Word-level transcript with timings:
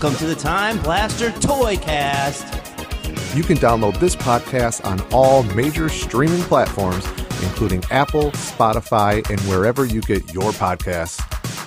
Welcome 0.00 0.18
to 0.20 0.26
the 0.26 0.40
Time 0.40 0.80
Blaster 0.82 1.32
Toy 1.40 1.76
Cast. 1.76 2.44
You 3.36 3.42
can 3.42 3.56
download 3.56 3.98
this 3.98 4.14
podcast 4.14 4.84
on 4.84 5.00
all 5.12 5.42
major 5.42 5.88
streaming 5.88 6.42
platforms, 6.42 7.04
including 7.42 7.82
Apple, 7.90 8.30
Spotify, 8.30 9.28
and 9.28 9.40
wherever 9.50 9.84
you 9.84 10.00
get 10.02 10.32
your 10.32 10.52
podcasts. 10.52 11.18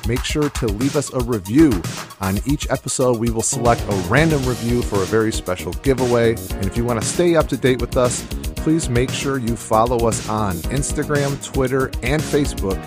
Make 0.07 0.23
sure 0.23 0.49
to 0.49 0.67
leave 0.67 0.95
us 0.95 1.11
a 1.11 1.19
review. 1.19 1.81
On 2.21 2.39
each 2.45 2.69
episode, 2.69 3.19
we 3.19 3.29
will 3.29 3.41
select 3.41 3.81
a 3.81 3.95
random 4.07 4.45
review 4.45 4.81
for 4.81 5.03
a 5.03 5.05
very 5.07 5.33
special 5.33 5.73
giveaway. 5.73 6.29
And 6.29 6.65
if 6.65 6.77
you 6.77 6.85
want 6.85 7.01
to 7.01 7.05
stay 7.05 7.35
up 7.35 7.49
to 7.49 7.57
date 7.57 7.81
with 7.81 7.97
us, 7.97 8.25
please 8.55 8.87
make 8.87 9.09
sure 9.09 9.39
you 9.39 9.57
follow 9.57 10.07
us 10.07 10.29
on 10.29 10.55
Instagram, 10.71 11.43
Twitter, 11.43 11.87
and 12.01 12.21
Facebook 12.21 12.77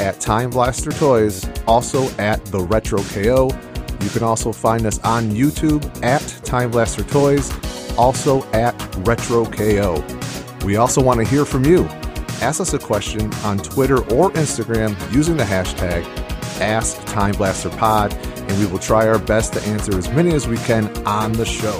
at 0.00 0.20
Time 0.20 0.48
Blaster 0.48 0.90
Toys, 0.90 1.46
also 1.66 2.08
at 2.16 2.42
The 2.46 2.60
Retro 2.60 3.02
KO. 3.02 3.50
You 4.00 4.10
can 4.10 4.22
also 4.22 4.52
find 4.52 4.86
us 4.86 4.98
on 5.00 5.30
YouTube 5.30 5.84
at 6.04 6.22
Time 6.44 6.70
Blaster 6.70 7.02
Toys, 7.02 7.52
also 7.96 8.44
at 8.52 8.74
Retro 8.98 9.44
KO. 9.46 10.04
We 10.64 10.76
also 10.76 11.02
want 11.02 11.20
to 11.20 11.26
hear 11.26 11.44
from 11.44 11.64
you. 11.64 11.84
Ask 12.42 12.60
us 12.60 12.74
a 12.74 12.78
question 12.78 13.32
on 13.44 13.58
Twitter 13.58 13.98
or 14.12 14.30
Instagram 14.32 14.94
using 15.12 15.36
the 15.36 15.44
hashtag 15.44 16.04
AskTimeBlasterPod, 16.58 18.12
and 18.48 18.58
we 18.58 18.66
will 18.66 18.78
try 18.78 19.08
our 19.08 19.18
best 19.18 19.54
to 19.54 19.62
answer 19.62 19.96
as 19.96 20.08
many 20.10 20.34
as 20.34 20.46
we 20.46 20.56
can 20.58 20.86
on 21.06 21.32
the 21.32 21.46
show. 21.46 21.78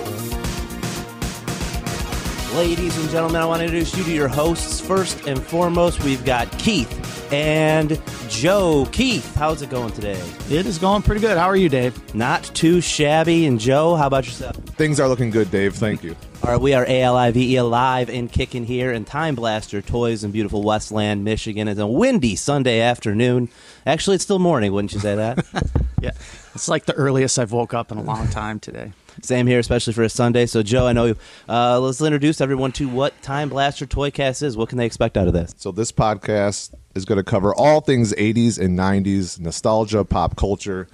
Ladies 2.56 2.96
and 2.98 3.10
gentlemen, 3.10 3.42
I 3.42 3.44
want 3.44 3.60
to 3.60 3.64
introduce 3.64 3.94
you 3.96 4.04
to 4.04 4.12
your 4.12 4.28
hosts. 4.28 4.80
First 4.80 5.26
and 5.26 5.42
foremost, 5.42 6.02
we've 6.02 6.24
got 6.24 6.50
Keith 6.58 7.15
and 7.32 8.00
Joe. 8.28 8.86
Keith, 8.92 9.34
how's 9.34 9.62
it 9.62 9.70
going 9.70 9.92
today? 9.92 10.20
It 10.50 10.66
is 10.66 10.78
going 10.78 11.02
pretty 11.02 11.20
good. 11.20 11.36
How 11.36 11.46
are 11.46 11.56
you, 11.56 11.68
Dave? 11.68 12.14
Not 12.14 12.44
too 12.54 12.80
shabby. 12.80 13.46
And 13.46 13.58
Joe, 13.58 13.94
how 13.96 14.06
about 14.06 14.26
yourself? 14.26 14.56
Things 14.56 15.00
are 15.00 15.08
looking 15.08 15.30
good, 15.30 15.50
Dave. 15.50 15.74
Thank 15.74 16.02
you. 16.04 16.16
All 16.42 16.50
right, 16.52 16.60
we 16.60 16.74
are 16.74 16.84
ALIVE 16.86 17.56
alive 17.56 18.08
and 18.10 18.30
kicking 18.30 18.64
here 18.64 18.92
in 18.92 19.04
Time 19.04 19.34
Blaster 19.34 19.82
Toys 19.82 20.22
in 20.22 20.30
beautiful 20.30 20.62
Westland, 20.62 21.24
Michigan. 21.24 21.66
It's 21.66 21.80
a 21.80 21.86
windy 21.86 22.36
Sunday 22.36 22.80
afternoon. 22.80 23.48
Actually, 23.86 24.16
it's 24.16 24.24
still 24.24 24.38
morning, 24.38 24.72
wouldn't 24.72 24.92
you 24.92 25.00
say 25.00 25.14
that? 25.16 25.44
Yeah. 25.98 26.12
It's 26.54 26.68
like 26.68 26.84
the 26.84 26.92
earliest 26.92 27.38
I've 27.38 27.52
woke 27.52 27.72
up 27.72 27.90
in 27.90 27.96
a 27.96 28.02
long 28.02 28.28
time 28.28 28.60
today. 28.60 28.92
Same 29.22 29.46
here, 29.46 29.58
especially 29.58 29.92
for 29.92 30.02
a 30.02 30.08
Sunday. 30.08 30.46
So, 30.46 30.62
Joe, 30.62 30.86
I 30.86 30.92
know. 30.92 31.14
Uh, 31.48 31.80
let's 31.80 32.00
introduce 32.00 32.40
everyone 32.40 32.72
to 32.72 32.88
what 32.88 33.20
Time 33.22 33.48
Blaster 33.48 33.86
Toycast 33.86 34.42
is. 34.42 34.56
What 34.56 34.68
can 34.68 34.78
they 34.78 34.86
expect 34.86 35.16
out 35.16 35.26
of 35.26 35.32
this? 35.32 35.54
So, 35.56 35.72
this 35.72 35.92
podcast 35.92 36.74
is 36.94 37.04
going 37.04 37.18
to 37.18 37.24
cover 37.24 37.54
all 37.54 37.80
things 37.80 38.12
80s 38.14 38.58
and 38.58 38.78
90s, 38.78 39.40
nostalgia, 39.40 40.04
pop 40.04 40.36
culture, 40.36 40.88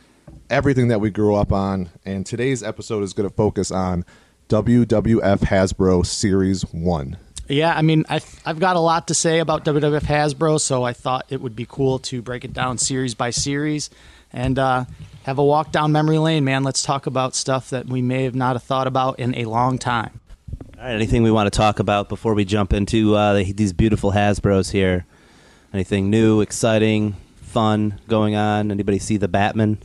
everything 0.50 0.88
that 0.88 1.00
we 1.00 1.10
grew 1.10 1.34
up 1.34 1.52
on. 1.52 1.90
And 2.04 2.24
today's 2.24 2.62
episode 2.62 3.02
is 3.02 3.12
going 3.12 3.28
to 3.28 3.34
focus 3.34 3.70
on 3.70 4.04
WWF 4.48 5.40
Hasbro 5.40 6.04
Series 6.06 6.62
1. 6.72 7.16
Yeah, 7.48 7.74
I 7.76 7.82
mean, 7.82 8.04
I've, 8.08 8.40
I've 8.46 8.60
got 8.60 8.76
a 8.76 8.80
lot 8.80 9.08
to 9.08 9.14
say 9.14 9.40
about 9.40 9.64
WWF 9.64 10.02
Hasbro, 10.02 10.60
so 10.60 10.84
I 10.84 10.92
thought 10.92 11.26
it 11.28 11.40
would 11.40 11.56
be 11.56 11.66
cool 11.68 11.98
to 12.00 12.22
break 12.22 12.44
it 12.44 12.52
down 12.52 12.78
series 12.78 13.14
by 13.14 13.30
series 13.30 13.90
and 14.32 14.58
uh, 14.58 14.84
have 15.24 15.38
a 15.38 15.44
walk 15.44 15.72
down 15.72 15.92
memory 15.92 16.18
lane, 16.18 16.44
man. 16.44 16.64
Let's 16.64 16.82
talk 16.82 17.06
about 17.06 17.34
stuff 17.34 17.70
that 17.70 17.86
we 17.86 18.02
may 18.02 18.24
have 18.24 18.34
not 18.34 18.54
have 18.56 18.62
thought 18.62 18.86
about 18.86 19.18
in 19.18 19.34
a 19.36 19.44
long 19.44 19.78
time. 19.78 20.20
All 20.78 20.84
right, 20.84 20.94
anything 20.94 21.22
we 21.22 21.30
want 21.30 21.46
to 21.52 21.56
talk 21.56 21.78
about 21.78 22.08
before 22.08 22.34
we 22.34 22.44
jump 22.44 22.72
into 22.72 23.14
uh, 23.14 23.34
these 23.54 23.72
beautiful 23.72 24.12
Hasbros 24.12 24.72
here? 24.72 25.06
Anything 25.72 26.10
new, 26.10 26.40
exciting, 26.40 27.16
fun 27.36 28.00
going 28.08 28.34
on? 28.34 28.70
Anybody 28.70 28.98
see 28.98 29.16
the 29.16 29.28
Batman? 29.28 29.78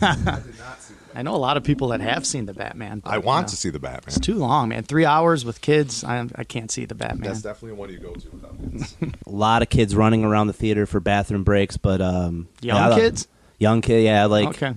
I 0.00 0.14
did 0.14 0.24
not 0.24 0.80
see 0.80 0.94
the 0.94 1.00
Batman. 1.02 1.02
I 1.16 1.22
know 1.22 1.34
a 1.34 1.36
lot 1.36 1.56
of 1.56 1.64
people 1.64 1.88
that 1.88 2.00
have 2.00 2.26
seen 2.26 2.46
the 2.46 2.54
Batman. 2.54 3.00
but, 3.00 3.10
I 3.10 3.18
want 3.18 3.46
you 3.46 3.50
to 3.50 3.56
see 3.56 3.70
the 3.70 3.78
Batman. 3.80 4.02
It's 4.06 4.20
too 4.20 4.34
long, 4.34 4.68
man. 4.68 4.82
Three 4.84 5.04
hours 5.04 5.44
with 5.44 5.60
kids. 5.62 6.04
I, 6.04 6.26
I 6.36 6.44
can't 6.44 6.70
see 6.70 6.84
the 6.84 6.94
Batman. 6.94 7.28
That's 7.28 7.42
definitely 7.42 7.76
one 7.78 7.90
you 7.90 7.98
go 7.98 8.12
to 8.14 8.30
without 8.30 8.56
kids. 8.60 8.96
A 9.26 9.30
lot 9.30 9.62
of 9.62 9.68
kids 9.68 9.96
running 9.96 10.24
around 10.24 10.46
the 10.46 10.52
theater 10.52 10.86
for 10.86 11.00
bathroom 11.00 11.42
breaks, 11.42 11.76
but 11.76 12.00
um, 12.00 12.48
Young 12.60 12.76
yeah, 12.76 12.94
I- 12.94 13.00
kids? 13.00 13.28
Young 13.58 13.80
kid, 13.80 14.04
yeah, 14.04 14.26
like 14.26 14.48
okay. 14.48 14.74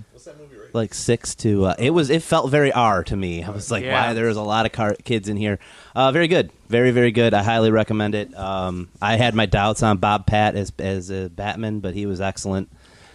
like 0.72 0.94
six 0.94 1.34
to. 1.36 1.66
Uh, 1.66 1.74
it 1.78 1.90
was. 1.90 2.10
It 2.10 2.22
felt 2.22 2.50
very 2.50 2.72
R 2.72 3.04
to 3.04 3.16
me. 3.16 3.42
I 3.42 3.50
was 3.50 3.70
like, 3.70 3.84
Yeah. 3.84 4.08
wow, 4.08 4.14
there 4.14 4.26
was 4.26 4.36
a 4.36 4.42
lot 4.42 4.66
of 4.66 4.72
car- 4.72 4.96
kids 5.04 5.28
in 5.28 5.36
here. 5.36 5.58
Uh, 5.94 6.12
very 6.12 6.28
good, 6.28 6.50
very 6.68 6.90
very 6.90 7.10
good. 7.12 7.34
I 7.34 7.42
highly 7.42 7.70
recommend 7.70 8.14
it. 8.14 8.36
Um, 8.36 8.88
I 9.00 9.16
had 9.16 9.34
my 9.34 9.46
doubts 9.46 9.82
on 9.82 9.98
Bob 9.98 10.26
Pat 10.26 10.54
as 10.54 10.72
as 10.78 11.10
a 11.10 11.28
Batman, 11.28 11.80
but 11.80 11.94
he 11.94 12.06
was 12.06 12.20
excellent 12.20 12.70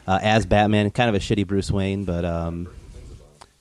uh, 0.08 0.20
as 0.22 0.46
Batman. 0.46 0.92
Kind 0.92 1.10
of 1.10 1.16
a 1.16 1.20
shitty 1.20 1.48
Bruce 1.48 1.72
Wayne, 1.72 2.04
but 2.06 2.26
um, 2.26 2.70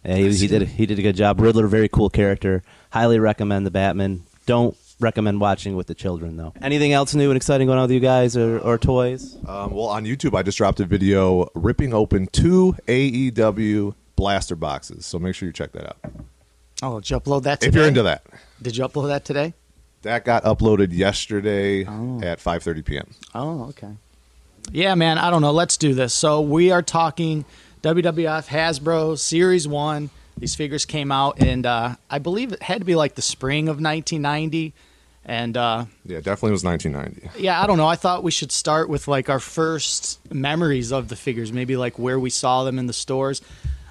yeah, 0.04 0.16
he, 0.16 0.32
he 0.34 0.46
did 0.46 0.68
he 0.68 0.86
did 0.86 0.98
a 0.98 1.02
good 1.02 1.16
job. 1.16 1.40
Riddler, 1.40 1.66
very 1.66 1.88
cool 1.88 2.10
character. 2.10 2.62
Highly 2.90 3.18
recommend 3.18 3.66
the 3.66 3.70
Batman. 3.70 4.22
Don't 4.46 4.76
recommend 5.00 5.40
watching 5.40 5.76
with 5.76 5.86
the 5.86 5.94
children 5.94 6.36
though. 6.36 6.52
Anything 6.62 6.92
else 6.92 7.14
new 7.14 7.30
and 7.30 7.36
exciting 7.36 7.66
going 7.66 7.78
on 7.78 7.84
with 7.84 7.90
you 7.92 8.00
guys 8.00 8.36
or, 8.36 8.58
or 8.60 8.78
toys? 8.78 9.36
Um, 9.46 9.72
well, 9.74 9.86
on 9.86 10.04
YouTube, 10.04 10.36
I 10.36 10.42
just 10.42 10.58
dropped 10.58 10.80
a 10.80 10.84
video 10.84 11.48
ripping 11.54 11.92
open 11.92 12.26
two 12.28 12.76
AEW 12.86 13.94
blaster 14.16 14.56
boxes. 14.56 15.06
So 15.06 15.18
make 15.18 15.34
sure 15.34 15.46
you 15.46 15.52
check 15.52 15.72
that 15.72 15.86
out. 15.88 15.96
Oh, 16.82 17.00
did 17.00 17.10
you 17.10 17.20
upload 17.20 17.42
that 17.44 17.60
today? 17.60 17.68
If 17.68 17.74
you're 17.74 17.86
into 17.88 18.02
that. 18.02 18.24
Did 18.62 18.76
you 18.76 18.84
upload 18.86 19.08
that 19.08 19.24
today? 19.24 19.54
That 20.02 20.24
got 20.24 20.44
uploaded 20.44 20.92
yesterday 20.92 21.84
Oh. 21.86 22.20
at 22.22 22.38
5:30 22.38 22.84
p.m. 22.84 23.10
Oh, 23.34 23.64
okay. 23.70 23.96
Yeah, 24.72 24.94
man. 24.94 25.18
I 25.18 25.30
don't 25.30 25.42
know. 25.42 25.52
Let's 25.52 25.76
do 25.76 25.94
this. 25.94 26.12
So 26.14 26.40
we 26.40 26.70
are 26.70 26.82
talking 26.82 27.44
WWF 27.82 28.48
Hasbro 28.48 29.18
Series 29.18 29.66
One. 29.68 30.10
These 30.38 30.54
figures 30.54 30.84
came 30.84 31.12
out, 31.12 31.40
and 31.40 31.64
uh, 31.64 31.96
I 32.10 32.18
believe 32.18 32.52
it 32.52 32.62
had 32.62 32.78
to 32.80 32.84
be 32.84 32.94
like 32.96 33.14
the 33.14 33.22
spring 33.22 33.68
of 33.68 33.76
1990. 33.80 34.72
And 35.26 35.56
uh, 35.56 35.86
Yeah, 36.04 36.18
definitely 36.18 36.50
was 36.50 36.64
1990. 36.64 37.40
yeah, 37.42 37.62
I 37.62 37.66
don't 37.66 37.78
know. 37.78 37.86
I 37.86 37.96
thought 37.96 38.22
we 38.22 38.30
should 38.30 38.52
start 38.52 38.88
with 38.90 39.08
like 39.08 39.30
our 39.30 39.40
first 39.40 40.20
memories 40.32 40.92
of 40.92 41.08
the 41.08 41.16
figures, 41.16 41.52
maybe 41.52 41.76
like 41.76 41.98
where 41.98 42.18
we 42.18 42.30
saw 42.30 42.64
them 42.64 42.78
in 42.78 42.86
the 42.86 42.92
stores. 42.92 43.40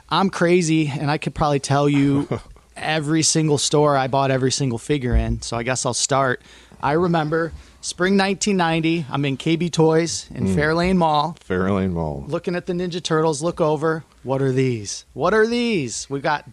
I'm 0.09 0.30
crazy, 0.30 0.88
and 0.90 1.09
I 1.09 1.18
could 1.18 1.34
probably 1.34 1.59
tell 1.59 1.90
you 1.90 2.28
every 2.78 3.24
single 3.24 3.58
store 3.58 3.98
I 3.98 4.08
bought 4.08 4.30
every 4.30 4.52
single 4.52 4.78
figure 4.78 5.16
in. 5.16 5.42
So 5.42 5.58
I 5.58 5.64
guess 5.64 5.86
I'll 5.88 5.94
start. 5.96 6.42
I 6.84 6.92
remember 6.92 7.52
spring 7.84 8.18
1990. 8.18 9.06
I'm 9.12 9.26
in 9.26 9.38
KB 9.38 9.72
Toys 9.72 10.28
in 10.34 10.48
Fairlane 10.48 10.96
Mall, 10.96 11.38
Fairlane 11.48 11.92
Mall. 11.92 12.24
looking 12.28 12.56
at 12.56 12.66
the 12.66 12.74
Ninja 12.74 13.04
Turtles. 13.04 13.44
Look 13.44 13.62
over. 13.62 14.04
What 14.24 14.42
are 14.42 14.52
these? 14.52 15.06
What 15.14 15.34
are 15.34 15.46
these? 15.46 16.10
We 16.10 16.22
got 16.22 16.50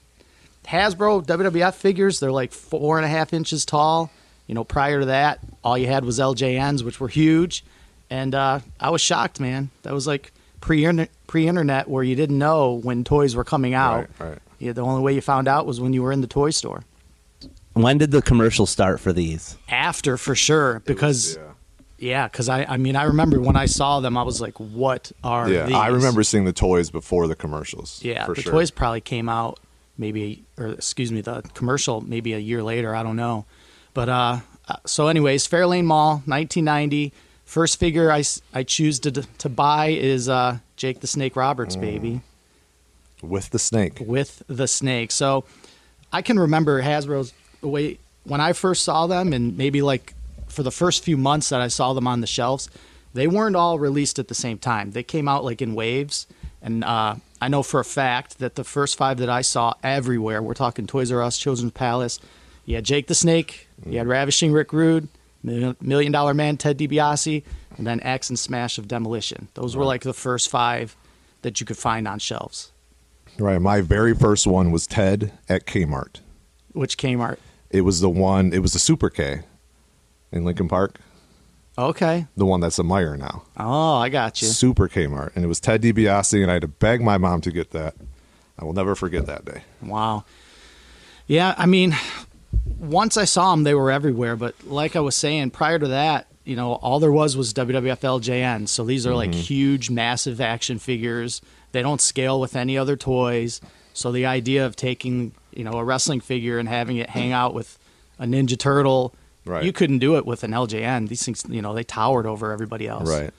Hasbro 0.66 1.24
WWF 1.24 1.74
figures. 1.74 2.20
They're 2.20 2.32
like 2.32 2.52
four 2.52 2.98
and 2.98 3.06
a 3.06 3.08
half 3.08 3.32
inches 3.32 3.64
tall. 3.64 4.10
You 4.46 4.54
know, 4.54 4.64
prior 4.64 5.00
to 5.00 5.06
that, 5.06 5.38
all 5.62 5.78
you 5.78 5.86
had 5.86 6.04
was 6.04 6.18
LJNs, 6.18 6.82
which 6.82 6.98
were 7.00 7.08
huge. 7.08 7.64
And 8.10 8.34
uh, 8.34 8.60
I 8.80 8.90
was 8.90 9.00
shocked, 9.00 9.38
man. 9.38 9.70
That 9.82 9.94
was 9.94 10.06
like 10.08 10.32
pre 10.60 11.06
pre 11.28 11.46
internet 11.46 11.88
where 11.88 12.02
you 12.02 12.16
didn't 12.16 12.38
know 12.38 12.74
when 12.74 13.04
toys 13.04 13.36
were 13.36 13.44
coming 13.44 13.72
out. 13.72 14.08
Right, 14.18 14.30
right. 14.30 14.38
Yeah, 14.58 14.72
the 14.72 14.82
only 14.82 15.02
way 15.02 15.14
you 15.14 15.20
found 15.20 15.46
out 15.48 15.64
was 15.64 15.80
when 15.80 15.92
you 15.92 16.02
were 16.02 16.12
in 16.12 16.20
the 16.20 16.26
toy 16.26 16.50
store. 16.50 16.82
When 17.82 17.98
did 17.98 18.10
the 18.10 18.22
commercial 18.22 18.66
start 18.66 19.00
for 19.00 19.12
these? 19.12 19.56
After, 19.68 20.16
for 20.16 20.34
sure, 20.34 20.70
It 20.70 20.74
was- 20.76 20.82
because 20.86 21.36
yeah. 21.36 21.42
yeah, 21.98 22.28
because 22.28 22.48
I, 22.48 22.64
I 22.64 22.76
mean, 22.76 22.96
I 22.96 23.04
remember 23.04 23.40
when 23.40 23.56
I 23.56 23.66
saw 23.66 24.00
them, 24.00 24.16
I 24.16 24.22
was 24.22 24.40
like, 24.40 24.58
"What 24.58 25.12
are 25.24 25.48
Yeah, 25.50 25.66
these?" 25.66 25.74
I 25.76 25.88
remember 25.88 26.22
seeing 26.22 26.44
the 26.44 26.52
toys 26.52 26.90
before 26.90 27.26
the 27.28 27.36
commercials. 27.36 28.00
Yeah, 28.02 28.24
for 28.26 28.34
the 28.34 28.42
sure. 28.42 28.52
toys 28.52 28.70
probably 28.70 29.00
came 29.00 29.28
out 29.28 29.58
maybe, 29.98 30.42
or 30.58 30.68
excuse 30.68 31.12
me, 31.12 31.20
the 31.20 31.42
commercial 31.54 32.00
maybe 32.00 32.32
a 32.32 32.38
year 32.38 32.62
later. 32.62 32.94
I 32.94 33.02
don't 33.02 33.16
know, 33.16 33.44
but 33.94 34.08
uh, 34.08 34.38
uh, 34.68 34.76
so 34.86 35.08
anyways, 35.08 35.46
Fairlane 35.48 35.84
Mall, 35.84 36.22
1990. 36.26 37.12
First 37.44 37.78
figure 37.80 38.10
I 38.12 38.22
I 38.54 38.62
choose 38.62 38.98
to 39.00 39.10
to 39.10 39.48
buy 39.48 39.88
is 39.88 40.28
uh, 40.28 40.58
Jake 40.76 41.00
the 41.00 41.06
Snake 41.08 41.34
Roberts, 41.36 41.76
Mm. 41.76 41.80
baby, 41.80 42.20
with 43.22 43.50
the 43.50 43.58
snake. 43.58 43.98
with 44.00 44.42
the 44.46 44.68
snake. 44.68 45.10
So 45.10 45.44
I 46.12 46.22
can 46.22 46.38
remember 46.38 46.80
Hasbro's 46.82 47.32
the 47.60 47.68
way 47.68 47.98
when 48.24 48.40
I 48.40 48.52
first 48.52 48.84
saw 48.84 49.06
them, 49.06 49.32
and 49.32 49.56
maybe 49.56 49.82
like 49.82 50.14
for 50.48 50.62
the 50.62 50.70
first 50.70 51.04
few 51.04 51.16
months 51.16 51.48
that 51.50 51.60
I 51.60 51.68
saw 51.68 51.92
them 51.92 52.06
on 52.06 52.20
the 52.20 52.26
shelves, 52.26 52.68
they 53.14 53.26
weren't 53.26 53.56
all 53.56 53.78
released 53.78 54.18
at 54.18 54.28
the 54.28 54.34
same 54.34 54.58
time. 54.58 54.92
They 54.92 55.02
came 55.02 55.28
out 55.28 55.44
like 55.44 55.62
in 55.62 55.74
waves, 55.74 56.26
and 56.62 56.84
uh, 56.84 57.16
I 57.40 57.48
know 57.48 57.62
for 57.62 57.80
a 57.80 57.84
fact 57.84 58.38
that 58.38 58.54
the 58.54 58.64
first 58.64 58.96
five 58.96 59.18
that 59.18 59.30
I 59.30 59.40
saw 59.40 59.74
everywhere, 59.82 60.42
we're 60.42 60.54
talking 60.54 60.86
Toys 60.86 61.10
R 61.10 61.22
Us, 61.22 61.38
Children's 61.38 61.72
Palace, 61.72 62.20
you 62.64 62.74
had 62.74 62.84
Jake 62.84 63.06
the 63.06 63.14
Snake, 63.14 63.68
you 63.86 63.98
had 63.98 64.06
Ravishing 64.06 64.52
Rick 64.52 64.72
Rude, 64.72 65.08
Million 65.42 66.12
Dollar 66.12 66.34
Man 66.34 66.56
Ted 66.56 66.78
DiBiase, 66.78 67.42
and 67.78 67.86
then 67.86 68.00
Axe 68.00 68.28
and 68.28 68.38
Smash 68.38 68.78
of 68.78 68.86
Demolition. 68.86 69.48
Those 69.54 69.76
were 69.76 69.84
like 69.84 70.02
the 70.02 70.12
first 70.12 70.50
five 70.50 70.96
that 71.42 71.60
you 71.60 71.66
could 71.66 71.78
find 71.78 72.06
on 72.06 72.18
shelves. 72.18 72.72
Right. 73.38 73.60
My 73.60 73.80
very 73.80 74.14
first 74.14 74.46
one 74.46 74.70
was 74.70 74.86
Ted 74.86 75.32
at 75.48 75.64
Kmart. 75.64 76.20
Which 76.72 76.98
Kmart? 76.98 77.38
It 77.70 77.82
was 77.82 78.00
the 78.00 78.10
one. 78.10 78.52
It 78.52 78.60
was 78.60 78.72
the 78.72 78.78
Super 78.78 79.10
K 79.10 79.42
in 80.32 80.44
Lincoln 80.44 80.68
Park. 80.68 80.98
Okay. 81.78 82.26
The 82.36 82.44
one 82.44 82.60
that's 82.60 82.78
a 82.78 82.82
Meijer 82.82 83.18
now. 83.18 83.44
Oh, 83.56 83.96
I 83.96 84.08
got 84.08 84.42
you. 84.42 84.48
Super 84.48 84.88
Kmart, 84.88 85.34
and 85.34 85.44
it 85.44 85.48
was 85.48 85.60
Ted 85.60 85.82
DiBiase, 85.82 86.42
and 86.42 86.50
I 86.50 86.54
had 86.54 86.62
to 86.62 86.68
beg 86.68 87.00
my 87.00 87.16
mom 87.16 87.40
to 87.42 87.50
get 87.50 87.70
that. 87.70 87.94
I 88.58 88.64
will 88.64 88.74
never 88.74 88.94
forget 88.94 89.26
that 89.26 89.44
day. 89.44 89.62
Wow. 89.80 90.24
Yeah, 91.26 91.54
I 91.56 91.66
mean, 91.66 91.96
once 92.78 93.16
I 93.16 93.24
saw 93.24 93.52
them, 93.52 93.62
they 93.62 93.74
were 93.74 93.90
everywhere. 93.90 94.36
But 94.36 94.66
like 94.66 94.96
I 94.96 95.00
was 95.00 95.16
saying, 95.16 95.52
prior 95.52 95.78
to 95.78 95.88
that, 95.88 96.26
you 96.44 96.56
know, 96.56 96.74
all 96.74 97.00
there 97.00 97.12
was 97.12 97.36
was 97.36 97.54
WWF 97.54 98.00
LJN. 98.00 98.68
So 98.68 98.84
these 98.84 99.06
are 99.06 99.14
like 99.14 99.30
mm-hmm. 99.30 99.40
huge, 99.40 99.90
massive 99.90 100.40
action 100.40 100.78
figures. 100.78 101.40
They 101.72 101.82
don't 101.82 102.00
scale 102.00 102.40
with 102.40 102.56
any 102.56 102.76
other 102.76 102.96
toys. 102.96 103.60
So 103.94 104.12
the 104.12 104.26
idea 104.26 104.66
of 104.66 104.76
taking, 104.76 105.32
you 105.52 105.64
know, 105.64 105.72
a 105.72 105.84
wrestling 105.84 106.20
figure 106.20 106.58
and 106.58 106.68
having 106.68 106.96
it 106.96 107.10
hang 107.10 107.32
out 107.32 107.54
with 107.54 107.78
a 108.18 108.24
Ninja 108.24 108.58
Turtle, 108.58 109.14
Right. 109.46 109.64
you 109.64 109.72
couldn't 109.72 109.98
do 110.00 110.16
it 110.16 110.26
with 110.26 110.44
an 110.44 110.50
LJN. 110.52 111.08
These 111.08 111.24
things, 111.24 111.44
you 111.48 111.62
know, 111.62 111.74
they 111.74 111.82
towered 111.84 112.26
over 112.26 112.52
everybody 112.52 112.86
else. 112.86 113.08
Right. 113.08 113.30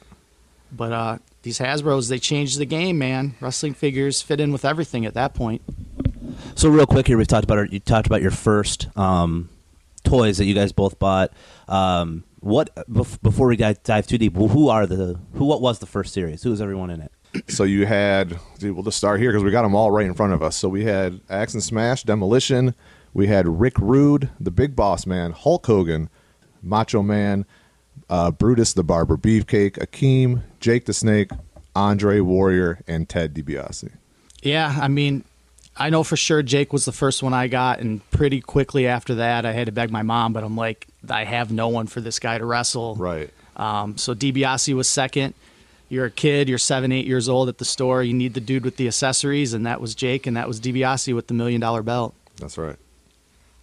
But 0.72 0.92
uh, 0.92 1.18
these 1.44 1.60
Hasbro's, 1.60 2.08
they 2.08 2.18
changed 2.20 2.58
the 2.58 2.66
game, 2.66 2.98
man. 2.98 3.36
Wrestling 3.40 3.74
figures 3.74 4.22
fit 4.22 4.40
in 4.40 4.52
with 4.52 4.66
everything 4.66 5.06
at 5.06 5.14
that 5.14 5.34
point. 5.34 5.62
So 6.56 6.70
real 6.70 6.86
quick 6.86 7.08
here, 7.08 7.18
we've 7.18 7.28
talked 7.28 7.44
about 7.44 7.58
our, 7.60 7.66
you 7.66 7.80
talked 7.80 8.08
about 8.08 8.22
your 8.22 8.32
first 8.32 8.88
um, 8.98 9.50
toys 10.04 10.38
that 10.38 10.46
you 10.46 10.54
guys 10.56 10.72
both 10.72 10.98
bought. 10.98 11.32
Um, 11.68 12.24
what 12.40 12.74
bef- 12.90 13.22
before 13.22 13.48
we 13.48 13.56
dive, 13.58 13.84
dive 13.84 14.08
too 14.08 14.18
deep? 14.18 14.36
Who 14.36 14.70
are 14.70 14.88
the 14.88 15.20
who? 15.36 15.46
What 15.46 15.62
was 15.62 15.80
the 15.80 15.86
first 15.86 16.14
series? 16.14 16.42
Who 16.44 16.50
was 16.50 16.62
everyone 16.62 16.90
in 16.90 17.02
it? 17.02 17.12
So 17.48 17.64
you 17.64 17.86
had, 17.86 18.40
dude, 18.60 18.76
we'll 18.76 18.84
just 18.84 18.98
start 18.98 19.20
here 19.20 19.32
because 19.32 19.44
we 19.44 19.52
got 19.52 19.62
them 19.62 19.76
all 19.76 19.92
right 19.92 20.06
in 20.06 20.14
front 20.14 20.34
of 20.34 20.44
us. 20.44 20.56
So 20.56 20.68
we 20.68 20.84
had 20.84 21.22
Axe 21.30 21.54
and 21.54 21.64
Smash, 21.64 22.04
Demolition. 22.04 22.76
We 23.14 23.28
had 23.28 23.48
Rick 23.48 23.78
Rude, 23.80 24.30
the 24.40 24.52
Big 24.52 24.76
Boss 24.76 25.06
Man, 25.06 25.32
Hulk 25.32 25.66
Hogan, 25.66 26.10
Macho 26.62 27.02
Man, 27.02 27.46
uh, 28.10 28.32
Brutus 28.32 28.74
the 28.74 28.84
Barber, 28.84 29.18
Beefcake, 29.18 29.78
Akeem, 29.78 30.44
Jake 30.60 30.86
the 30.86 30.94
Snake, 30.94 31.32
Andre 31.76 32.20
Warrior, 32.20 32.82
and 32.88 33.08
Ted 33.08 33.34
DiBiase. 33.34 33.92
Yeah, 34.42 34.78
I 34.82 34.88
mean, 34.88 35.24
I 35.78 35.90
know 35.90 36.04
for 36.04 36.18
sure 36.18 36.44
Jake 36.44 36.74
was 36.74 36.86
the 36.86 36.92
first 36.92 37.24
one 37.24 37.34
I 37.34 37.48
got, 37.48 37.80
and 37.80 38.10
pretty 38.12 38.42
quickly 38.42 38.88
after 38.88 39.16
that, 39.16 39.46
I 39.46 39.54
had 39.54 39.68
to 39.68 39.72
beg 39.72 39.92
my 39.92 40.04
mom. 40.04 40.34
But 40.34 40.44
I'm 40.44 40.58
like, 40.58 40.88
I 41.10 41.24
have 41.24 41.52
no 41.52 41.70
one 41.70 41.88
for 41.88 42.02
this 42.02 42.20
guy 42.20 42.38
to 42.38 42.46
wrestle. 42.46 42.96
Right. 42.96 43.30
Um, 43.56 43.98
so 43.98 44.14
DiBiase 44.14 44.74
was 44.74 44.90
second. 44.90 45.34
You're 45.92 46.06
a 46.06 46.10
kid, 46.12 46.48
you're 46.48 46.58
seven, 46.58 46.94
eight 46.94 47.06
years 47.06 47.28
old 47.28 47.50
at 47.50 47.58
the 47.58 47.66
store. 47.66 48.02
You 48.02 48.14
need 48.14 48.34
the 48.34 48.40
dude 48.40 48.64
with 48.64 48.78
the 48.78 48.88
accessories, 48.88 49.52
and 49.54 49.66
that 49.66 49.82
was 49.82 49.94
Jake, 49.94 50.26
and 50.26 50.38
that 50.38 50.48
was 50.48 50.62
DiBiase 50.62 51.14
with 51.14 51.28
the 51.28 51.34
million 51.34 51.60
dollar 51.60 51.84
belt. 51.84 52.16
That's 52.38 52.58
right. 52.58 52.78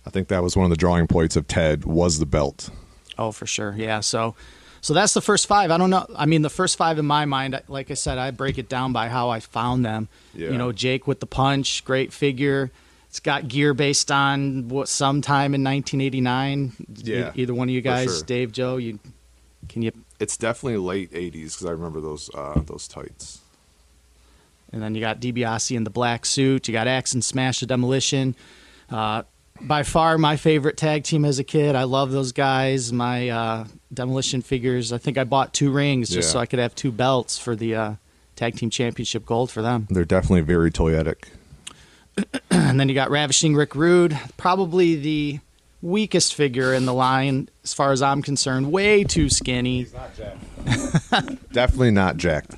I 0.05 0.11
think 0.11 0.29
that 0.29 0.43
was 0.43 0.55
one 0.55 0.65
of 0.65 0.71
the 0.71 0.77
drawing 0.77 1.07
points 1.07 1.37
of 1.37 1.49
Ted 1.49 1.87
was 1.87 2.19
the 2.19 2.27
belt. 2.27 2.69
Oh, 3.17 3.33
for 3.33 3.47
sure. 3.47 3.75
Yeah. 3.79 4.01
So, 4.01 4.35
so 4.83 4.93
that's 4.93 5.15
the 5.15 5.23
first 5.23 5.47
five. 5.47 5.71
I 5.71 5.79
don't 5.79 5.89
know. 5.89 6.07
I 6.17 6.27
mean, 6.27 6.43
the 6.43 6.51
first 6.51 6.77
five 6.77 6.99
in 6.99 7.07
my 7.07 7.25
mind, 7.25 7.61
like 7.67 7.91
I 7.91 7.95
said, 7.95 8.19
I 8.19 8.31
break 8.31 8.59
it 8.59 8.69
down 8.69 8.93
by 8.93 9.09
how 9.09 9.31
I 9.31 9.41
found 9.41 9.87
them. 9.87 10.09
Yeah. 10.35 10.51
You 10.51 10.59
know, 10.59 10.71
Jake 10.71 11.07
with 11.07 11.21
the 11.21 11.27
punch, 11.27 11.83
great 11.85 12.13
figure. 12.13 12.71
It's 13.09 13.21
got 13.21 13.49
gear 13.49 13.73
based 13.73 14.11
on 14.13 14.69
what 14.69 14.89
sometime 14.89 15.55
in 15.55 15.65
1989. 15.65 16.73
Yeah, 16.97 17.31
E- 17.35 17.43
either 17.43 17.55
one 17.55 17.71
of 17.71 17.75
you 17.75 17.81
guys, 17.81 18.19
sure. 18.19 18.25
Dave, 18.25 18.53
Joe, 18.53 18.77
you 18.77 18.99
can 19.71 19.81
you? 19.81 19.93
It's 20.21 20.37
definitely 20.37 20.79
late 20.79 21.13
'80s 21.13 21.33
because 21.53 21.67
I 21.67 21.71
remember 21.71 22.01
those 22.01 22.31
uh, 22.35 22.61
those 22.67 22.89
tights. 22.89 23.41
And 24.73 24.83
then 24.83 24.95
you 24.95 25.01
got 25.01 25.19
DiBiase 25.21 25.75
in 25.77 25.85
the 25.85 25.91
black 25.91 26.27
suit. 26.27 26.69
You 26.69 26.73
got 26.73 26.87
Axe 26.87 27.15
and 27.15 27.25
Smash 27.25 27.61
the 27.61 27.67
Demolition. 27.67 28.35
Uh, 28.91 29.23
by 29.61 29.83
far 29.83 30.19
my 30.19 30.37
favorite 30.37 30.77
tag 30.77 31.05
team 31.05 31.25
as 31.25 31.39
a 31.39 31.45
kid. 31.45 31.75
I 31.75 31.85
love 31.85 32.11
those 32.13 32.33
guys. 32.33 32.93
My 32.93 33.29
uh, 33.31 33.65
demolition 33.93 34.43
figures. 34.43 34.93
I 34.93 34.99
think 34.99 35.17
I 35.19 35.25
bought 35.25 35.55
two 35.55 35.71
rings 35.73 36.11
just 36.11 36.29
Yeah. 36.29 36.33
so 36.35 36.39
I 36.41 36.47
could 36.47 36.59
have 36.59 36.75
two 36.75 36.93
belts 36.93 37.39
for 37.39 37.57
the 37.57 37.75
uh, 37.75 37.95
tag 38.37 38.57
team 38.57 38.69
championship 38.71 39.25
gold 39.25 39.51
for 39.51 39.63
them. 39.63 39.87
They're 39.91 40.05
definitely 40.05 40.43
very 40.43 40.71
toyetic. 40.71 41.25
And 42.51 42.79
then 42.79 42.89
you 42.91 42.95
got 42.95 43.11
Ravishing 43.11 43.55
Rick 43.55 43.75
Rude, 43.75 44.19
probably 44.37 44.97
the 44.97 45.41
weakest 45.81 46.35
figure 46.35 46.75
in 46.75 46.87
the 46.87 46.95
line 46.95 47.49
as 47.65 47.73
far 47.75 47.93
as 47.93 48.03
I'm 48.03 48.23
concerned. 48.23 48.73
Way 48.73 49.05
too 49.05 49.29
skinny. 49.29 49.87
Definitely 51.53 51.91
not 51.93 52.17
jacked. 52.17 52.55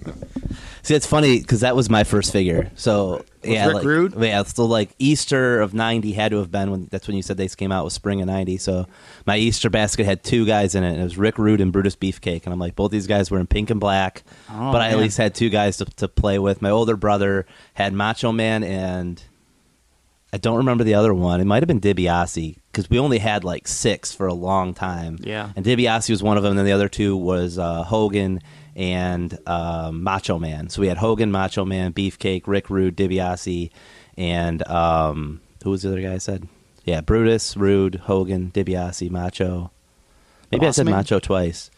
See, 0.83 0.95
it's 0.95 1.07
funny 1.07 1.41
because 1.41 1.61
that 1.61 1.77
was 1.77 1.91
my 1.91 2.05
first 2.05 2.33
figure. 2.33 2.71
So 2.75 3.25
yeah, 3.43 3.67
Rick 3.67 3.75
like, 3.75 3.85
Rude? 3.85 4.15
yeah. 4.19 4.43
So 4.45 4.65
like 4.65 4.91
Easter 4.99 5.61
of 5.61 5.75
'90 5.75 6.13
had 6.13 6.31
to 6.31 6.39
have 6.39 6.51
been 6.51 6.71
when 6.71 6.89
that's 6.91 7.07
when 7.07 7.17
you 7.17 7.23
said 7.23 7.37
they 7.37 7.49
came 7.49 7.71
out 7.71 7.85
with 7.85 7.93
spring 7.93 8.21
of 8.23 8.27
'90. 8.27 8.57
So 8.57 8.87
my 9.27 9.37
Easter 9.37 9.69
basket 9.69 10.07
had 10.07 10.25
two 10.25 10.47
guys 10.47 10.75
in 10.75 10.83
it. 10.83 10.93
And 10.93 11.01
it 11.01 11.05
was 11.05 11.19
Rick 11.19 11.39
Rude 11.39 11.61
and 11.61 11.71
Brutus 11.73 11.97
Beefcake, 11.97 12.45
and 12.45 12.53
I'm 12.53 12.59
like, 12.59 12.77
both 12.77 12.91
these 12.91 13.07
guys 13.07 13.31
were 13.31 13.39
in 13.39 13.47
pink 13.47 13.69
and 13.71 13.79
black, 13.79 14.23
Oh, 14.51 14.73
but 14.73 14.81
I 14.81 14.89
at 14.89 14.99
least 14.99 15.19
had 15.19 15.35
two 15.35 15.51
guys 15.51 15.77
to, 15.79 15.85
to 15.85 16.09
play 16.09 16.39
with. 16.39 16.63
My 16.63 16.71
older 16.71 16.97
brother 16.97 17.47
had 17.75 17.93
Macho 17.93 18.33
Man 18.33 18.65
and 18.65 19.23
I 20.33 20.39
don't 20.39 20.59
remember 20.59 20.85
the 20.85 20.95
other 20.95 21.13
one. 21.13 21.41
It 21.41 21.45
might 21.45 21.63
have 21.63 21.69
been 21.69 21.81
DiBiase 21.81 22.57
because 22.71 22.89
we 22.89 22.99
only 22.99 23.19
had 23.19 23.43
like 23.43 23.67
six 23.67 24.13
for 24.13 24.27
a 24.27 24.35
long 24.35 24.75
time. 24.75 25.19
Yeah. 25.21 25.51
And 25.57 25.65
DiBiase 25.65 26.09
was 26.11 26.23
one 26.23 26.37
of 26.37 26.43
them. 26.43 26.51
And 26.51 26.59
then 26.59 26.67
the 26.67 26.73
other 26.73 26.89
two 26.89 27.17
was 27.17 27.59
uh, 27.59 27.83
Hogan 27.83 28.41
and 28.77 29.37
um, 29.47 30.05
Macho 30.05 30.39
Man. 30.39 30.69
So 30.69 30.81
we 30.81 30.89
had 30.89 30.99
Hogan, 30.99 31.33
Macho 31.33 31.65
Man, 31.65 31.93
Beefcake, 31.93 32.45
Rick 32.47 32.71
Rude, 32.71 32.97
DiBiase, 32.97 33.71
and 34.17 34.67
um, 34.69 35.41
who 35.65 35.71
was 35.71 35.83
the 35.83 35.89
other 35.89 36.01
guy 36.01 36.15
I 36.15 36.19
said? 36.19 36.47
Yeah, 36.85 37.01
Brutus, 37.01 37.57
Rude, 37.57 37.97
Hogan, 37.97 38.53
DiBiase, 38.53 39.11
Macho. 39.11 39.71
Maybe 40.53 40.67
I 40.67 40.71
said 40.71 40.87
Man? 40.87 40.95
Macho 40.95 41.19
twice. 41.19 41.71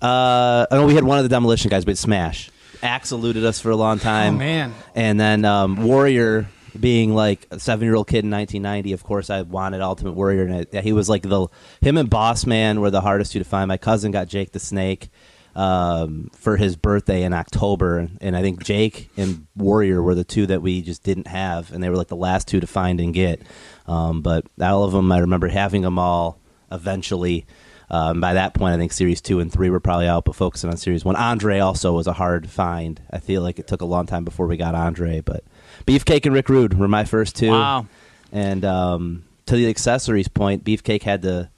Uh, 0.00 0.66
oh, 0.70 0.86
we 0.86 0.94
had 0.94 1.04
one 1.04 1.18
of 1.18 1.24
the 1.24 1.28
demolition 1.28 1.70
guys, 1.70 1.84
but 1.84 1.96
Smash. 1.98 2.50
Axe 2.82 3.12
eluded 3.12 3.44
us 3.44 3.60
for 3.60 3.70
a 3.70 3.76
long 3.76 3.98
time. 3.98 4.34
Oh, 4.34 4.38
man. 4.38 4.74
And 4.94 5.18
then 5.18 5.44
um, 5.44 5.84
Warrior, 5.84 6.48
being 6.78 7.14
like 7.14 7.46
a 7.50 7.58
seven-year-old 7.58 8.06
kid 8.06 8.24
in 8.24 8.30
1990, 8.30 8.92
of 8.92 9.04
course, 9.04 9.30
I 9.30 9.42
wanted 9.42 9.80
Ultimate 9.80 10.12
Warrior, 10.12 10.44
and 10.44 10.66
I, 10.72 10.80
he 10.80 10.92
was 10.92 11.08
like 11.08 11.22
the 11.22 11.48
him 11.80 11.96
and 11.96 12.10
Boss 12.10 12.46
Man 12.46 12.80
were 12.80 12.90
the 12.90 13.00
hardest 13.00 13.32
two 13.32 13.38
to 13.38 13.44
find. 13.44 13.68
My 13.68 13.76
cousin 13.76 14.10
got 14.10 14.28
Jake 14.28 14.52
the 14.52 14.60
Snake 14.60 15.08
um, 15.54 16.30
for 16.34 16.56
his 16.56 16.76
birthday 16.76 17.22
in 17.22 17.32
October, 17.32 18.08
and 18.20 18.36
I 18.36 18.42
think 18.42 18.64
Jake 18.64 19.10
and 19.16 19.46
Warrior 19.56 20.02
were 20.02 20.14
the 20.14 20.24
two 20.24 20.46
that 20.46 20.62
we 20.62 20.82
just 20.82 21.02
didn't 21.02 21.28
have, 21.28 21.72
and 21.72 21.82
they 21.82 21.88
were 21.88 21.96
like 21.96 22.08
the 22.08 22.16
last 22.16 22.48
two 22.48 22.60
to 22.60 22.66
find 22.66 23.00
and 23.00 23.14
get. 23.14 23.42
Um, 23.86 24.22
but 24.22 24.46
all 24.60 24.84
of 24.84 24.92
them, 24.92 25.10
I 25.12 25.18
remember 25.18 25.48
having 25.48 25.82
them 25.82 25.98
all 25.98 26.38
eventually. 26.72 27.46
Um, 27.90 28.20
by 28.20 28.34
that 28.34 28.54
point, 28.54 28.74
I 28.74 28.78
think 28.78 28.92
Series 28.92 29.20
two 29.20 29.40
and 29.40 29.52
three 29.52 29.70
were 29.70 29.78
probably 29.78 30.08
out, 30.08 30.24
but 30.24 30.34
focusing 30.34 30.70
on 30.70 30.76
Series 30.76 31.04
one. 31.04 31.16
Andre 31.16 31.60
also 31.60 31.92
was 31.92 32.06
a 32.06 32.14
hard 32.14 32.50
find. 32.50 33.00
I 33.10 33.18
feel 33.18 33.42
like 33.42 33.58
it 33.58 33.66
took 33.66 33.82
a 33.82 33.86
long 33.86 34.06
time 34.06 34.24
before 34.24 34.46
we 34.46 34.56
got 34.56 34.74
Andre, 34.74 35.20
but 35.20 35.44
Beefcake 35.86 36.24
and 36.26 36.34
Rick 36.34 36.48
Rude 36.48 36.78
were 36.78 36.88
my 36.88 37.04
first 37.04 37.36
two. 37.36 37.50
Wow. 37.50 37.86
And 38.32 38.64
um, 38.64 39.24
to 39.46 39.56
the 39.56 39.68
accessories 39.68 40.28
point, 40.28 40.64
Beefcake 40.64 41.02
had 41.02 41.22
the 41.22 41.48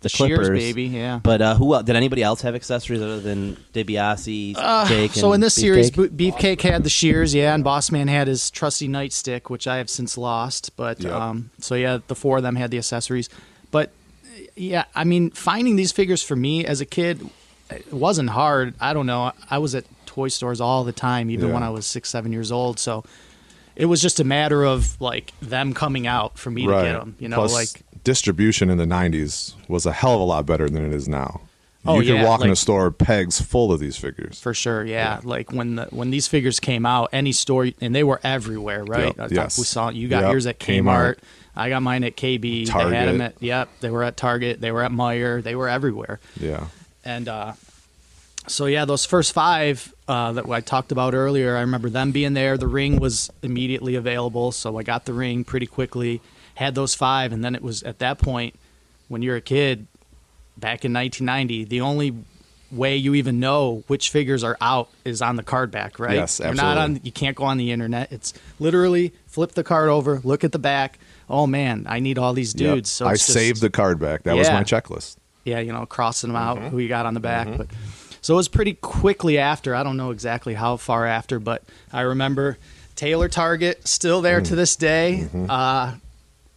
the 0.00 0.08
Shears, 0.10 0.38
clippers, 0.40 0.58
baby, 0.58 0.82
yeah. 0.84 1.18
But 1.22 1.40
uh, 1.40 1.54
who 1.54 1.72
else, 1.74 1.84
did 1.84 1.96
anybody 1.96 2.22
else 2.22 2.42
have 2.42 2.54
accessories 2.54 3.00
other 3.00 3.20
than 3.20 3.56
DiBiase, 3.72 4.86
Jake? 4.86 5.12
So 5.12 5.28
and 5.28 5.36
in 5.36 5.40
this 5.40 5.54
series, 5.54 5.90
Beefcake? 5.90 5.96
Bo- 5.96 6.08
Beefcake 6.32 6.60
had 6.60 6.84
the 6.84 6.90
shears, 6.90 7.34
yeah, 7.34 7.54
and 7.54 7.64
Bossman 7.64 8.08
had 8.08 8.28
his 8.28 8.50
trusty 8.50 8.86
nightstick, 8.86 9.48
which 9.48 9.66
I 9.66 9.78
have 9.78 9.88
since 9.88 10.18
lost. 10.18 10.76
But 10.76 11.00
Yep. 11.00 11.12
um, 11.12 11.50
so 11.58 11.74
yeah, 11.74 11.98
the 12.06 12.14
four 12.14 12.36
of 12.36 12.42
them 12.42 12.56
had 12.56 12.70
the 12.70 12.76
accessories. 12.76 13.30
But 13.70 13.92
yeah, 14.56 14.84
I 14.94 15.04
mean, 15.04 15.30
finding 15.30 15.76
these 15.76 15.90
figures 15.92 16.22
for 16.22 16.36
me 16.36 16.66
as 16.66 16.82
a 16.82 16.86
kid, 16.86 17.30
it 17.70 17.90
wasn't 17.92 18.28
hard. 18.30 18.74
I 18.80 18.92
don't 18.92 19.06
know. 19.06 19.32
I 19.48 19.56
was 19.56 19.74
at 19.74 19.84
toy 20.04 20.28
stores 20.28 20.60
all 20.60 20.84
the 20.84 20.92
time, 20.92 21.30
even 21.30 21.48
Yeah. 21.48 21.54
when 21.54 21.62
I 21.62 21.70
was 21.70 21.86
six, 21.86 22.10
seven 22.10 22.30
years 22.30 22.52
old. 22.52 22.78
So 22.78 23.04
it 23.76 23.86
was 23.86 24.00
just 24.00 24.20
a 24.20 24.24
matter 24.24 24.64
of 24.64 25.00
like 25.00 25.32
them 25.40 25.74
coming 25.74 26.06
out 26.06 26.38
for 26.38 26.50
me 26.50 26.62
to 26.66 26.72
get 26.72 26.92
them. 26.98 27.16
You 27.18 27.28
know, 27.28 27.36
Plus, 27.36 27.52
like 27.52 27.82
distribution 28.04 28.70
in 28.70 28.78
the 28.78 28.84
'90s 28.86 29.54
was 29.68 29.86
a 29.86 29.92
hell 29.92 30.14
of 30.14 30.20
a 30.20 30.24
lot 30.24 30.46
better 30.46 30.68
than 30.68 30.84
it 30.84 30.92
is 30.92 31.08
now. 31.08 31.40
Oh, 31.86 32.00
you 32.00 32.12
could 32.12 32.20
yeah, 32.20 32.24
walk 32.26 32.42
in 32.42 32.50
a 32.50 32.56
store 32.56 32.90
pegs 32.90 33.42
full 33.42 33.70
of 33.70 33.78
these 33.78 33.98
figures. 33.98 34.40
For 34.40 34.54
sure, 34.54 34.84
yeah. 34.86 35.20
Like 35.22 35.52
when 35.52 35.76
the 35.76 35.84
when 35.90 36.10
these 36.10 36.26
figures 36.26 36.58
came 36.58 36.86
out, 36.86 37.10
any 37.12 37.32
store 37.32 37.68
and 37.80 37.94
they 37.94 38.02
were 38.04 38.20
everywhere, 38.24 38.84
right? 38.84 39.14
Yep, 39.16 39.30
yes. 39.30 39.58
We 39.58 39.64
saw 39.64 39.90
you 39.90 40.08
got 40.08 40.22
Yep, 40.22 40.32
yours 40.32 40.46
at 40.46 40.58
Kmart. 40.58 40.82
Kmart. 40.82 41.18
I 41.56 41.68
got 41.68 41.82
mine 41.82 42.02
at 42.02 42.16
KB. 42.16 42.40
They 42.66 42.72
had 42.72 42.80
Target. 42.80 43.06
them 43.06 43.20
at 43.20 43.34
yep. 43.40 43.68
They 43.80 43.90
were 43.90 44.02
at 44.02 44.16
Target. 44.16 44.60
They 44.62 44.72
were 44.72 44.82
at 44.82 44.92
Meijer. 44.92 45.42
They 45.42 45.54
were 45.54 45.68
everywhere. 45.68 46.20
Yeah, 46.40 46.66
And 47.04 47.28
uh, 47.28 47.52
so 48.48 48.66
yeah, 48.66 48.86
those 48.86 49.04
first 49.04 49.32
five 49.32 49.93
uh, 50.08 50.32
that 50.32 50.48
I 50.48 50.60
talked 50.60 50.92
about 50.92 51.14
earlier, 51.14 51.56
I 51.56 51.60
remember 51.60 51.88
them 51.88 52.12
being 52.12 52.34
there. 52.34 52.56
The 52.58 52.66
ring 52.68 52.98
was 53.00 53.30
immediately 53.42 53.94
available, 53.94 54.52
so 54.52 54.78
I 54.78 54.82
got 54.82 55.04
the 55.06 55.12
ring 55.14 55.44
pretty 55.44 55.66
quickly. 55.66 56.20
Had 56.56 56.74
those 56.74 56.94
five, 56.94 57.32
and 57.32 57.44
then 57.44 57.54
it 57.54 57.62
was 57.62 57.82
at 57.82 57.98
that 58.00 58.18
point 58.18 58.54
when 59.08 59.22
you're 59.22 59.36
a 59.36 59.40
kid, 59.40 59.86
back 60.56 60.84
in 60.84 60.92
1990, 60.92 61.64
the 61.64 61.80
only 61.80 62.14
way 62.70 62.96
you 62.96 63.14
even 63.14 63.38
know 63.40 63.82
which 63.86 64.10
figures 64.10 64.42
are 64.44 64.56
out 64.60 64.88
is 65.04 65.20
on 65.22 65.36
the 65.36 65.42
card 65.42 65.70
back, 65.70 65.98
right? 65.98 66.14
Yes, 66.14 66.40
You're 66.42 66.54
not 66.54 66.76
on. 66.76 66.82
absolutely. 66.92 67.00
You 67.08 67.12
can't 67.12 67.36
go 67.36 67.44
on 67.44 67.56
the 67.56 67.70
internet. 67.72 68.10
It's 68.12 68.32
literally 68.58 69.12
flip 69.26 69.52
the 69.52 69.62
card 69.64 69.88
over, 69.88 70.20
look 70.24 70.44
at 70.44 70.52
the 70.52 70.58
back. 70.58 70.98
Oh 71.28 71.46
man, 71.46 71.86
I 71.88 72.00
need 72.00 72.18
all 72.18 72.32
these 72.34 72.54
Yep. 72.54 72.74
dudes. 72.74 72.90
So 72.90 73.06
I 73.06 73.12
just- 73.14 73.26
saved 73.26 73.60
the 73.60 73.70
card 73.70 73.98
back. 73.98 74.24
That 74.24 74.36
was 74.36 74.48
my 74.50 74.62
checklist. 74.64 75.16
yeah, 75.44 75.58
you 75.60 75.72
know, 75.72 75.86
crossing 75.86 76.32
them 76.32 76.40
Mm-hmm. 76.40 76.64
out, 76.64 76.70
who 76.70 76.78
you 76.78 76.88
got 76.88 77.04
on 77.06 77.14
the 77.14 77.20
back. 77.20 77.48
But 77.56 77.66
so 78.24 78.32
it 78.32 78.36
was 78.38 78.48
pretty 78.48 78.72
quickly 78.72 79.36
after. 79.36 79.74
I 79.74 79.82
don't 79.82 79.98
know 79.98 80.10
exactly 80.10 80.54
how 80.54 80.78
far 80.78 81.04
after, 81.04 81.38
but 81.38 81.62
I 81.92 82.00
remember 82.00 82.56
Taylor 82.96 83.28
Target 83.28 83.86
still 83.86 84.22
there 84.22 84.40
Mm. 84.40 84.44
to 84.46 84.56
this 84.56 84.76
day. 84.76 85.24
Mm-hmm. 85.26 85.50
Uh, 85.50 85.92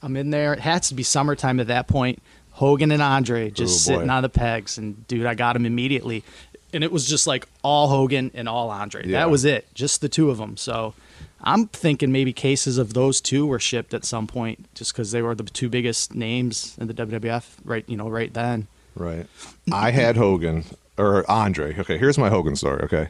I'm 0.01 0.15
in 0.15 0.29
there. 0.29 0.53
It 0.53 0.59
has 0.61 0.87
to 0.87 0.95
be 0.95 1.03
summertime 1.03 1.59
at 1.59 1.67
that 1.67 1.87
point. 1.89 2.21
Hogan 2.51 2.91
and 2.91 3.01
Andre 3.01 3.49
just 3.51 3.73
Oh, 3.89 3.93
sitting 3.95 4.09
on 4.09 4.23
the 4.23 4.29
pegs, 4.29 4.77
and 4.77 5.05
dude, 5.09 5.25
I 5.25 5.33
got 5.35 5.57
him 5.57 5.65
immediately. 5.65 6.23
And 6.71 6.85
it 6.85 6.91
was 6.91 7.05
just 7.05 7.27
like 7.27 7.45
all 7.63 7.89
Hogan 7.89 8.31
and 8.33 8.47
all 8.47 8.69
Andre. 8.69 9.05
Yeah. 9.05 9.19
That 9.19 9.29
was 9.29 9.43
it, 9.43 9.67
just 9.73 9.99
the 9.99 10.07
two 10.09 10.29
of 10.29 10.37
them. 10.37 10.55
So 10.55 10.93
I'm 11.41 11.67
thinking 11.67 12.13
maybe 12.13 12.31
cases 12.31 12.77
of 12.77 12.93
those 12.93 13.19
two 13.19 13.45
were 13.45 13.59
shipped 13.59 13.93
at 13.93 14.05
some 14.05 14.25
point, 14.25 14.73
just 14.73 14.93
because 14.93 15.11
they 15.11 15.21
were 15.21 15.35
the 15.35 15.43
two 15.43 15.67
biggest 15.67 16.15
names 16.15 16.77
in 16.79 16.87
the 16.87 16.93
WWF 16.93 17.43
right, 17.65 17.83
you 17.89 17.97
know, 17.97 18.07
right 18.07 18.33
then. 18.33 18.67
Right. 18.95 19.27
I 19.71 19.91
had 19.91 20.15
Hogan 20.15 20.63
or 20.97 21.29
Andre. 21.29 21.77
Okay, 21.79 21.97
here's 21.97 22.17
my 22.17 22.29
Hogan 22.29 22.55
story. 22.55 22.81
Okay. 22.83 23.09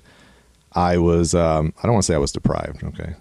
I 0.74 0.98
was 0.98 1.34
um 1.34 1.74
I 1.82 1.84
don't 1.88 1.94
want 1.94 2.04
to 2.06 2.12
say 2.12 2.16
I 2.16 2.20
was 2.20 2.32
deprived, 2.32 2.84
okay. 2.84 3.16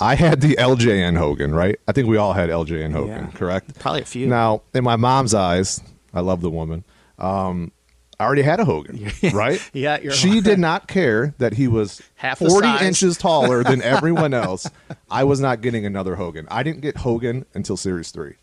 I 0.00 0.14
had 0.16 0.40
the 0.40 0.56
LJN 0.56 1.16
Hogan, 1.16 1.54
right? 1.54 1.78
I 1.86 1.92
think 1.92 2.08
we 2.08 2.16
all 2.16 2.32
had 2.32 2.50
LJN 2.50 2.92
Hogan, 2.92 3.08
Yeah. 3.24 3.30
correct? 3.38 3.78
Probably 3.78 4.02
a 4.02 4.04
few. 4.04 4.26
Now, 4.26 4.62
in 4.74 4.82
my 4.84 4.96
mom's 4.96 5.32
eyes, 5.34 5.80
I 6.12 6.20
love 6.20 6.40
the 6.40 6.50
woman. 6.50 6.84
Um 7.18 7.72
I 8.20 8.24
already 8.24 8.42
had 8.42 8.60
a 8.60 8.64
Hogan, 8.64 9.10
right? 9.32 9.60
Yeah, 9.72 9.98
you're- 9.98 10.14
she 10.14 10.40
did 10.40 10.58
not 10.60 10.86
care 10.86 11.34
that 11.38 11.54
he 11.54 11.66
was 11.66 12.00
Half 12.14 12.38
40 12.38 12.54
size. 12.68 12.82
inches 12.82 13.16
taller 13.18 13.64
than 13.64 13.82
everyone 13.96 14.32
else. 14.32 14.68
I 15.10 15.24
was 15.24 15.40
not 15.40 15.60
getting 15.60 15.84
another 15.86 16.14
Hogan. 16.14 16.46
I 16.50 16.62
didn't 16.62 16.82
get 16.82 16.98
Hogan 16.98 17.46
until 17.54 17.76
Series 17.76 18.10
3. 18.12 18.34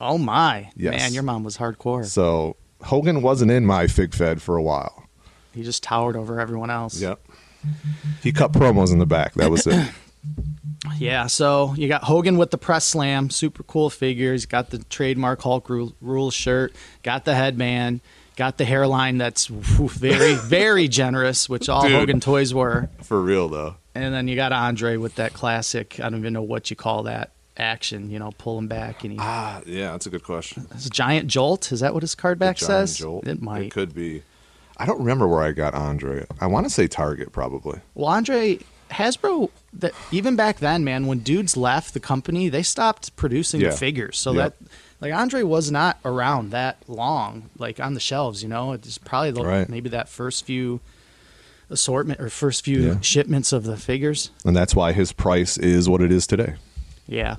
Oh 0.00 0.16
my, 0.16 0.70
Yes. 0.76 0.94
man, 0.98 1.12
your 1.12 1.22
mom 1.22 1.42
was 1.44 1.58
hardcore. 1.58 2.04
So, 2.06 2.56
Hogan 2.82 3.20
wasn't 3.20 3.50
in 3.50 3.66
my 3.66 3.86
fig 3.88 4.14
fed 4.14 4.40
for 4.40 4.56
a 4.56 4.62
while. 4.62 5.05
He 5.56 5.64
just 5.64 5.82
towered 5.82 6.16
over 6.16 6.38
everyone 6.38 6.70
else. 6.70 7.00
Yep. 7.00 7.18
He 8.22 8.30
cut 8.30 8.52
promos 8.52 8.92
in 8.92 9.00
the 9.00 9.06
back. 9.06 9.34
That 9.34 9.50
was 9.50 9.66
it. 9.66 9.90
Yeah, 10.98 11.26
so 11.26 11.74
you 11.76 11.88
got 11.88 12.04
Hogan 12.04 12.38
with 12.38 12.50
the 12.52 12.58
press 12.58 12.84
slam, 12.84 13.28
super 13.28 13.62
cool 13.64 13.90
figures. 13.90 14.46
Got 14.46 14.70
the 14.70 14.78
trademark 14.84 15.42
Hulk 15.42 15.68
rule 15.68 15.94
Rules 16.00 16.32
shirt. 16.32 16.74
Got 17.02 17.24
the 17.24 17.34
headband. 17.34 18.00
Got 18.36 18.56
the 18.56 18.64
hairline 18.64 19.18
that's 19.18 19.46
very, 19.46 20.34
very 20.36 20.88
generous, 20.88 21.48
which 21.48 21.68
all 21.68 21.82
Dude. 21.82 21.92
Hogan 21.92 22.20
toys 22.20 22.54
were. 22.54 22.88
For 23.02 23.20
real 23.20 23.48
though. 23.48 23.76
And 23.94 24.14
then 24.14 24.28
you 24.28 24.36
got 24.36 24.52
Andre 24.52 24.96
with 24.96 25.16
that 25.16 25.32
classic. 25.32 25.98
I 26.00 26.08
don't 26.08 26.20
even 26.20 26.32
know 26.32 26.42
what 26.42 26.70
you 26.70 26.76
call 26.76 27.02
that 27.04 27.32
action. 27.56 28.10
You 28.10 28.18
know, 28.18 28.30
pull 28.38 28.56
him 28.58 28.68
back 28.68 29.02
and 29.02 29.12
he. 29.12 29.18
Ah, 29.20 29.60
yeah, 29.66 29.92
that's 29.92 30.06
a 30.06 30.10
good 30.10 30.24
question. 30.24 30.66
It's 30.72 30.86
a 30.86 30.90
giant 30.90 31.28
jolt. 31.28 31.72
Is 31.72 31.80
that 31.80 31.94
what 31.94 32.02
his 32.04 32.14
card 32.14 32.38
back 32.38 32.58
The 32.58 32.66
giant 32.66 32.88
says? 32.90 32.98
jolt. 32.98 33.26
It 33.26 33.42
might. 33.42 33.64
It 33.64 33.70
could 33.72 33.94
be. 33.94 34.22
I 34.78 34.86
don't 34.86 34.98
remember 34.98 35.26
where 35.26 35.42
I 35.42 35.52
got 35.52 35.74
Andre. 35.74 36.26
I 36.40 36.46
want 36.46 36.66
to 36.66 36.70
say 36.70 36.86
Target 36.86 37.32
probably. 37.32 37.80
Well, 37.94 38.06
Andre 38.08 38.58
Hasbro, 38.90 39.50
that 39.74 39.92
even 40.12 40.36
back 40.36 40.58
then, 40.58 40.84
man, 40.84 41.06
when 41.06 41.20
dudes 41.20 41.56
left 41.56 41.94
the 41.94 42.00
company, 42.00 42.48
they 42.48 42.62
stopped 42.62 43.16
producing 43.16 43.60
Yeah. 43.60 43.70
the 43.70 43.76
figures. 43.76 44.18
So 44.18 44.32
Yep. 44.32 44.58
that, 44.60 44.68
like, 45.00 45.12
Andre 45.14 45.42
was 45.42 45.70
not 45.70 45.98
around 46.04 46.50
that 46.50 46.76
long, 46.88 47.50
like 47.58 47.80
on 47.80 47.94
the 47.94 48.00
shelves. 48.00 48.42
You 48.42 48.48
know, 48.48 48.72
it's 48.72 48.98
probably 48.98 49.30
the, 49.32 49.42
Right. 49.44 49.68
maybe 49.68 49.88
that 49.90 50.08
first 50.08 50.44
few 50.44 50.80
assortment 51.70 52.20
or 52.20 52.28
first 52.28 52.64
few 52.64 52.80
Yeah. 52.80 53.00
shipments 53.00 53.52
of 53.52 53.64
the 53.64 53.76
figures. 53.76 54.30
And 54.44 54.54
that's 54.54 54.74
why 54.74 54.92
his 54.92 55.12
price 55.12 55.58
is 55.58 55.88
what 55.88 56.00
it 56.00 56.12
is 56.12 56.26
today. 56.26 56.54
Yeah, 57.08 57.36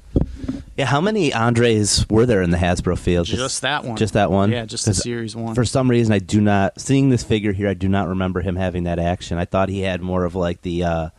Yeah, 0.77 0.85
how 0.85 1.01
many 1.01 1.33
Andres 1.33 2.05
were 2.07 2.25
there 2.27 2.41
in 2.43 2.51
the 2.51 2.57
Hasbro 2.57 2.97
field? 2.99 3.25
just 3.25 3.61
that 3.63 3.83
one. 3.83 3.97
Just 3.97 4.13
that 4.13 4.29
one. 4.31 4.51
Yeah, 4.51 4.65
just 4.65 4.85
the 4.85 4.93
series 4.93 5.35
one. 5.35 5.55
For 5.55 5.65
some 5.65 5.89
reason, 5.89 6.13
I 6.13 6.19
do 6.19 6.39
not 6.39 6.79
seeing 6.79 7.09
this 7.09 7.23
figure 7.23 7.51
here. 7.51 7.67
I 7.67 7.73
do 7.73 7.89
not 7.89 8.07
remember 8.07 8.41
him 8.41 8.55
having 8.55 8.83
that 8.83 8.99
action. 8.99 9.39
I 9.39 9.45
thought 9.45 9.69
he 9.69 9.81
had 9.81 10.01
more 10.01 10.23
of 10.23 10.35
like 10.35 10.61
the, 10.61 10.83
uh 10.83 11.09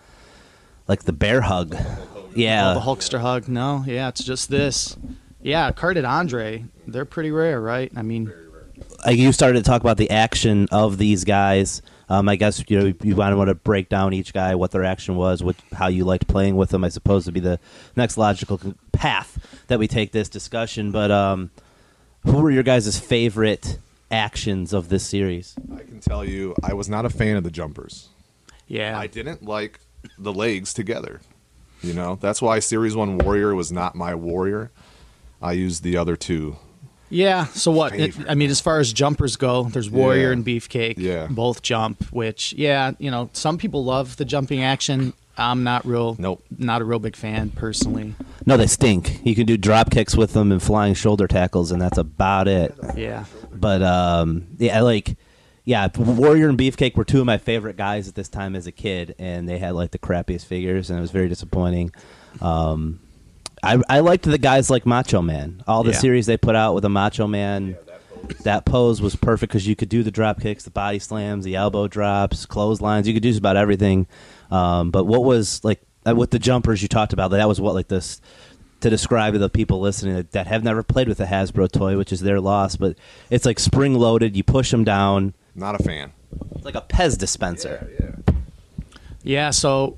like 0.87 1.03
the 1.05 1.13
bear 1.13 1.41
hug. 1.43 1.77
Yeah, 2.35 2.71
Oh, 2.71 2.75
the 2.75 2.81
Hulkster 2.81 3.19
hug. 3.21 3.49
No, 3.49 3.83
yeah, 3.87 4.09
it's 4.09 4.23
just 4.23 4.49
this. 4.49 4.97
Yeah, 5.43 5.73
carded 5.73 6.05
Andre. 6.05 6.65
They're 6.87 7.05
pretty 7.05 7.31
rare, 7.33 7.61
right? 7.61 7.91
I 7.97 8.03
mean, 8.03 8.33
you 9.09 9.33
started 9.33 9.65
to 9.65 9.69
talk 9.69 9.81
about 9.81 9.97
the 9.97 10.11
action 10.11 10.69
of 10.71 10.99
these 10.99 11.25
guys. 11.25 11.83
Um, 12.11 12.29
I 12.29 12.37
guess 12.37 12.65
you 12.69 12.79
know 12.79 12.95
you 13.03 13.17
want 13.17 13.33
to 13.33 13.37
want 13.37 13.49
to 13.49 13.55
break 13.55 13.89
down 13.89 14.15
each 14.15 14.33
guy, 14.33 14.55
what 14.55 14.71
their 14.71 14.85
action 14.85 15.17
was, 15.17 15.43
what 15.43 15.57
how 15.73 15.89
you 15.89 16.05
liked 16.05 16.27
playing 16.27 16.57
with 16.57 16.71
them. 16.71 16.85
I 16.85 16.89
suppose 16.89 17.27
would 17.27 17.35
be 17.35 17.41
the 17.41 17.61
next 17.97 18.17
logical 18.17 18.61
path 18.93 19.39
that 19.67 19.79
we 19.79 19.87
take 19.89 20.13
this 20.13 20.29
discussion. 20.29 20.91
But 20.91 21.11
um, 21.11 21.51
who 22.25 22.41
were 22.41 22.51
your 22.51 22.63
guys' 22.63 22.99
favorite 22.99 23.79
actions 24.11 24.73
of 24.73 24.89
this 24.89 25.07
series? 25.07 25.55
I 25.75 25.81
can 25.83 26.01
tell 26.01 26.25
you, 26.25 26.55
I 26.63 26.73
was 26.73 26.89
not 26.89 27.05
a 27.05 27.11
fan 27.11 27.37
of 27.37 27.45
the 27.45 27.51
jumpers. 27.51 28.09
yeah. 28.67 28.99
I 28.99 29.07
didn't 29.07 29.43
like 29.43 29.81
the 30.19 30.33
legs 30.33 30.73
together. 30.73 31.21
You 31.83 31.93
know, 31.93 32.17
that's 32.21 32.43
why 32.43 32.59
Series 32.59 32.97
1 32.97 33.19
Warrior 33.19 33.55
was 33.55 33.71
not 33.71 33.95
my 33.95 34.15
Warrior. 34.15 34.71
I 35.41 35.53
used 35.53 35.83
the 35.85 35.97
other 35.97 36.17
two. 36.17 36.57
Yeah. 37.11 37.47
So 37.47 37.71
what? 37.71 37.95
It- 37.95 38.15
I 38.29 38.35
mean, 38.35 38.51
as 38.51 38.61
far 38.61 38.79
as 38.81 38.93
jumpers 38.93 39.37
go, 39.37 39.65
there's 39.65 39.91
Warrior 39.91 40.29
Yeah. 40.29 40.33
and 40.33 40.45
Beefcake. 40.45 40.95
Yeah. 40.99 41.27
Both 41.31 41.63
jump. 41.63 42.05
Which, 42.13 42.53
yeah, 42.55 42.93
you 42.99 43.11
know, 43.11 43.31
some 43.33 43.59
people 43.59 43.85
love 43.85 44.17
the 44.17 44.25
jumping 44.25 44.63
action. 44.63 45.13
I'm 45.41 45.63
not 45.63 45.87
real. 45.87 46.17
Nope. 46.19 46.43
Not 46.59 46.83
a 46.83 46.85
real 46.85 46.99
big 46.99 47.15
fan 47.15 47.51
personally. 47.51 48.15
No, 48.45 48.57
they 48.57 48.67
stink. 48.67 49.21
You 49.25 49.37
can 49.37 49.47
do 49.47 49.57
drop 49.57 49.91
kicks 49.91 50.17
with 50.17 50.33
them 50.33 50.51
and 50.51 50.61
flying 50.61 50.95
shoulder 50.95 51.29
tackles, 51.29 51.71
and 51.71 51.81
that's 51.81 51.97
about 51.99 52.49
it. 52.49 52.75
Yeah. 52.97 53.25
But 53.55 53.83
um, 53.83 54.49
yeah, 54.59 54.81
like 54.81 55.17
yeah, 55.65 55.87
Warrior 55.97 56.49
and 56.49 56.59
Beefcake 56.59 56.97
were 56.97 57.05
two 57.05 57.21
of 57.21 57.27
my 57.27 57.39
favorite 57.39 57.77
guys 57.77 58.09
at 58.09 58.15
this 58.17 58.29
time 58.29 58.57
as 58.57 58.67
a 58.67 58.73
kid, 58.73 59.15
and 59.19 59.49
they 59.49 59.59
had 59.59 59.75
like 59.75 59.93
the 59.93 59.99
crappiest 59.99 60.45
figures, 60.47 60.91
and 60.91 60.99
it 60.99 61.03
was 61.03 61.11
very 61.13 61.29
disappointing. 61.29 61.93
Um, 62.41 62.99
I 63.63 63.79
I 63.89 64.01
liked 64.01 64.25
the 64.25 64.39
guys 64.39 64.71
like 64.71 64.87
Macho 64.87 65.23
Man. 65.23 65.63
All 65.67 65.83
the 65.83 65.93
Yeah. 65.93 65.99
series 65.99 66.27
they 66.27 66.37
put 66.37 66.55
out 66.57 66.75
with 66.75 66.85
a 66.85 66.89
Macho 66.89 67.27
Man. 67.27 67.77
That 68.43 68.65
pose 68.65 69.01
was 69.01 69.17
perfect 69.17 69.53
because 69.53 69.67
you 69.67 69.77
could 69.77 69.89
do 69.89 70.03
the 70.03 70.11
drop 70.11 70.41
kicks, 70.41 70.65
the 70.65 70.71
body 70.71 70.99
slams, 70.99 71.45
the 71.45 71.55
elbow 71.55 71.87
drops, 71.89 72.47
clotheslines. 72.47 73.07
You 73.09 73.15
could 73.15 73.23
do 73.23 73.31
just 73.31 73.39
about 73.39 73.57
everything. 73.57 74.07
Um, 74.51 74.91
but 74.91 75.05
what 75.05 75.25
was 75.25 75.63
like 75.65 75.81
uh, 76.07 76.15
with 76.15 76.31
the 76.31 76.39
jumpers 76.39 76.83
you 76.83 76.89
talked 76.89 77.13
about? 77.13 77.31
That 77.31 77.49
was 77.49 77.61
what 77.61 77.75
like 77.75 77.89
this 77.89 78.21
to 78.81 78.91
describe 78.91 79.33
to 79.33 79.39
the 79.39 79.49
people 79.49 79.81
listening 79.81 80.15
that, 80.17 80.33
that 80.33 80.47
have 80.47 80.63
never 80.63 80.83
played 80.83 81.09
with 81.09 81.21
a 81.21 81.27
Hasbro 81.27 81.71
toy, 81.73 81.97
which 81.97 82.13
is 82.13 82.21
their 82.21 82.41
loss. 82.41 82.77
But 82.77 82.97
it's 83.31 83.45
like 83.47 83.59
spring 83.59 83.95
loaded. 83.95 84.37
You 84.37 84.45
push 84.45 84.71
them 84.71 84.85
down. 84.85 85.35
Not 85.55 85.81
a 85.81 85.83
fan. 85.83 86.13
It's 86.55 86.65
like 86.65 86.75
a 86.77 86.83
Pez 86.83 87.17
dispenser. 87.19 87.89
Yeah. 89.23 89.51
So 89.51 89.97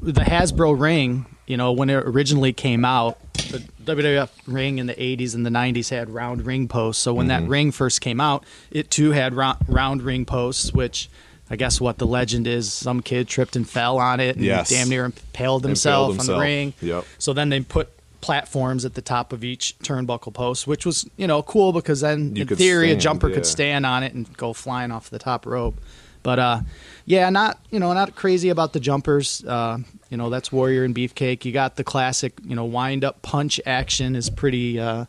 the 0.00 0.20
Hasbro 0.22 0.78
ring, 0.78 1.26
you 1.50 1.56
know, 1.56 1.72
when 1.72 1.90
it 1.90 1.94
originally 1.96 2.52
came 2.52 2.84
out, 2.84 3.18
the 3.34 3.58
WWF 3.84 4.28
ring 4.46 4.78
in 4.78 4.86
the 4.86 4.94
80s 4.94 5.34
and 5.34 5.44
the 5.44 5.50
90s 5.50 5.90
had 5.90 6.08
round 6.08 6.46
ring 6.46 6.68
posts. 6.68 7.02
So 7.02 7.12
when 7.12 7.26
that 7.26 7.42
Mm-hmm. 7.42 7.50
ring 7.50 7.72
first 7.72 8.00
came 8.00 8.20
out, 8.20 8.44
it 8.70 8.88
too 8.90 9.10
had 9.10 9.34
round, 9.34 9.58
round 9.66 10.02
ring 10.02 10.24
posts, 10.24 10.72
which 10.72 11.10
I 11.50 11.56
guess 11.56 11.80
what 11.80 11.98
the 11.98 12.06
legend 12.06 12.46
is 12.46 12.72
some 12.72 13.00
kid 13.02 13.26
tripped 13.26 13.56
and 13.56 13.68
fell 13.68 13.98
on 13.98 14.20
it 14.20 14.36
and 14.36 14.44
Yes. 14.44 14.70
damn 14.70 14.88
near 14.88 15.04
impaled 15.06 15.64
himself, 15.64 16.10
on 16.10 16.16
himself. 16.18 16.38
the 16.38 16.40
ring. 16.40 16.74
Yep. 16.80 17.04
So 17.18 17.32
then 17.32 17.48
they 17.48 17.60
put 17.60 17.88
platforms 18.20 18.84
at 18.84 18.94
the 18.94 19.02
top 19.02 19.32
of 19.32 19.42
each 19.42 19.74
turnbuckle 19.82 20.32
post, 20.32 20.68
which 20.68 20.86
was, 20.86 21.08
you 21.16 21.26
know, 21.26 21.42
cool 21.42 21.72
because 21.72 22.00
then 22.00 22.36
You 22.36 22.42
in 22.42 22.48
theory 22.56 22.92
a 22.92 22.96
jumper 22.96 23.28
yeah. 23.28 23.34
could 23.36 23.46
stand 23.46 23.84
on 23.86 24.04
it 24.04 24.12
and 24.14 24.32
go 24.36 24.52
flying 24.52 24.92
off 24.92 25.10
the 25.10 25.18
top 25.18 25.46
rope. 25.46 25.80
But 26.22 26.38
uh, 26.38 26.60
yeah, 27.06 27.30
not 27.30 27.58
you 27.70 27.80
know 27.80 27.92
not 27.92 28.14
crazy 28.14 28.48
about 28.48 28.72
the 28.72 28.80
jumpers. 28.80 29.44
Uh, 29.44 29.78
you 30.10 30.16
know 30.16 30.30
that's 30.30 30.52
Warrior 30.52 30.84
and 30.84 30.94
Beefcake. 30.94 31.44
You 31.44 31.52
got 31.52 31.76
the 31.76 31.84
classic 31.84 32.34
you 32.44 32.54
know 32.54 32.64
wind 32.64 33.04
up 33.04 33.22
punch 33.22 33.60
action 33.64 34.14
is 34.14 34.28
pretty 34.28 34.78
uh, 34.78 35.06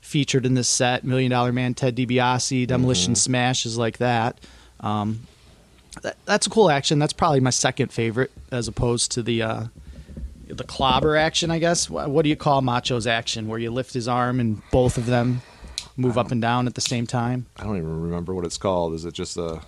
featured 0.00 0.44
in 0.44 0.54
this 0.54 0.68
set. 0.68 1.04
Million 1.04 1.30
Dollar 1.30 1.52
Man, 1.52 1.74
Ted 1.74 1.96
DiBiase, 1.96 2.66
Demolition 2.66 3.12
Mm-hmm. 3.12 3.18
Smash 3.18 3.66
is 3.66 3.78
like 3.78 3.98
that. 3.98 4.38
Um, 4.80 5.26
that. 6.02 6.16
That's 6.24 6.46
a 6.46 6.50
cool 6.50 6.70
action. 6.70 6.98
That's 6.98 7.12
probably 7.12 7.40
my 7.40 7.50
second 7.50 7.92
favorite 7.92 8.30
as 8.50 8.68
opposed 8.68 9.12
to 9.12 9.22
the 9.22 9.42
uh, 9.42 9.64
the 10.46 10.64
clobber 10.64 11.16
action. 11.16 11.50
I 11.50 11.58
guess. 11.58 11.88
What, 11.88 12.10
what 12.10 12.22
do 12.22 12.28
you 12.28 12.36
call 12.36 12.60
Macho's 12.60 13.06
action 13.06 13.48
where 13.48 13.58
you 13.58 13.70
lift 13.70 13.94
his 13.94 14.08
arm 14.08 14.40
and 14.40 14.60
both 14.70 14.98
of 14.98 15.06
them 15.06 15.42
move 15.96 16.18
up 16.18 16.30
and 16.32 16.40
down 16.42 16.66
at 16.66 16.74
the 16.74 16.80
same 16.80 17.06
time? 17.06 17.46
I 17.56 17.64
don't 17.64 17.76
even 17.76 18.02
remember 18.02 18.34
what 18.34 18.44
it's 18.44 18.58
called. 18.58 18.94
Is 18.94 19.04
it 19.06 19.14
just 19.14 19.36
a. 19.38 19.62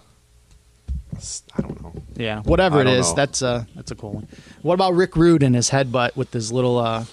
I 1.57 1.63
don't 1.63 1.81
know. 1.83 1.93
Yeah, 2.17 2.41
whatever 2.43 2.79
I 2.79 2.83
it 2.83 2.85
know. 3.01 3.15
that's 3.15 3.43
a 3.43 3.67
that's 3.75 3.91
a 3.91 3.95
cool 3.95 4.13
one. 4.13 4.29
What 4.63 4.75
about 4.75 4.95
Rick 4.95 5.17
Rude 5.17 5.43
and 5.43 5.55
his 5.55 5.71
headbutt 5.71 6.17
with 6.17 6.33
his 6.33 6.53
little, 6.53 6.79
uh, 6.79 7.05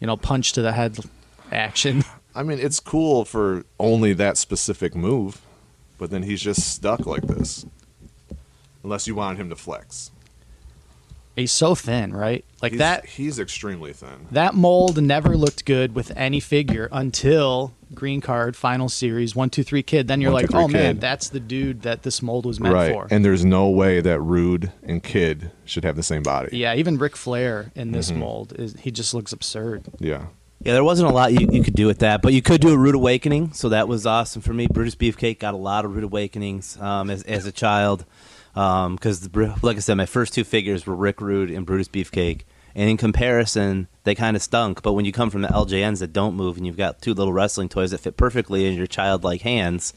you 0.00 0.06
know, 0.06 0.16
punch 0.16 0.52
to 0.54 0.62
the 0.62 0.72
head 0.72 0.98
action? 1.52 2.04
I 2.34 2.42
mean, 2.42 2.58
it's 2.58 2.80
cool 2.80 3.24
for 3.24 3.64
only 3.80 4.12
that 4.14 4.36
specific 4.36 4.94
move, 4.94 5.40
but 5.98 6.10
then 6.10 6.22
he's 6.22 6.42
just 6.42 6.68
stuck 6.74 7.06
like 7.06 7.22
this. 7.22 7.64
Unless 8.84 9.06
you 9.06 9.14
wanted 9.14 9.40
him 9.40 9.48
to 9.50 9.56
flex. 9.56 10.10
He's 11.34 11.52
so 11.52 11.74
thin, 11.74 12.14
right? 12.14 12.44
Like 12.62 12.72
He's- 12.72 12.78
that. 12.78 13.04
He's 13.06 13.38
extremely 13.38 13.92
thin. 13.92 14.26
That 14.30 14.54
mold 14.54 15.02
never 15.02 15.36
looked 15.36 15.64
good 15.66 15.94
with 15.94 16.10
any 16.16 16.40
figure 16.40 16.88
until 16.92 17.74
green 17.94 18.20
card, 18.20 18.56
final 18.56 18.88
series, 18.88 19.34
one, 19.36 19.48
two, 19.50 19.62
three 19.62 19.82
kid, 19.82 20.08
then 20.08 20.20
you're 20.20 20.32
One, 20.32 20.42
two, 20.42 20.46
like, 20.54 20.70
three 20.70 20.80
oh 20.80 20.82
man, 20.82 20.98
that's 20.98 21.28
the 21.28 21.40
dude 21.40 21.82
that 21.82 22.02
this 22.02 22.20
mold 22.22 22.44
was 22.46 22.58
meant 22.60 22.74
right. 22.74 22.92
for. 22.92 23.06
And 23.10 23.24
there's 23.24 23.44
no 23.44 23.68
way 23.70 24.00
that 24.00 24.20
Rude 24.20 24.72
and 24.82 25.02
Kid 25.02 25.50
should 25.64 25.84
have 25.84 25.96
the 25.96 26.02
same 26.02 26.22
body. 26.22 26.56
yeah, 26.56 26.74
even 26.74 26.98
Ric 26.98 27.16
Flair 27.16 27.70
in 27.74 27.92
this 27.92 28.10
Mm-hmm. 28.10 28.20
mold 28.20 28.52
is 28.58 28.74
he 28.80 28.90
just 28.90 29.14
looks 29.14 29.32
absurd. 29.32 29.84
Yeah. 29.98 30.26
Yeah, 30.62 30.72
there 30.72 30.84
wasn't 30.84 31.10
a 31.10 31.12
lot 31.12 31.32
you, 31.32 31.48
you 31.52 31.62
could 31.62 31.74
do 31.74 31.86
with 31.86 31.98
that, 32.00 32.22
but 32.22 32.32
you 32.32 32.42
could 32.42 32.60
do 32.60 32.70
a 32.72 32.78
rude 32.78 32.94
awakening, 32.96 33.52
so 33.52 33.68
that 33.68 33.86
was 33.88 34.04
awesome 34.06 34.42
for 34.42 34.52
me. 34.54 34.66
Brutus 34.66 34.96
Beefcake 34.96 35.38
got 35.38 35.54
a 35.54 35.58
lot 35.58 35.84
of 35.84 35.94
rude 35.94 36.02
awakenings 36.02 36.76
um, 36.80 37.08
as, 37.10 37.22
as 37.24 37.46
a 37.46 37.52
child, 37.52 38.04
because 38.54 39.28
like 39.62 39.76
I 39.76 39.80
said, 39.80 39.94
my 39.96 40.06
first 40.06 40.32
two 40.34 40.44
figures 40.44 40.86
were 40.86 40.96
Rick 40.96 41.20
Rude 41.20 41.50
and 41.50 41.66
Brutus 41.66 41.88
Beefcake, 41.88 42.42
and 42.76 42.90
in 42.90 42.98
comparison, 42.98 43.88
they 44.04 44.14
kind 44.14 44.36
of 44.36 44.42
stunk. 44.42 44.82
But 44.82 44.92
when 44.92 45.06
you 45.06 45.12
come 45.12 45.30
from 45.30 45.40
the 45.40 45.48
LJNs 45.48 46.00
that 46.00 46.12
don't 46.12 46.36
move, 46.36 46.58
and 46.58 46.66
you've 46.66 46.76
got 46.76 47.00
two 47.00 47.14
little 47.14 47.32
wrestling 47.32 47.70
toys 47.70 47.90
that 47.90 48.00
fit 48.00 48.18
perfectly 48.18 48.66
in 48.66 48.74
your 48.74 48.86
childlike 48.86 49.40
hands, 49.40 49.94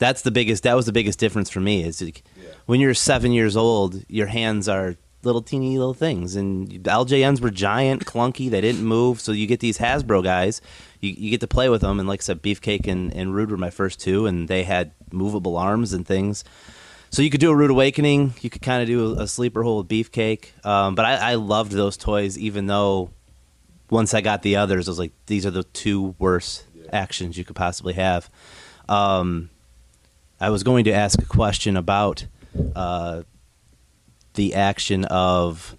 that's 0.00 0.22
the 0.22 0.32
biggest. 0.32 0.64
That 0.64 0.74
was 0.74 0.86
the 0.86 0.92
biggest 0.92 1.20
difference 1.20 1.50
for 1.50 1.60
me. 1.60 1.84
Is 1.84 2.02
like, 2.02 2.24
when 2.66 2.80
you're 2.80 2.94
seven 2.94 3.30
years 3.30 3.56
old, 3.56 4.04
your 4.08 4.26
hands 4.26 4.68
are 4.68 4.96
little 5.22 5.40
teeny 5.40 5.78
little 5.78 5.94
things, 5.94 6.34
and 6.34 6.66
the 6.68 6.90
LJNs 6.90 7.40
were 7.40 7.50
giant, 7.50 8.06
clunky. 8.06 8.50
They 8.50 8.60
didn't 8.60 8.84
move, 8.84 9.20
so 9.20 9.30
you 9.30 9.46
get 9.46 9.60
these 9.60 9.78
Hasbro 9.78 10.24
guys. 10.24 10.60
You, 10.98 11.14
you 11.16 11.30
get 11.30 11.40
to 11.42 11.46
play 11.46 11.68
with 11.68 11.82
them, 11.82 12.00
and 12.00 12.08
like 12.08 12.22
I 12.22 12.24
said, 12.24 12.42
Beefcake 12.42 12.88
and, 12.88 13.14
and 13.14 13.36
Rude 13.36 13.52
were 13.52 13.56
my 13.56 13.70
first 13.70 14.00
two, 14.00 14.26
and 14.26 14.48
they 14.48 14.64
had 14.64 14.90
movable 15.12 15.56
arms 15.56 15.92
and 15.92 16.04
things. 16.04 16.42
So 17.10 17.22
you 17.22 17.30
could 17.30 17.40
do 17.40 17.50
a 17.50 17.56
rude 17.56 17.70
awakening. 17.70 18.34
You 18.40 18.50
could 18.50 18.62
kind 18.62 18.82
of 18.82 18.88
do 18.88 19.18
a, 19.18 19.22
a 19.22 19.26
sleeper 19.26 19.62
hold 19.62 19.90
with 19.90 20.12
Beefcake. 20.12 20.64
Um, 20.64 20.94
but 20.94 21.04
I, 21.04 21.32
I 21.32 21.34
loved 21.34 21.72
those 21.72 21.96
toys, 21.96 22.38
even 22.38 22.66
though 22.66 23.10
once 23.90 24.14
I 24.14 24.20
got 24.20 24.42
the 24.42 24.56
others, 24.56 24.88
I 24.88 24.92
was 24.92 24.98
like, 24.98 25.12
these 25.26 25.44
are 25.44 25.50
the 25.50 25.64
two 25.64 26.14
worst 26.18 26.64
actions 26.92 27.36
you 27.36 27.44
could 27.44 27.56
possibly 27.56 27.94
have. 27.94 28.30
Um, 28.88 29.50
I 30.40 30.50
was 30.50 30.62
going 30.62 30.84
to 30.84 30.92
ask 30.92 31.20
a 31.20 31.26
question 31.26 31.76
about 31.76 32.26
uh, 32.76 33.22
the 34.34 34.54
action 34.54 35.04
of 35.06 35.76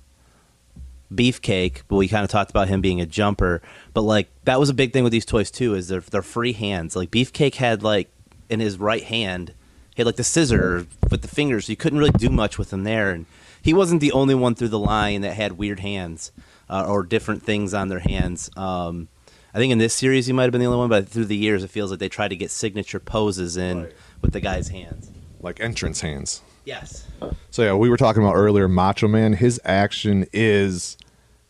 Beefcake, 1.14 1.84
but 1.88 1.96
we 1.96 2.08
kind 2.08 2.24
of 2.24 2.30
talked 2.30 2.52
about 2.52 2.68
him 2.68 2.82
being 2.82 3.02
a 3.02 3.06
jumper. 3.06 3.62
But 3.94 4.02
like 4.02 4.28
that 4.44 4.60
was 4.60 4.70
a 4.70 4.74
big 4.74 4.94
thing 4.94 5.04
with 5.04 5.12
these 5.12 5.26
toys 5.26 5.50
too, 5.50 5.76
is 5.76 5.88
they're 5.88 6.02
they're 6.02 6.22
free 6.22 6.54
hands. 6.54 6.96
Like 6.96 7.12
Beefcake 7.12 7.56
had 7.56 7.84
like 7.84 8.10
in 8.50 8.60
his 8.60 8.78
right 8.78 9.04
hand, 9.04 9.54
he 9.96 10.02
had 10.02 10.06
like 10.06 10.16
the 10.16 10.24
scissor 10.24 10.86
with 11.10 11.22
the 11.22 11.28
fingers. 11.28 11.70
You 11.70 11.76
couldn't 11.76 12.00
really 12.00 12.12
do 12.12 12.30
much 12.30 12.58
with 12.58 12.72
him 12.72 12.84
there, 12.84 13.12
and 13.12 13.26
he 13.62 13.74
wasn't 13.74 14.02
the 14.02 14.12
only 14.12 14.36
one 14.36 14.56
through 14.56 14.70
the 14.70 14.80
line 14.80 15.22
that 15.22 15.34
had 15.34 15.54
weird 15.58 15.80
hands 15.82 16.32
uh, 16.70 16.86
or 16.88 17.04
different 17.04 17.44
things 17.44 17.74
on 17.74 17.90
their 17.90 18.00
hands. 18.00 18.50
Um, 18.58 19.08
I 19.54 19.58
think 19.58 19.72
in 19.72 19.78
this 19.80 19.94
series 19.94 20.26
he 20.28 20.34
might 20.34 20.44
have 20.44 20.52
been 20.54 20.62
the 20.62 20.68
only 20.68 20.80
one, 20.80 20.90
but 20.90 21.08
through 21.10 21.26
the 21.26 21.36
years 21.36 21.64
it 21.64 21.70
feels 21.70 21.92
like 21.92 22.00
they 22.00 22.08
try 22.10 22.28
to 22.30 22.36
get 22.36 22.52
signature 22.52 23.00
poses 23.02 23.58
in 23.58 23.84
Right. 23.84 23.94
with 24.22 24.32
the 24.34 24.40
guy's 24.40 24.70
hands. 24.70 25.12
Like 25.42 25.60
entrance 25.60 26.00
hands. 26.02 26.42
Yes. 26.64 27.06
So 27.50 27.64
yeah, 27.64 27.74
we 27.74 27.90
were 27.90 27.98
talking 27.98 28.22
about 28.24 28.36
earlier. 28.36 28.68
Macho 28.70 29.08
Man, 29.10 29.34
his 29.34 29.60
action 29.66 30.26
is 30.32 30.96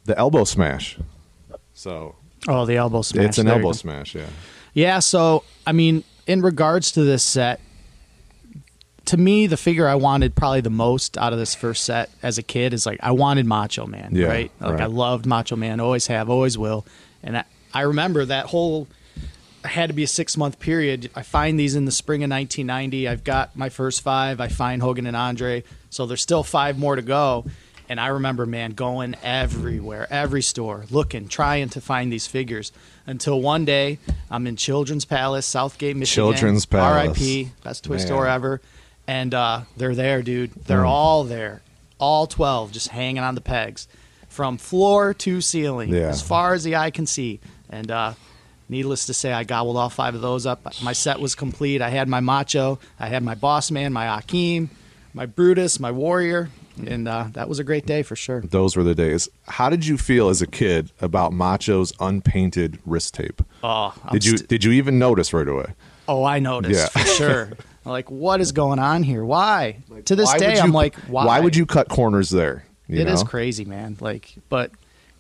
the 0.05 0.17
elbow 0.17 0.45
smash. 0.45 0.97
So 1.73 2.15
Oh, 2.47 2.65
the 2.65 2.77
elbow 2.77 3.01
smash. 3.03 3.25
it's 3.25 3.37
an 3.37 3.45
There 3.45 3.55
elbow 3.55 3.73
smash. 3.73 4.15
Yeah. 4.15 4.25
Yeah, 4.73 4.99
so 4.99 5.43
I 5.67 5.71
mean, 5.73 6.03
in 6.27 6.41
regards 6.41 6.91
to 6.93 7.03
this 7.03 7.23
set, 7.23 7.59
to 9.05 9.17
me, 9.17 9.47
the 9.47 9.57
figure 9.57 9.87
I 9.87 9.95
wanted 9.95 10.35
probably 10.35 10.61
the 10.61 10.69
most 10.69 11.17
out 11.17 11.33
of 11.33 11.39
this 11.39 11.55
first 11.55 11.83
set 11.83 12.09
as 12.21 12.37
a 12.37 12.43
kid 12.43 12.73
is 12.73 12.85
like 12.85 12.99
I 13.01 13.11
wanted 13.11 13.45
Macho 13.45 13.85
Man, 13.85 14.09
Yeah, 14.13 14.27
right? 14.27 14.51
Like 14.59 14.73
right. 14.73 14.81
I 14.81 14.85
loved 14.85 15.25
Macho 15.25 15.55
Man, 15.55 15.79
always 15.79 16.07
have, 16.07 16.29
always 16.29 16.57
will, 16.57 16.85
and 17.23 17.37
I, 17.37 17.43
I 17.73 17.81
remember 17.81 18.25
that 18.25 18.47
whole 18.47 18.87
had 19.63 19.87
to 19.87 19.93
be 19.93 20.03
a 20.03 20.07
six 20.07 20.37
month 20.37 20.59
period. 20.59 21.09
I 21.15 21.21
find 21.23 21.59
these 21.59 21.75
in 21.75 21.85
the 21.85 21.91
spring 21.91 22.23
of 22.23 22.29
1990. 22.29 23.07
I've 23.07 23.23
got 23.23 23.55
my 23.55 23.69
first 23.69 24.01
five. 24.01 24.39
I 24.41 24.47
find 24.47 24.81
Hogan 24.81 25.05
and 25.05 25.15
Andre, 25.15 25.63
so 25.89 26.05
there's 26.05 26.21
still 26.21 26.43
five 26.43 26.77
more 26.79 26.95
to 26.95 27.01
go. 27.01 27.45
And 27.89 27.99
I 27.99 28.07
remember, 28.07 28.45
man, 28.45 28.71
going 28.71 29.15
everywhere, 29.21 30.07
every 30.09 30.41
store, 30.41 30.85
looking, 30.89 31.27
trying 31.27 31.67
to 31.69 31.81
find 31.81 32.11
these 32.11 32.25
figures. 32.25 32.71
Until 33.05 33.41
one 33.41 33.65
day, 33.65 33.99
I'm 34.29 34.47
in 34.47 34.55
Children's 34.55 35.03
Palace, 35.03 35.45
Southgate, 35.45 35.97
Michigan. 35.97 36.31
Children's 36.31 36.65
Palace. 36.65 37.07
R.I.P. 37.09 37.51
Best 37.63 37.83
toy 37.83 37.95
Man. 37.95 37.99
store 37.99 38.27
ever. 38.27 38.61
And 39.07 39.33
uh, 39.33 39.61
they're 39.77 39.95
there, 39.95 40.21
dude. 40.21 40.51
They're 40.65 40.85
all 40.85 41.23
there, 41.23 41.61
all 41.99 42.27
12, 42.27 42.71
just 42.71 42.87
hanging 42.89 43.23
on 43.23 43.35
the 43.35 43.41
pegs, 43.41 43.87
from 44.29 44.57
floor 44.57 45.13
to 45.15 45.41
ceiling, 45.41 45.89
Yeah. 45.93 46.07
as 46.07 46.21
far 46.21 46.53
as 46.53 46.63
the 46.63 46.75
eye 46.77 46.91
can 46.91 47.05
see. 47.05 47.39
And 47.69 47.91
uh, 47.91 48.13
needless 48.69 49.07
to 49.07 49.13
say, 49.13 49.33
I 49.33 49.43
gobbled 49.43 49.75
all 49.77 49.89
five 49.89 50.15
of 50.15 50.21
those 50.21 50.45
up. 50.45 50.63
My 50.81 50.93
set 50.93 51.19
was 51.19 51.35
complete. 51.35 51.81
I 51.81 51.89
had 51.89 52.07
my 52.07 52.19
Macho, 52.21 52.79
I 52.99 53.07
had 53.07 53.23
my 53.23 53.35
Boss 53.35 53.71
Man, 53.71 53.91
my 53.91 54.05
Akeem, 54.05 54.69
my 55.13 55.25
Brutus, 55.25 55.79
my 55.79 55.91
Warrior, 55.91 56.49
and 56.85 57.07
uh, 57.07 57.25
that 57.33 57.49
was 57.49 57.59
a 57.59 57.63
great 57.65 57.85
day 57.85 58.01
for 58.03 58.15
sure. 58.15 58.39
Those 58.41 58.77
were 58.77 58.83
the 58.83 58.95
days. 58.95 59.27
How 59.47 59.69
did 59.69 59.85
you 59.85 59.97
feel 59.97 60.29
as 60.29 60.41
a 60.41 60.47
kid 60.47 60.91
about 61.01 61.33
Macho's 61.33 61.91
unpainted 61.99 62.79
wrist 62.85 63.13
tape? 63.15 63.41
Oh, 63.61 63.93
I'm 64.05 64.13
did 64.13 64.23
you 64.25 64.37
st- 64.37 64.47
did 64.49 64.63
you 64.63 64.71
even 64.71 64.97
notice 64.97 65.33
right 65.33 65.47
away? 65.47 65.73
oh, 66.07 66.23
I 66.23 66.39
noticed 66.39 66.79
Yeah. 66.95 67.01
for 67.03 67.07
sure. 67.09 67.49
I'm 67.85 67.91
like, 67.91 68.11
what 68.11 68.41
is 68.41 68.51
going 68.51 68.79
on 68.79 69.03
here? 69.03 69.23
Why? 69.25 69.79
to 70.05 70.15
this 70.15 70.27
Why 70.27 70.37
day, 70.37 70.55
you- 70.55 70.61
I'm 70.61 70.71
like, 70.71 70.95
why? 71.07 71.39
would 71.39 71.55
you 71.55 71.65
cut 71.65 71.89
corners 71.89 72.29
there? 72.29 72.65
You 72.87 72.99
It 73.01 73.07
is 73.07 73.23
know? 73.23 73.29
crazy, 73.29 73.65
man. 73.65 73.97
Like, 73.99 74.33
but 74.49 74.71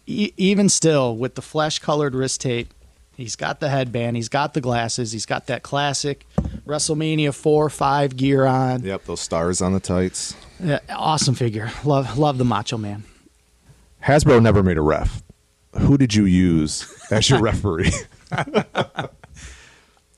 e- 0.05 0.31
even 0.37 0.69
still, 0.69 1.15
with 1.17 1.35
the 1.35 1.41
flesh-colored 1.41 2.13
wrist 2.13 2.41
tape, 2.41 2.73
he's 3.15 3.35
got 3.35 3.59
the 3.61 3.69
headband, 3.69 4.15
he's 4.17 4.29
got 4.29 4.53
the 4.53 4.61
glasses, 4.61 5.11
he's 5.11 5.25
got 5.25 5.47
that 5.47 5.63
classic 5.63 6.25
WrestleMania 6.67 7.33
four 7.33 7.69
five 7.69 8.15
gear 8.17 8.45
on. 8.45 8.83
Yep, 8.83 9.05
those 9.05 9.21
stars 9.21 9.61
on 9.61 9.73
the 9.73 9.79
tights. 9.79 10.35
Yeah, 10.59 10.79
awesome 10.89 11.33
figure. 11.35 11.71
Love, 11.85 12.17
love 12.17 12.37
the 12.37 12.45
Macho 12.45 12.77
Man. 12.77 13.03
Hasbro 14.03 14.41
never 14.41 14.61
made 14.63 14.77
a 14.77 14.81
ref. 14.81 15.23
Who 15.79 15.97
did 15.97 16.13
you 16.13 16.25
use 16.25 16.85
as 17.09 17.29
your 17.29 17.39
referee? 17.41 17.91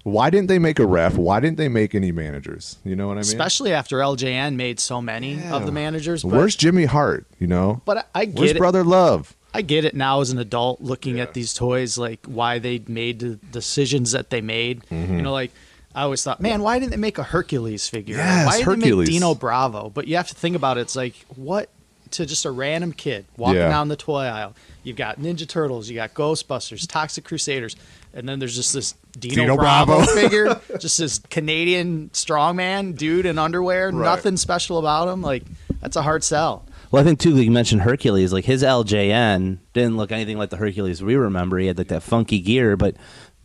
Why 0.03 0.29
didn't 0.29 0.47
they 0.47 0.59
make 0.59 0.79
a 0.79 0.85
ref? 0.85 1.15
Why 1.15 1.39
didn't 1.39 1.57
they 1.57 1.69
make 1.69 1.95
any 1.95 2.11
managers? 2.11 2.77
You 2.83 2.95
know 2.95 3.07
what 3.07 3.13
I 3.13 3.15
mean? 3.15 3.21
Especially 3.21 3.71
after 3.73 3.97
LJN 3.99 4.55
made 4.55 4.79
so 4.81 5.01
many 5.01 5.41
of 5.45 5.65
the 5.65 5.71
managers. 5.71 6.23
But, 6.23 6.33
Where's 6.33 6.55
Jimmy 6.57 6.85
Hart? 6.85 7.25
You 7.39 7.47
know, 7.47 7.81
but 7.85 7.97
I, 8.13 8.21
I 8.21 8.25
get 8.25 8.37
where's 8.39 8.51
it. 8.51 8.57
Brother 8.57 8.83
Love? 8.83 9.35
I 9.53 9.61
get 9.61 9.85
it 9.85 9.95
now 9.95 10.19
as 10.19 10.31
an 10.31 10.39
adult 10.39 10.81
looking 10.81 11.17
Yeah. 11.17 11.23
at 11.23 11.33
these 11.33 11.53
toys, 11.53 11.97
like 11.97 12.25
why 12.25 12.59
they 12.59 12.81
made 12.87 13.19
the 13.19 13.35
decisions 13.51 14.11
that 14.11 14.29
they 14.29 14.41
made. 14.41 14.83
Mm-hmm. 14.91 15.15
You 15.15 15.21
know, 15.21 15.31
like 15.31 15.51
I 15.95 16.01
always 16.01 16.23
thought, 16.23 16.41
man, 16.41 16.63
why 16.63 16.79
didn't 16.79 16.91
they 16.91 16.97
make 16.97 17.17
a 17.19 17.23
Hercules 17.23 17.87
figure? 17.87 18.17
Yes, 18.17 18.45
why 18.47 18.57
didn't 18.57 18.79
they 18.79 18.87
Hercules. 18.87 19.07
make 19.09 19.13
Dino 19.13 19.35
Bravo? 19.35 19.89
But 19.89 20.07
you 20.07 20.17
have 20.17 20.27
to 20.29 20.35
think 20.35 20.55
about 20.55 20.77
it. 20.77 20.81
It's 20.81 20.95
like 20.95 21.13
what 21.35 21.69
to 22.11 22.25
just 22.25 22.45
a 22.45 22.51
random 22.51 22.91
kid 22.93 23.25
walking 23.37 23.57
Yeah. 23.61 23.69
down 23.69 23.87
the 23.87 23.95
toy 23.95 24.23
aisle. 24.23 24.53
You've 24.83 24.97
got 24.97 25.19
Ninja 25.19 25.47
Turtles, 25.47 25.87
you 25.87 25.95
got 25.95 26.13
Ghostbusters, 26.13 26.85
Toxic 26.87 27.23
Crusaders, 27.23 27.75
and 28.13 28.27
then 28.27 28.39
there's 28.39 28.55
just 28.55 28.73
this 28.73 28.95
Dino, 29.19 29.35
Dino 29.35 29.55
Bravo, 29.55 29.97
Bravo. 29.97 30.11
figure, 30.15 30.61
just 30.79 30.97
this 30.97 31.19
Canadian 31.29 32.09
strongman 32.09 32.97
dude 32.97 33.25
in 33.25 33.37
underwear. 33.37 33.91
Right. 33.91 34.05
Nothing 34.05 34.37
special 34.37 34.77
about 34.79 35.07
him. 35.07 35.21
Like 35.21 35.43
that's 35.81 35.95
a 35.95 36.01
hard 36.01 36.23
sell. 36.23 36.65
Well, 36.91 37.01
I 37.01 37.05
think 37.05 37.19
too, 37.19 37.35
you 37.41 37.49
mentioned 37.51 37.81
Hercules, 37.81 38.31
like 38.33 38.45
his 38.45 38.61
LJN 38.63 39.57
didn't 39.73 39.97
look 39.97 40.11
anything 40.11 40.37
like 40.37 40.49
the 40.51 40.57
Hercules 40.57 41.01
we 41.01 41.15
remember. 41.15 41.57
He 41.57 41.67
had 41.67 41.77
like 41.77 41.87
that 41.87 42.03
funky 42.03 42.39
gear, 42.39 42.75
but 42.77 42.95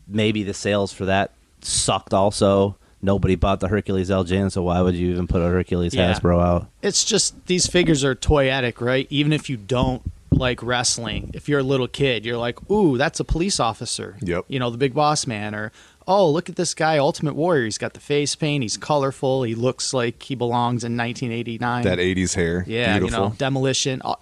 maybe 0.07 0.43
the 0.43 0.55
sales 0.55 0.93
for 0.93 1.05
that 1.07 1.33
sucked 1.61 2.13
also. 2.13 2.77
Nobody 3.01 3.37
bought 3.37 3.61
the 3.61 3.69
Hercules 3.69 4.11
LJN, 4.11 4.51
so 4.51 4.63
why 4.65 4.81
would 4.81 4.95
you 4.97 5.11
even 5.13 5.29
put 5.29 5.41
a 5.41 5.47
Hercules 5.47 5.95
Yeah. 5.95 6.13
Hasbro 6.13 6.43
out? 6.43 6.69
it's 6.83 7.05
just 7.05 7.47
these 7.47 7.67
figures 7.67 8.03
are 8.05 8.15
toyetic, 8.15 8.81
right? 8.81 9.07
Even 9.09 9.33
if 9.33 9.49
you 9.49 9.57
don't 9.57 10.03
like 10.31 10.63
wrestling, 10.63 11.31
if 11.35 11.49
you're 11.49 11.61
a 11.61 11.65
little 11.65 11.89
kid, 11.89 12.25
you're 12.25 12.37
like, 12.39 12.71
"Ooh, 12.71 12.99
that's 12.99 13.19
a 13.21 13.25
police 13.25 13.59
officer." 13.61 14.17
Yep. 14.23 14.45
You 14.49 14.59
know, 14.59 14.71
the 14.71 14.79
big 14.79 14.95
boss 14.95 15.27
man, 15.27 15.55
or 15.55 15.73
"Oh, 16.07 16.31
look 16.31 16.49
at 16.49 16.57
this 16.57 16.75
guy, 16.75 16.99
Ultimate 16.99 17.35
Warrior. 17.35 17.65
He's 17.65 17.79
got 17.79 17.95
the 17.95 18.01
face 18.01 18.35
paint. 18.37 18.63
He's 18.63 18.77
colorful. 18.77 19.43
He 19.43 19.55
looks 19.55 19.93
like 19.95 20.23
he 20.23 20.35
belongs 20.35 20.85
in 20.85 20.97
1989." 20.97 21.85
That 21.85 21.99
'80s 21.99 22.35
hair, 22.35 22.65
yeah, 22.67 22.99
beautiful. 22.99 23.25
you 23.25 23.29
know, 23.31 23.35
demolition. 23.39 24.03
Uh, 24.05 24.15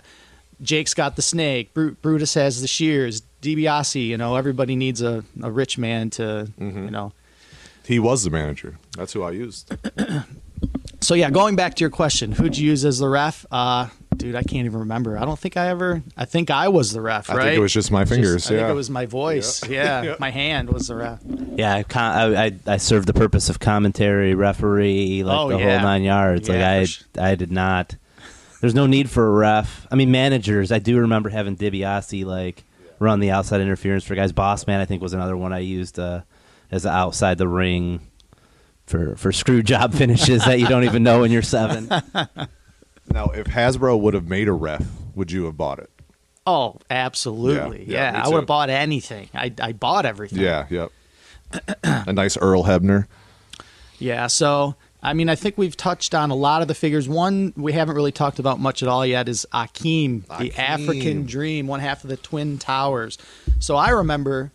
Jake's 0.63 0.95
got 0.95 1.17
the 1.17 1.23
snake. 1.23 1.75
Bru- 1.75 1.97
Brutus 2.01 2.35
has 2.35 2.61
the 2.63 2.69
shears. 2.69 3.23
DiBiase, 3.43 4.07
you 4.07 4.17
know, 4.17 4.37
everybody 4.37 4.75
needs 4.75 5.03
a, 5.03 5.23
a 5.43 5.51
rich 5.51 5.77
man 5.79 6.09
to, 6.11 6.51
Mm-hmm. 6.59 6.85
you 6.87 6.91
know, 6.91 7.13
He 7.87 7.99
was 7.99 8.25
the 8.25 8.31
manager. 8.31 8.79
That's 8.97 9.13
who 9.13 9.23
I 9.23 9.33
used. 9.33 9.73
So 11.01 11.15
yeah, 11.15 11.31
going 11.31 11.55
back 11.57 11.75
to 11.75 11.81
your 11.85 11.91
question, 11.91 12.33
who'd 12.33 12.57
you 12.57 12.69
use 12.71 12.85
as 12.85 12.99
the 12.99 13.09
ref? 13.09 13.45
Uh, 13.51 13.89
dude, 14.27 14.35
I 14.35 14.43
can't 14.43 14.67
even 14.67 14.81
remember. 14.81 15.17
I 15.17 15.25
don't 15.25 15.39
think 15.39 15.57
I 15.57 15.69
ever. 15.69 16.03
I 16.17 16.25
think 16.25 16.51
I 16.51 16.67
was 16.69 16.93
the 16.93 17.01
ref. 17.01 17.31
I 17.31 17.37
right? 17.37 17.45
think 17.45 17.59
it 17.59 17.61
was 17.61 17.73
just 17.73 17.93
my 17.93 18.05
fingers. 18.05 18.51
I 18.51 18.55
yeah, 18.55 18.61
think 18.61 18.71
it 18.71 18.75
was 18.75 18.91
my 18.91 19.07
voice. 19.07 19.63
Yeah, 19.77 20.17
my 20.19 20.31
hand 20.31 20.71
was 20.71 20.89
the 20.89 20.97
ref. 20.97 21.21
Yeah, 21.57 21.75
I, 21.75 21.83
con- 21.83 22.35
I, 22.35 22.45
I, 22.47 22.53
I 22.67 22.77
served 22.79 23.07
the 23.07 23.13
purpose 23.13 23.49
of 23.49 23.61
commentary, 23.61 24.35
referee, 24.35 25.23
like 25.23 25.39
Oh, 25.39 25.49
the 25.51 25.59
yeah. 25.59 25.79
whole 25.79 25.87
nine 25.87 26.03
yards. 26.03 26.49
Yeah, 26.49 26.55
like 26.55 26.65
I, 26.65 26.85
sh- 26.87 27.05
I 27.19 27.35
did 27.35 27.53
not. 27.53 27.95
There's 28.61 28.75
no 28.75 28.87
need 28.87 29.11
for 29.11 29.27
a 29.27 29.31
ref. 29.31 29.87
I 29.91 29.95
mean, 29.95 30.11
managers. 30.11 30.73
I 30.73 30.79
do 30.79 30.99
remember 30.99 31.29
having 31.29 31.57
DiBiase 31.57 32.25
like 32.25 32.65
run 32.99 33.21
the 33.21 33.31
outside 33.31 33.61
interference 33.61 34.05
for 34.05 34.15
guys. 34.15 34.33
Boss 34.33 34.67
man, 34.67 34.81
I 34.81 34.87
think, 34.87 35.03
was 35.03 35.13
another 35.13 35.37
one 35.37 35.53
I 35.53 35.61
used 35.61 35.99
uh, 35.99 36.23
as 36.71 36.85
a 36.85 36.91
outside 36.91 37.39
the 37.39 37.49
ring 37.49 38.01
for 38.87 39.15
for 39.17 39.31
screw 39.31 39.63
job 39.63 39.95
finishes 40.03 40.45
that 40.45 40.59
you 40.59 40.67
don't 40.67 40.85
even 40.85 41.03
know 41.03 41.21
when 41.21 41.31
you're 41.31 41.43
seven. 41.43 41.89
Now, 43.13 43.27
if 43.27 43.47
Hasbro 43.47 43.99
would 44.01 44.15
have 44.15 44.29
made 44.29 44.49
a 44.49 44.53
ref, 44.53 44.87
would 45.15 45.31
you 45.31 45.45
have 45.45 45.57
bought 45.57 45.79
it? 45.79 45.91
Oh, 46.47 46.77
absolutely. 46.91 47.85
Yeah, 47.87 48.13
yeah, 48.13 48.13
Yeah, 48.13 48.25
I 48.25 48.29
would 48.29 48.37
have 48.37 48.47
bought 48.47 48.71
anything. 48.71 49.29
I 49.35 49.53
I 49.61 49.73
bought 49.73 50.07
everything. 50.07 50.39
Yeah, 50.39 50.67
yep. 50.71 50.93
a 51.83 52.13
nice 52.13 52.37
Earl 52.37 52.65
Hebner. 52.65 53.07
Yeah, 53.99 54.27
so 54.27 54.77
I 55.03 55.13
mean, 55.15 55.29
I 55.29 55.35
think 55.35 55.57
we've 55.59 55.77
touched 55.77 56.15
on 56.15 56.31
a 56.31 56.35
lot 56.35 56.63
of 56.63 56.69
the 56.69 56.75
figures. 56.75 57.09
One 57.09 57.53
we 57.57 57.73
haven't 57.73 57.97
really 57.97 58.13
talked 58.13 58.39
about 58.39 58.61
much 58.61 58.83
at 58.83 58.89
all 58.89 59.05
yet 59.05 59.29
is 59.29 59.47
Akeem, 59.53 60.27
the 60.39 60.53
African 60.61 61.27
Dream, 61.27 61.67
one 61.67 61.81
half 61.81 62.05
of 62.05 62.11
the 62.11 62.17
Twin 62.17 62.59
Towers. 62.59 63.19
So 63.59 63.77
I 63.77 63.91
remember 63.91 64.53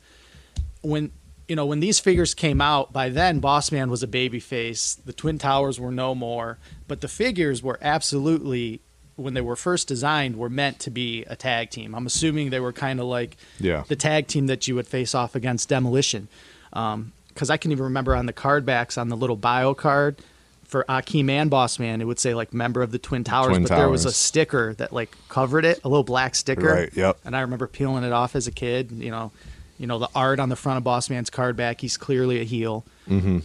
when 0.82 1.12
you 1.48 1.56
know 1.56 1.66
when 1.66 1.80
these 1.80 2.00
figures 2.00 2.34
came 2.34 2.62
out. 2.62 2.94
By 2.94 3.10
then, 3.10 3.42
Bossman 3.42 3.90
was 3.90 4.04
a 4.04 4.08
baby 4.08 4.40
face. 4.40 4.96
The 4.96 5.14
Twin 5.14 5.38
Towers 5.38 5.80
were 5.80 5.92
no 5.92 6.16
more, 6.16 6.58
but 6.92 7.00
the 7.00 7.08
figures 7.08 7.64
were 7.64 7.80
absolutely. 7.82 8.82
When 9.16 9.34
they 9.34 9.42
were 9.42 9.56
first 9.56 9.88
designed, 9.88 10.36
were 10.36 10.50
meant 10.50 10.80
to 10.80 10.90
be 10.90 11.24
a 11.26 11.36
tag 11.36 11.70
team. 11.70 11.94
I'm 11.96 12.06
assuming 12.06 12.50
they 12.50 12.60
were 12.60 12.74
kind 12.74 13.00
of 13.00 13.06
like 13.06 13.38
Yeah. 13.60 13.84
the 13.88 13.96
tag 13.96 14.28
team 14.28 14.48
that 14.48 14.68
you 14.68 14.76
would 14.76 14.88
face 14.88 15.14
off 15.16 15.36
against 15.36 15.70
Demolition. 15.70 16.28
Um, 16.74 17.12
because 17.30 17.50
I 17.50 17.56
can 17.58 17.72
even 17.72 17.84
remember 17.86 18.14
on 18.16 18.26
the 18.26 18.34
card 18.34 18.66
backs 18.66 18.98
on 18.98 19.08
the 19.10 19.16
little 19.16 19.36
bio 19.38 19.74
card 19.74 20.18
for 20.66 20.84
Akeem 20.90 21.30
and 21.30 21.50
Bossman, 21.52 22.02
it 22.02 22.06
would 22.06 22.20
say 22.20 22.34
like 22.34 22.54
member 22.54 22.82
of 22.82 22.92
the 22.92 23.00
Twin 23.00 23.24
Towers, 23.24 23.50
Twin 23.50 23.64
but 23.64 23.76
there 23.76 23.90
was 23.90 24.06
a 24.06 24.12
sticker 24.12 24.74
that 24.76 24.92
like 24.92 25.16
covered 25.30 25.64
it, 25.66 25.80
a 25.84 25.88
little 25.90 26.04
black 26.04 26.34
sticker. 26.36 26.74
Right, 26.74 26.90
yep. 26.96 27.18
And 27.24 27.36
I 27.36 27.42
remember 27.42 27.68
peeling 27.68 28.04
it 28.04 28.12
off 28.14 28.36
as 28.36 28.48
a 28.48 28.52
kid. 28.52 28.92
You 28.92 29.12
know, 29.12 29.32
you 29.78 29.88
know 29.88 30.00
the 30.00 30.10
art 30.16 30.40
on 30.40 30.50
the 30.50 30.56
front 30.56 30.78
of 30.78 30.84
Bossman's 30.84 31.30
card 31.30 31.56
back. 31.56 31.82
He's 31.82 31.96
clearly 31.98 32.40
a 32.42 32.44
heel. 32.44 32.84
Mm-hmm. 33.10 33.40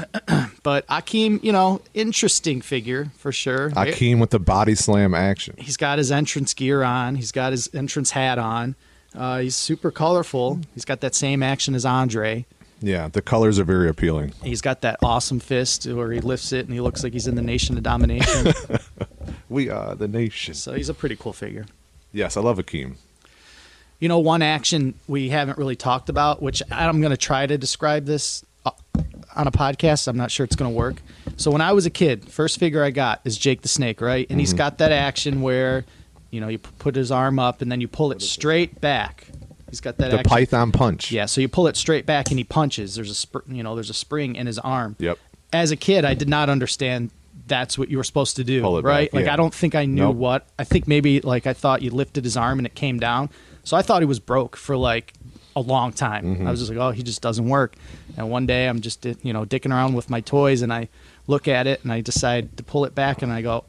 but 0.62 0.86
Akeem, 0.86 1.42
you 1.42 1.52
know, 1.52 1.80
interesting 1.94 2.60
figure 2.60 3.10
for 3.16 3.32
sure. 3.32 3.70
Akeem 3.70 4.20
with 4.20 4.30
the 4.30 4.38
body 4.38 4.74
slam 4.74 5.14
action. 5.14 5.54
He's 5.58 5.76
got 5.76 5.98
his 5.98 6.12
entrance 6.12 6.54
gear 6.54 6.82
on. 6.82 7.16
He's 7.16 7.32
got 7.32 7.52
his 7.52 7.68
entrance 7.74 8.10
hat 8.10 8.38
on. 8.38 8.74
Uh, 9.14 9.40
he's 9.40 9.56
super 9.56 9.90
colorful. 9.90 10.60
He's 10.74 10.84
got 10.84 11.00
that 11.00 11.14
same 11.14 11.42
action 11.42 11.74
as 11.74 11.86
Andre. 11.86 12.44
Yeah, 12.82 13.08
the 13.08 13.22
colors 13.22 13.58
are 13.58 13.64
very 13.64 13.88
appealing. 13.88 14.32
He's 14.42 14.60
got 14.60 14.82
that 14.82 14.98
awesome 15.02 15.40
fist 15.40 15.86
where 15.86 16.12
he 16.12 16.20
lifts 16.20 16.52
it 16.52 16.66
and 16.66 16.74
he 16.74 16.80
looks 16.80 17.02
like 17.02 17.14
he's 17.14 17.26
in 17.26 17.34
the 17.34 17.42
Nation 17.42 17.76
of 17.76 17.82
Domination. 17.82 18.52
We 19.48 19.70
are 19.70 19.94
the 19.94 20.08
nation. 20.08 20.54
so 20.54 20.72
he's 20.72 20.88
a 20.88 20.94
pretty 20.94 21.16
cool 21.16 21.32
figure. 21.32 21.66
Yes, 22.12 22.36
I 22.36 22.40
love 22.40 22.58
Akeem. 22.58 22.96
You 24.00 24.08
know, 24.08 24.18
one 24.18 24.42
action 24.42 24.94
we 25.08 25.30
haven't 25.30 25.56
really 25.56 25.76
talked 25.76 26.08
about, 26.08 26.42
which 26.42 26.62
I'm 26.70 27.00
going 27.00 27.10
to 27.12 27.16
try 27.16 27.46
to 27.46 27.56
describe 27.56 28.04
this 28.04 28.44
on 29.36 29.46
a 29.46 29.50
podcast. 29.50 30.08
I'm 30.08 30.16
not 30.16 30.30
sure 30.30 30.44
it's 30.44 30.56
going 30.56 30.70
to 30.70 30.76
work. 30.76 30.96
So 31.36 31.50
when 31.50 31.60
I 31.60 31.72
was 31.72 31.86
a 31.86 31.90
kid, 31.90 32.28
first 32.30 32.58
figure 32.58 32.82
I 32.82 32.90
got 32.90 33.20
is 33.24 33.36
Jake 33.36 33.62
the 33.62 33.68
Snake, 33.68 34.00
right? 34.00 34.26
And 34.30 34.40
he's 34.40 34.50
mm-hmm. 34.50 34.58
got 34.58 34.78
that 34.78 34.92
action 34.92 35.42
where, 35.42 35.84
you 36.30 36.40
know, 36.40 36.48
you 36.48 36.58
p- 36.58 36.70
put 36.78 36.94
his 36.94 37.10
arm 37.10 37.38
up 37.38 37.62
and 37.62 37.70
then 37.70 37.80
you 37.80 37.88
pull 37.88 38.12
it 38.12 38.22
straight 38.22 38.80
back. 38.80 39.28
He's 39.70 39.80
got 39.80 39.98
that 39.98 40.10
The 40.10 40.20
action. 40.20 40.30
Python 40.30 40.72
punch. 40.72 41.10
Yeah, 41.10 41.26
so 41.26 41.40
you 41.40 41.48
pull 41.48 41.66
it 41.66 41.76
straight 41.76 42.06
back 42.06 42.30
and 42.30 42.38
he 42.38 42.44
punches. 42.44 42.94
There's 42.94 43.10
a 43.10 43.14
sp- 43.18 43.46
you 43.48 43.62
know, 43.62 43.74
there's 43.74 43.90
a 43.90 43.94
spring 43.94 44.36
in 44.36 44.46
his 44.46 44.58
arm. 44.58 44.96
Yep. 44.98 45.18
As 45.52 45.70
a 45.70 45.76
kid, 45.76 46.04
I 46.04 46.14
did 46.14 46.28
not 46.28 46.48
understand 46.48 47.10
that's 47.46 47.78
what 47.78 47.88
you 47.88 47.96
were 47.96 48.04
supposed 48.04 48.36
to 48.36 48.44
do, 48.44 48.60
Pull 48.62 48.78
it 48.78 48.84
right? 48.84 49.10
back, 49.10 49.14
like 49.14 49.26
yeah. 49.26 49.32
I 49.32 49.36
don't 49.36 49.54
think 49.54 49.74
I 49.74 49.84
knew 49.84 50.02
Nope. 50.02 50.16
what. 50.16 50.46
I 50.58 50.64
think 50.64 50.88
maybe 50.88 51.20
like 51.20 51.46
I 51.46 51.52
thought 51.52 51.82
you 51.82 51.90
lifted 51.90 52.24
his 52.24 52.36
arm 52.36 52.58
and 52.58 52.66
it 52.66 52.74
came 52.74 52.98
down. 52.98 53.30
So 53.62 53.76
I 53.76 53.82
thought 53.82 54.02
he 54.02 54.06
was 54.06 54.20
broke 54.20 54.56
for 54.56 54.76
like 54.76 55.12
a 55.56 55.60
long 55.60 55.92
time. 55.92 56.24
Mm-hmm. 56.24 56.46
I 56.46 56.50
was 56.50 56.60
just 56.60 56.70
like, 56.70 56.78
"Oh, 56.78 56.90
he 56.90 57.02
just 57.02 57.22
doesn't 57.22 57.48
work." 57.48 57.74
And 58.16 58.30
one 58.30 58.46
day 58.46 58.68
I'm 58.68 58.80
just 58.80 59.04
you 59.04 59.32
know, 59.32 59.44
dicking 59.44 59.72
around 59.72 59.94
with 59.94 60.08
my 60.10 60.20
toys 60.20 60.62
and 60.62 60.72
I 60.72 60.88
look 61.26 61.48
at 61.48 61.66
it 61.66 61.82
and 61.82 61.90
I 61.90 62.02
decide 62.02 62.56
to 62.58 62.62
pull 62.62 62.84
it 62.84 62.94
back 62.94 63.22
and 63.22 63.32
I 63.32 63.42
go, 63.42 63.64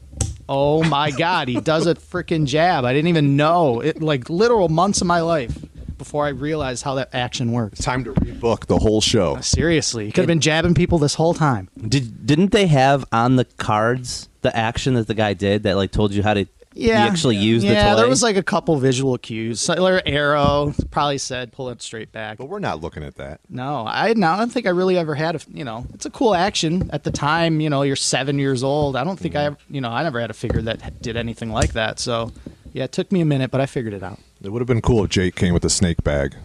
"Oh 0.47 0.83
my 0.83 1.09
god, 1.11 1.47
he 1.47 1.59
does 1.59 1.87
a 1.87 1.95
freaking 1.95 2.45
jab." 2.45 2.85
I 2.85 2.93
didn't 2.93 3.07
even 3.07 3.37
know. 3.37 3.79
It 3.79 4.01
like 4.01 4.29
literal 4.29 4.69
months 4.69 5.01
of 5.01 5.07
my 5.07 5.21
life 5.21 5.57
before 5.97 6.25
I 6.25 6.29
realized 6.29 6.83
how 6.83 6.95
that 6.95 7.09
action 7.13 7.51
works. 7.53 7.79
It's 7.79 7.85
time 7.85 8.03
to 8.03 8.13
rebook 8.13 8.67
the 8.67 8.77
whole 8.77 9.01
show. 9.01 9.39
Seriously, 9.41 10.05
he 10.05 10.11
could 10.11 10.21
have 10.21 10.27
been 10.27 10.41
jabbing 10.41 10.73
people 10.73 10.99
this 10.99 11.15
whole 11.15 11.33
time. 11.33 11.69
Did 11.87 12.27
didn't 12.27 12.51
they 12.51 12.67
have 12.67 13.05
on 13.13 13.37
the 13.37 13.45
cards 13.45 14.27
the 14.41 14.55
action 14.55 14.93
that 14.95 15.07
the 15.07 15.13
guy 15.13 15.33
did 15.33 15.63
that 15.63 15.77
like 15.77 15.91
told 15.91 16.13
you 16.13 16.21
how 16.21 16.33
to 16.33 16.45
Yeah, 16.77 17.03
he 17.03 17.09
actually 17.09 17.35
used 17.37 17.65
yeah, 17.65 17.89
the 17.89 17.95
toy? 17.95 18.01
there 18.01 18.09
was 18.09 18.23
like 18.23 18.35
a 18.35 18.43
couple 18.43 18.77
visual 18.77 19.17
cues. 19.17 19.61
So, 19.61 19.73
like, 19.73 20.03
arrow 20.05 20.73
probably 20.91 21.17
said 21.17 21.51
pull 21.51 21.69
it 21.69 21.81
straight 21.81 22.11
back. 22.11 22.37
But 22.37 22.45
we're 22.45 22.59
not 22.59 22.81
looking 22.81 23.03
at 23.03 23.15
that. 23.15 23.39
No, 23.49 23.85
I 23.87 24.13
no, 24.13 24.27
I 24.27 24.37
don't 24.37 24.51
think 24.51 24.65
I 24.65 24.69
really 24.69 24.97
ever 24.97 25.15
had 25.15 25.35
a. 25.35 25.39
You 25.51 25.63
know, 25.63 25.85
it's 25.93 26.05
a 26.05 26.09
cool 26.09 26.35
action 26.35 26.89
at 26.91 27.03
the 27.03 27.11
time. 27.11 27.59
You 27.59 27.69
know, 27.69 27.81
you're 27.81 27.95
seven 27.95 28.39
years 28.39 28.63
old. 28.63 28.95
I 28.95 29.03
don't 29.03 29.17
think 29.17 29.35
I, 29.35 29.39
mm-hmm. 29.39 29.47
ever- 29.47 29.57
you 29.69 29.81
know, 29.81 29.89
I 29.89 30.03
never 30.03 30.19
had 30.19 30.29
a 30.29 30.35
figure 30.35 30.61
that 30.63 31.01
did 31.01 31.17
anything 31.17 31.51
like 31.51 31.73
that. 31.73 31.99
So, 31.99 32.31
yeah, 32.73 32.85
it 32.85 32.91
took 32.91 33.11
me 33.11 33.21
a 33.21 33.25
minute, 33.25 33.51
but 33.51 33.61
I 33.61 33.65
figured 33.65 33.93
it 33.93 34.03
out. 34.03 34.19
It 34.43 34.49
would 34.49 34.61
have 34.61 34.67
been 34.67 34.81
cool 34.81 35.03
if 35.03 35.09
Jake 35.09 35.35
came 35.35 35.53
with 35.53 35.65
a 35.65 35.69
snake 35.69 36.03
bag. 36.03 36.35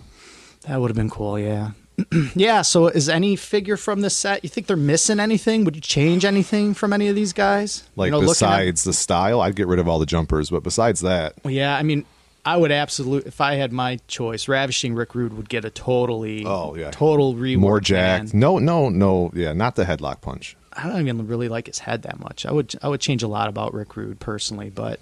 That 0.66 0.80
would 0.80 0.90
have 0.90 0.96
been 0.96 1.10
cool. 1.10 1.38
Yeah. 1.38 1.72
yeah. 2.34 2.62
So, 2.62 2.86
is 2.88 3.08
any 3.08 3.36
figure 3.36 3.76
from 3.76 4.00
this 4.00 4.16
set? 4.16 4.42
You 4.42 4.48
think 4.50 4.66
they're 4.66 4.76
missing 4.76 5.20
anything? 5.20 5.64
Would 5.64 5.74
you 5.76 5.82
change 5.82 6.24
anything 6.24 6.74
from 6.74 6.92
any 6.92 7.08
of 7.08 7.14
these 7.14 7.32
guys? 7.32 7.84
Like 7.96 8.06
you 8.06 8.12
know, 8.12 8.18
looking 8.18 8.30
at- 8.30 8.56
besides 8.58 8.84
the 8.84 8.92
style, 8.92 9.40
I'd 9.40 9.56
get 9.56 9.66
rid 9.66 9.78
of 9.78 9.88
all 9.88 9.98
the 9.98 10.06
jumpers. 10.06 10.50
But 10.50 10.62
besides 10.62 11.00
that, 11.00 11.34
Well, 11.44 11.52
yeah, 11.52 11.76
I 11.76 11.82
mean, 11.82 12.04
I 12.44 12.56
would 12.56 12.72
absolutely, 12.72 13.28
if 13.28 13.40
I 13.40 13.54
had 13.54 13.72
my 13.72 13.98
choice, 14.08 14.48
Ravishing 14.48 14.94
Rick 14.94 15.14
Rude 15.14 15.34
would 15.36 15.48
get 15.48 15.64
a 15.64 15.70
totally, 15.70 16.44
Oh, 16.46 16.74
yeah. 16.74 16.90
total 16.90 17.34
rework. 17.34 17.58
more 17.58 17.80
jacked. 17.80 18.32
man. 18.34 18.40
No, 18.40 18.58
no, 18.58 18.88
no. 18.88 19.30
Yeah, 19.34 19.52
not 19.52 19.76
the 19.76 19.84
headlock 19.84 20.20
punch. 20.22 20.56
I 20.72 20.88
don't 20.88 21.00
even 21.06 21.26
really 21.28 21.48
like 21.48 21.66
his 21.66 21.78
head 21.80 22.02
that 22.02 22.18
much. 22.18 22.46
I 22.46 22.50
would, 22.52 22.74
I 22.82 22.88
would 22.88 23.00
change 23.00 23.22
a 23.22 23.28
lot 23.28 23.48
about 23.48 23.74
Rick 23.74 23.94
Rude 23.96 24.18
personally, 24.18 24.70
but 24.70 24.98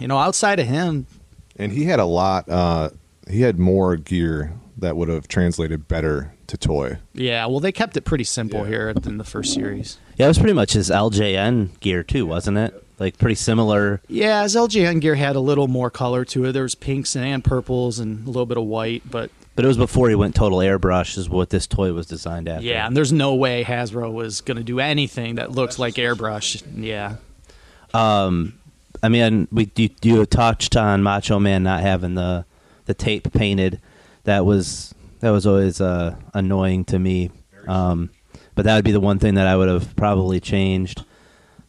you 0.00 0.08
know, 0.08 0.18
outside 0.18 0.58
of 0.58 0.66
him, 0.66 1.06
And 1.56 1.72
he 1.72 1.84
had 1.84 2.00
a 2.00 2.04
lot. 2.04 2.48
Uh, 2.48 2.90
he 3.28 3.42
had 3.42 3.58
more 3.58 3.96
gear 3.96 4.52
that 4.78 4.96
would 4.96 5.08
have 5.08 5.28
translated 5.28 5.86
better 5.88 6.32
to 6.46 6.56
toy. 6.56 6.98
yeah. 7.12 7.46
Well, 7.46 7.60
they 7.60 7.72
kept 7.72 7.96
it 7.96 8.00
pretty 8.02 8.24
simple 8.24 8.60
Yeah. 8.60 8.66
here 8.68 8.88
in 9.04 9.18
the 9.18 9.24
first 9.24 9.52
series. 9.54 9.98
yeah, 10.16 10.24
it 10.26 10.28
was 10.28 10.38
pretty 10.38 10.54
much 10.54 10.72
his 10.72 10.90
LJN 10.90 11.78
gear 11.80 12.02
too, 12.02 12.26
wasn't 12.26 12.58
it? 12.58 12.84
Like 12.98 13.18
pretty 13.18 13.34
similar. 13.36 14.00
Yeah, 14.08 14.42
his 14.42 14.56
LJN 14.56 15.00
gear 15.00 15.14
had 15.14 15.36
a 15.36 15.40
little 15.40 15.68
more 15.68 15.90
color 15.90 16.24
to 16.26 16.46
it. 16.46 16.52
There 16.52 16.62
was 16.64 16.74
pinks 16.74 17.14
and 17.16 17.42
purples 17.44 17.98
and 17.98 18.24
a 18.26 18.30
little 18.30 18.46
bit 18.46 18.56
of 18.58 18.64
white, 18.64 19.02
but 19.10 19.30
But 19.54 19.64
it 19.64 19.68
was 19.68 19.76
before 19.76 20.08
he 20.08 20.14
went 20.14 20.34
total 20.34 20.58
airbrush, 20.58 21.16
is 21.18 21.28
what 21.28 21.50
this 21.50 21.66
toy 21.66 21.92
was 21.92 22.06
designed 22.06 22.48
after. 22.48 22.64
yeah, 22.66 22.86
and 22.86 22.96
there's 22.96 23.12
no 23.12 23.34
way 23.34 23.64
Hasbro 23.64 24.12
was 24.12 24.40
going 24.40 24.56
to 24.58 24.64
do 24.64 24.80
anything 24.80 25.36
that 25.36 25.50
looks 25.52 25.78
like 25.78 25.94
airbrush. 25.94 26.62
Yeah. 26.76 27.16
Um, 27.94 28.54
I 29.02 29.08
mean, 29.08 29.48
we 29.50 29.70
you, 29.76 29.90
you 30.02 30.26
touched 30.26 30.76
on 30.76 31.02
Macho 31.02 31.38
Man 31.38 31.62
not 31.62 31.80
having 31.80 32.14
the 32.14 32.44
the 32.90 32.94
tape 32.94 33.32
painted. 33.32 33.80
That 34.24 34.44
was 34.44 34.92
that 35.20 35.30
was 35.30 35.46
always 35.46 35.80
uh, 35.80 36.16
annoying 36.34 36.84
to 36.86 36.98
me. 36.98 37.30
Um, 37.68 38.10
but 38.56 38.64
that 38.64 38.74
would 38.74 38.84
be 38.84 38.90
the 38.90 39.00
one 39.00 39.18
thing 39.20 39.34
that 39.34 39.46
I 39.46 39.56
would 39.56 39.68
have 39.68 39.94
probably 39.94 40.40
changed. 40.40 41.04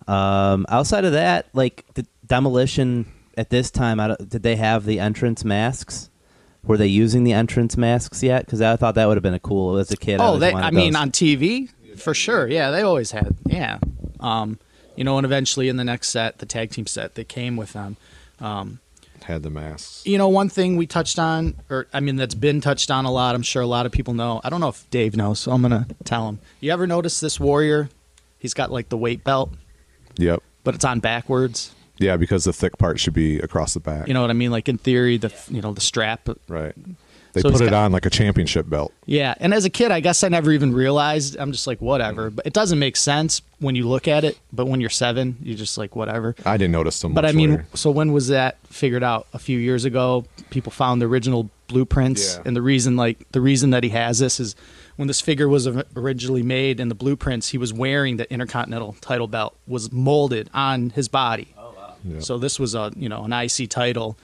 Um, 0.07 0.65
outside 0.67 1.05
of 1.05 1.11
that, 1.13 1.45
like 1.53 1.85
the 1.93 2.07
demolition 2.25 3.05
at 3.37 3.49
this 3.51 3.69
time, 3.69 3.99
I 3.99 4.07
don't, 4.07 4.29
did 4.29 4.41
they 4.41 4.55
have 4.55 4.85
the 4.85 4.99
entrance 4.99 5.45
masks? 5.45 6.09
Were 6.63 6.77
they 6.77 6.87
using 6.87 7.23
the 7.23 7.33
entrance 7.33 7.77
masks 7.77 8.23
yet? 8.23 8.45
Because 8.45 8.61
I 8.61 8.75
thought 8.77 8.95
that 8.95 9.05
would 9.07 9.15
have 9.17 9.23
been 9.23 9.33
a 9.35 9.39
cool 9.39 9.77
as 9.77 9.91
a 9.91 9.97
kid. 9.97 10.19
I 10.19 10.23
Oh, 10.23 10.27
always 10.27 10.41
they, 10.41 10.53
I 10.53 10.71
mean, 10.71 10.95
on 10.95 11.11
TV 11.11 11.69
for 11.97 12.13
sure. 12.15 12.47
Yeah, 12.47 12.71
they 12.71 12.81
always 12.81 13.11
had. 13.11 13.35
Yeah, 13.45 13.77
um, 14.19 14.57
you 14.95 15.03
know, 15.03 15.17
and 15.17 15.25
eventually 15.25 15.69
in 15.69 15.77
the 15.77 15.83
next 15.83 16.09
set, 16.09 16.39
the 16.39 16.45
tag 16.47 16.71
team 16.71 16.87
set, 16.87 17.13
they 17.15 17.23
came 17.23 17.57
with 17.57 17.73
them. 17.73 17.97
Um, 18.39 18.79
Had 19.23 19.43
the 19.43 19.49
masks. 19.49 20.03
you 20.05 20.17
know, 20.17 20.27
one 20.29 20.49
thing 20.49 20.77
we 20.77 20.87
touched 20.87 21.19
on, 21.19 21.55
or 21.69 21.87
I 21.93 21.99
mean, 21.99 22.15
that's 22.15 22.33
been 22.35 22.59
touched 22.59 22.89
on 22.89 23.05
a 23.05 23.11
lot. 23.11 23.35
I'm 23.35 23.43
sure 23.43 23.61
a 23.61 23.67
lot 23.67 23.85
of 23.85 23.91
people 23.91 24.13
know. 24.13 24.41
I 24.43 24.49
don't 24.49 24.59
know 24.61 24.69
if 24.69 24.89
Dave 24.89 25.15
knows, 25.15 25.39
so 25.39 25.51
I'm 25.51 25.61
gonna 25.61 25.87
tell 26.03 26.27
him. 26.27 26.39
You 26.59 26.71
ever 26.71 26.87
notice 26.87 27.19
this 27.19 27.39
warrior? 27.39 27.89
He's 28.39 28.53
got 28.55 28.71
like 28.71 28.89
the 28.89 28.97
weight 28.97 29.23
belt, 29.23 29.51
Yep. 30.17 30.41
but 30.63 30.73
it's 30.75 30.83
on 30.85 30.99
backwards. 30.99 31.73
Yeah, 31.99 32.17
because 32.17 32.45
the 32.45 32.53
thick 32.53 32.79
part 32.79 32.99
should 32.99 33.13
be 33.13 33.37
across 33.39 33.75
the 33.75 33.79
back. 33.79 34.07
You 34.07 34.15
know 34.15 34.21
what 34.21 34.31
I 34.31 34.33
mean? 34.33 34.49
Like 34.49 34.67
in 34.67 34.79
theory, 34.79 35.17
the 35.17 35.31
you 35.49 35.61
know 35.61 35.71
the 35.73 35.81
strap 35.81 36.27
right. 36.47 36.73
They 37.33 37.41
So 37.41 37.51
put 37.51 37.61
it 37.61 37.69
got- 37.69 37.85
on 37.85 37.91
like 37.91 38.05
a 38.05 38.09
championship 38.09 38.69
belt. 38.69 38.91
Yeah, 39.05 39.33
and 39.39 39.53
as 39.53 39.63
a 39.65 39.69
kid, 39.69 39.91
I 39.91 39.99
guess 40.01 40.23
I 40.23 40.27
never 40.29 40.51
even 40.51 40.73
realized. 40.73 41.37
I'm 41.37 41.51
just 41.51 41.65
like, 41.67 41.79
whatever. 41.81 42.29
But 42.29 42.45
it 42.45 42.53
doesn't 42.53 42.77
make 42.79 42.97
sense 42.97 43.41
when 43.59 43.75
you 43.75 43.87
look 43.87 44.07
at 44.07 44.23
it. 44.23 44.37
But 44.51 44.65
when 44.67 44.81
you're 44.81 44.89
seven, 44.89 45.37
you're 45.41 45.57
just 45.57 45.77
like, 45.77 45.95
whatever. 45.95 46.35
I 46.45 46.57
didn't 46.57 46.73
notice 46.73 46.95
so 46.97 47.07
much. 47.07 47.15
But 47.15 47.25
I 47.25 47.31
mean, 47.31 47.51
later. 47.51 47.65
so 47.73 47.89
when 47.91 48.11
was 48.11 48.27
that 48.27 48.57
figured 48.67 49.03
out? 49.03 49.27
A 49.33 49.39
few 49.39 49.57
years 49.57 49.85
ago, 49.85 50.25
people 50.49 50.71
found 50.71 51.01
the 51.01 51.05
original 51.05 51.49
blueprints, 51.67 52.35
Yeah. 52.35 52.41
and 52.45 52.55
the 52.55 52.61
reason, 52.61 52.97
like, 52.97 53.25
the 53.31 53.39
reason 53.41 53.69
that 53.69 53.83
he 53.83 53.89
has 53.91 54.19
this 54.19 54.39
is 54.39 54.55
when 54.97 55.07
this 55.07 55.21
figure 55.21 55.47
was 55.47 55.67
originally 55.95 56.43
made 56.43 56.79
in 56.81 56.89
the 56.89 56.95
blueprints, 56.95 57.49
he 57.49 57.57
was 57.57 57.71
wearing 57.71 58.17
the 58.17 58.29
Intercontinental 58.31 58.97
title 58.99 59.27
belt 59.27 59.55
was 59.67 59.89
molded 59.91 60.49
on 60.53 60.89
his 60.91 61.07
body. 61.07 61.47
Oh 61.57 61.73
Yeah. 62.03 62.19
So 62.19 62.37
this 62.37 62.59
was 62.59 62.75
a 62.75 62.91
you 62.97 63.07
know 63.07 63.23
an 63.23 63.31
IC 63.31 63.67
title. 63.69 64.17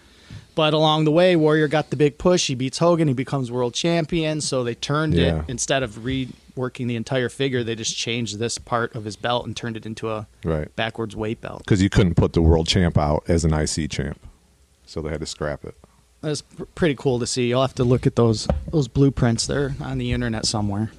But 0.58 0.74
along 0.74 1.04
the 1.06 1.12
way, 1.12 1.36
Warrior 1.36 1.68
got 1.68 1.92
the 1.92 1.96
big 1.96 2.18
push. 2.18 2.48
He 2.48 2.56
beats 2.56 2.80
Hogan. 2.80 3.08
He 3.08 3.14
becomes 3.14 3.52
world 3.52 3.76
champion. 3.76 4.42
So 4.42 4.64
they 4.64 4.74
turned 4.74 5.14
Yeah. 5.14 5.42
it 5.42 5.46
instead 5.48 5.84
of 5.84 6.00
reworking 6.00 6.88
the 6.88 6.96
entire 6.96 7.30
figure. 7.30 7.64
They 7.64 7.76
just 7.76 7.96
changed 7.96 8.40
this 8.40 8.58
part 8.58 8.96
of 8.96 9.06
his 9.06 9.16
belt 9.16 9.46
and 9.46 9.56
turned 9.56 9.78
it 9.78 9.86
into 9.86 10.10
a 10.10 10.26
Right. 10.44 10.76
backwards 10.76 11.16
weight 11.16 11.42
belt. 11.42 11.60
Because 11.60 11.84
you 11.84 11.92
couldn't 11.92 12.16
put 12.16 12.34
the 12.34 12.42
world 12.42 12.68
champ 12.68 12.98
out 12.98 13.24
as 13.28 13.46
an 13.46 13.54
IC 13.54 13.88
champ, 13.88 14.20
so 14.88 15.00
they 15.04 15.10
had 15.12 15.20
to 15.20 15.28
scrap 15.28 15.64
it. 15.64 15.76
That's 16.22 16.42
pr- 16.42 16.64
pretty 16.74 16.96
cool 16.96 17.20
to 17.20 17.28
see. 17.28 17.50
You'll 17.50 17.62
have 17.62 17.76
to 17.76 17.84
look 17.84 18.08
at 18.08 18.16
those 18.16 18.48
those 18.72 18.88
blueprints. 18.88 19.46
They're 19.46 19.76
on 19.80 20.00
the 20.00 20.12
internet 20.12 20.48
somewhere. 20.48 20.90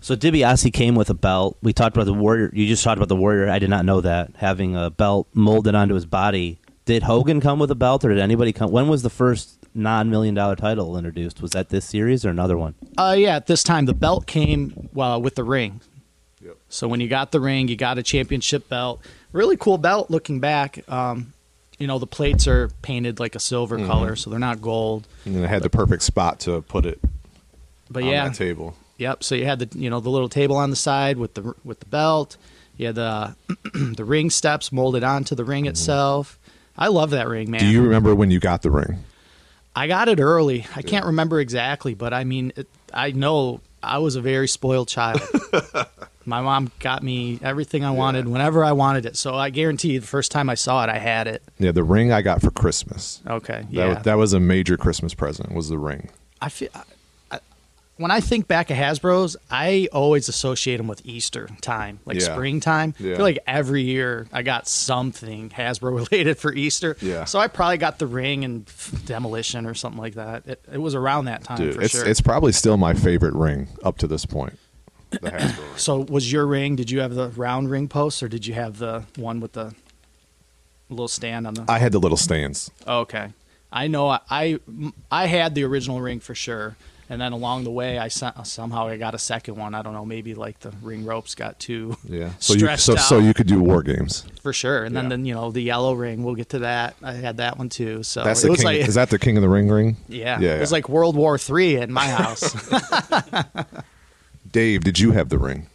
So 0.00 0.16
DiBiase 0.16 0.72
came 0.72 0.94
with 0.94 1.10
a 1.10 1.14
belt. 1.14 1.58
We 1.62 1.74
talked 1.74 1.94
about 1.94 2.06
the 2.06 2.14
warrior. 2.14 2.50
You 2.54 2.66
just 2.66 2.82
talked 2.82 2.96
about 2.96 3.10
the 3.10 3.16
warrior. 3.16 3.50
I 3.50 3.58
did 3.58 3.68
not 3.68 3.84
know 3.84 4.00
that 4.00 4.30
having 4.36 4.74
a 4.74 4.88
belt 4.88 5.26
molded 5.34 5.74
onto 5.74 5.94
his 5.94 6.06
body. 6.06 6.58
Did 6.86 7.04
Hogan 7.04 7.40
come 7.40 7.58
with 7.58 7.70
a 7.70 7.74
belt, 7.74 8.04
or 8.04 8.08
did 8.08 8.18
anybody 8.18 8.52
come? 8.52 8.70
When 8.70 8.88
was 8.88 9.02
the 9.02 9.10
first 9.10 9.58
non-million 9.74 10.34
dollar 10.34 10.56
title 10.56 10.96
introduced? 10.96 11.40
Was 11.42 11.52
that 11.52 11.68
this 11.68 11.84
series 11.84 12.24
or 12.24 12.30
another 12.30 12.56
one? 12.58 12.74
Uh, 12.98 13.14
yeah, 13.16 13.36
at 13.36 13.46
this 13.46 13.62
time 13.62 13.86
the 13.86 13.94
belt 13.94 14.26
came 14.26 14.88
well 14.92 15.20
with 15.22 15.36
the 15.36 15.44
ring. 15.44 15.80
Yep. 16.42 16.56
So 16.68 16.88
when 16.88 17.00
you 17.00 17.06
got 17.08 17.30
the 17.32 17.38
ring, 17.40 17.68
you 17.68 17.76
got 17.76 17.98
a 17.98 18.02
championship 18.02 18.68
belt. 18.68 19.00
Really 19.32 19.56
cool 19.56 19.78
belt. 19.78 20.10
Looking 20.10 20.40
back, 20.40 20.82
um, 20.90 21.32
you 21.78 21.86
know 21.86 21.98
the 21.98 22.06
plates 22.06 22.48
are 22.48 22.68
painted 22.82 23.20
like 23.20 23.34
a 23.36 23.40
silver 23.40 23.76
Mm-hmm. 23.76 23.86
color, 23.86 24.16
so 24.16 24.30
they're 24.30 24.38
not 24.40 24.60
gold. 24.60 25.06
And 25.24 25.36
then 25.36 25.44
it 25.44 25.48
had 25.48 25.62
the 25.62 25.70
perfect 25.70 26.02
spot 26.02 26.40
to 26.40 26.62
put 26.62 26.86
it 26.86 26.98
But 27.90 28.02
on 28.02 28.08
yeah, 28.08 28.28
that 28.28 28.34
table. 28.36 28.74
Yep. 28.98 29.22
So 29.22 29.34
you 29.36 29.44
had 29.44 29.60
the 29.60 29.78
you 29.78 29.90
know 29.90 30.00
the 30.00 30.10
little 30.10 30.28
table 30.28 30.56
on 30.56 30.70
the 30.70 30.76
side 30.76 31.18
with 31.18 31.34
the 31.34 31.54
with 31.62 31.78
the 31.80 31.86
belt. 31.86 32.36
You 32.76 32.86
had 32.86 32.94
the 32.96 33.36
the 33.74 34.04
ring 34.04 34.30
steps 34.30 34.72
molded 34.72 35.04
onto 35.04 35.34
the 35.36 35.44
ring 35.44 35.66
itself. 35.66 36.38
I 36.80 36.88
love 36.88 37.10
that 37.10 37.28
ring, 37.28 37.50
man. 37.50 37.60
Do 37.60 37.66
you 37.66 37.82
remember 37.82 38.14
when 38.14 38.30
you 38.30 38.40
got 38.40 38.62
the 38.62 38.70
ring? 38.70 39.04
I 39.76 39.86
got 39.86 40.08
it 40.08 40.18
early. 40.18 40.66
I 40.74 40.82
can't 40.82 41.06
remember 41.06 41.38
exactly, 41.38 41.94
but 41.94 42.12
I 42.12 42.24
mean, 42.24 42.52
it, 42.56 42.66
I 42.92 43.12
know 43.12 43.60
I 43.82 43.98
was 43.98 44.16
a 44.16 44.20
very 44.20 44.48
spoiled 44.48 44.88
child. 44.88 45.20
My 46.26 46.40
mom 46.42 46.70
got 46.80 47.02
me 47.02 47.38
everything 47.42 47.84
I 47.84 47.90
wanted 47.92 48.28
whenever 48.28 48.64
I 48.64 48.72
wanted 48.72 49.06
it. 49.06 49.16
So 49.16 49.34
I 49.36 49.50
guarantee 49.50 49.98
the 49.98 50.06
first 50.06 50.30
time 50.32 50.50
I 50.50 50.54
saw 50.54 50.82
it, 50.84 50.90
I 50.90 50.98
had 50.98 51.26
it. 51.28 51.42
Yeah, 51.58 51.72
the 51.72 51.84
ring 51.84 52.12
I 52.12 52.22
got 52.22 52.40
for 52.40 52.50
Christmas. 52.50 53.20
Okay. 53.26 53.62
That, 53.62 53.72
Yeah. 53.72 53.94
that 53.94 54.14
was 54.18 54.32
a 54.32 54.40
major 54.40 54.76
Christmas 54.76 55.14
present. 55.14 55.52
Was 55.52 55.68
the 55.68 55.78
ring? 55.78 56.10
I 56.40 56.48
feel. 56.48 56.68
When 58.00 58.10
I 58.10 58.20
think 58.20 58.48
back 58.48 58.70
of 58.70 58.78
Hasbro's, 58.78 59.36
I 59.50 59.88
always 59.92 60.28
associate 60.30 60.78
them 60.78 60.86
with 60.86 61.02
Easter 61.04 61.48
time, 61.60 62.00
like 62.06 62.18
Yeah. 62.18 62.32
springtime. 62.32 62.94
I 62.98 63.02
feel 63.02 63.18
like 63.20 63.38
every 63.46 63.82
year 63.82 64.26
I 64.32 64.40
got 64.40 64.66
something 64.66 65.50
Hasbro 65.50 65.94
related 66.10 66.38
for 66.38 66.52
Easter. 66.54 66.96
Yeah. 67.02 67.26
So 67.26 67.38
I 67.38 67.46
probably 67.48 67.76
got 67.76 67.98
the 67.98 68.06
ring 68.06 68.44
and 68.44 68.64
demolition 69.04 69.66
or 69.66 69.74
something 69.74 70.00
like 70.00 70.14
that. 70.14 70.46
It, 70.46 70.64
it 70.72 70.78
was 70.78 70.94
around 70.94 71.26
that 71.26 71.44
time 71.44 71.58
Dude, 71.58 71.74
for 71.74 71.82
it's 71.82 71.92
sure. 71.92 72.06
it's 72.06 72.22
probably 72.22 72.52
still 72.52 72.78
my 72.78 72.94
favorite 72.94 73.34
ring 73.34 73.68
up 73.84 73.98
to 73.98 74.06
this 74.06 74.24
point. 74.24 74.58
The 75.10 75.18
Hasbro 75.20 75.56
ring. 75.58 75.66
so 75.76 75.98
was 76.08 76.32
your 76.32 76.46
ring? 76.46 76.76
Did 76.76 76.90
you 76.90 77.00
have 77.00 77.14
the 77.14 77.28
round 77.28 77.70
ring 77.70 77.86
post 77.86 78.22
or 78.22 78.28
did 78.28 78.46
you 78.46 78.54
have 78.54 78.78
the 78.78 79.04
one 79.16 79.40
with 79.40 79.52
the 79.52 79.74
little 80.88 81.06
stand 81.06 81.46
on 81.46 81.52
the? 81.52 81.66
I 81.68 81.78
had 81.78 81.92
the 81.92 82.00
little 82.00 82.16
stands. 82.16 82.70
okay. 82.88 83.28
I 83.72 83.86
know 83.86 84.08
I, 84.08 84.18
I 84.28 84.58
I 85.12 85.26
had 85.26 85.54
the 85.54 85.62
original 85.62 86.00
ring 86.00 86.18
for 86.18 86.34
sure. 86.34 86.76
And 87.10 87.20
then 87.20 87.32
along 87.32 87.64
the 87.64 87.72
way, 87.72 87.98
I 87.98 88.06
somehow 88.06 88.86
I 88.86 88.96
got 88.96 89.14
a 89.14 89.18
second 89.18 89.56
one. 89.56 89.74
I 89.74 89.82
don't 89.82 89.92
know, 89.94 90.04
maybe 90.06 90.34
like 90.34 90.60
the 90.60 90.70
ring 90.80 91.04
ropes 91.04 91.34
got 91.34 91.58
too 91.58 91.96
Yeah. 92.04 92.30
So 92.38 92.52
you 92.54 92.60
Stretched 92.60 92.82
so, 92.84 92.94
so 92.96 93.18
you 93.18 93.34
could 93.34 93.48
do 93.48 93.60
war 93.60 93.82
games. 93.82 94.24
for 94.42 94.52
sure. 94.52 94.84
And 94.84 94.96
then, 94.96 95.04
Yeah. 95.06 95.08
then 95.10 95.24
you 95.26 95.34
know 95.34 95.50
the 95.50 95.60
yellow 95.60 95.92
ring. 95.94 96.22
We'll 96.22 96.36
get 96.36 96.50
to 96.50 96.60
that. 96.60 96.94
I 97.02 97.14
had 97.14 97.38
that 97.38 97.58
one 97.58 97.68
too. 97.68 98.04
So 98.04 98.22
That's 98.22 98.42
it 98.42 98.46
the 98.46 98.50
was 98.52 98.60
king. 98.60 98.66
like 98.66 98.76
is 98.88 98.94
that 98.94 99.10
the 99.10 99.18
king 99.18 99.36
of 99.36 99.42
the 99.42 99.48
ring 99.48 99.68
ring? 99.68 99.96
yeah, 100.08 100.38
Yeah. 100.38 100.54
it 100.56 100.60
was 100.60 100.70
yeah. 100.70 100.76
like 100.76 100.88
World 100.88 101.16
War 101.16 101.36
Three 101.36 101.74
in 101.76 101.92
my 101.92 102.06
house. 102.06 102.54
Dave, 104.52 104.82
did 104.84 104.98
you 104.98 105.12
have 105.12 105.28
the 105.28 105.38
ring? 105.38 105.66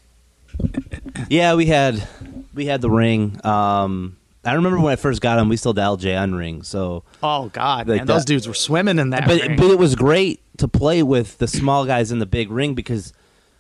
Yeah, 1.30 1.56
we 1.56 1.66
had 1.66 2.08
we 2.54 2.66
had 2.66 2.82
the 2.82 2.90
ring. 2.90 3.40
Um, 3.46 4.18
I 4.44 4.54
remember 4.54 4.80
when 4.80 4.92
I 4.94 4.96
first 4.96 5.22
got 5.22 5.40
him, 5.40 5.50
we 5.50 5.58
still 5.58 5.74
had 5.74 5.78
the 5.78 6.08
LJN 6.08 6.38
ring. 6.38 6.64
So, 6.64 7.04
oh 7.24 7.50
God, 7.50 7.88
Like 7.90 8.00
man, 8.02 8.08
those 8.08 8.26
dudes 8.26 8.48
were 8.48 8.54
swimming 8.54 9.00
in 9.00 9.10
that 9.10 9.28
but 9.28 9.42
ring. 9.42 9.56
but 9.58 9.72
it 9.72 9.78
was 9.80 9.96
great 9.96 10.40
to 10.58 10.68
play 10.68 11.04
with 11.04 11.38
the 11.38 11.48
small 11.48 11.86
guys 11.86 12.12
in 12.12 12.20
the 12.20 12.26
big 12.26 12.52
ring 12.52 12.74
because 12.74 13.14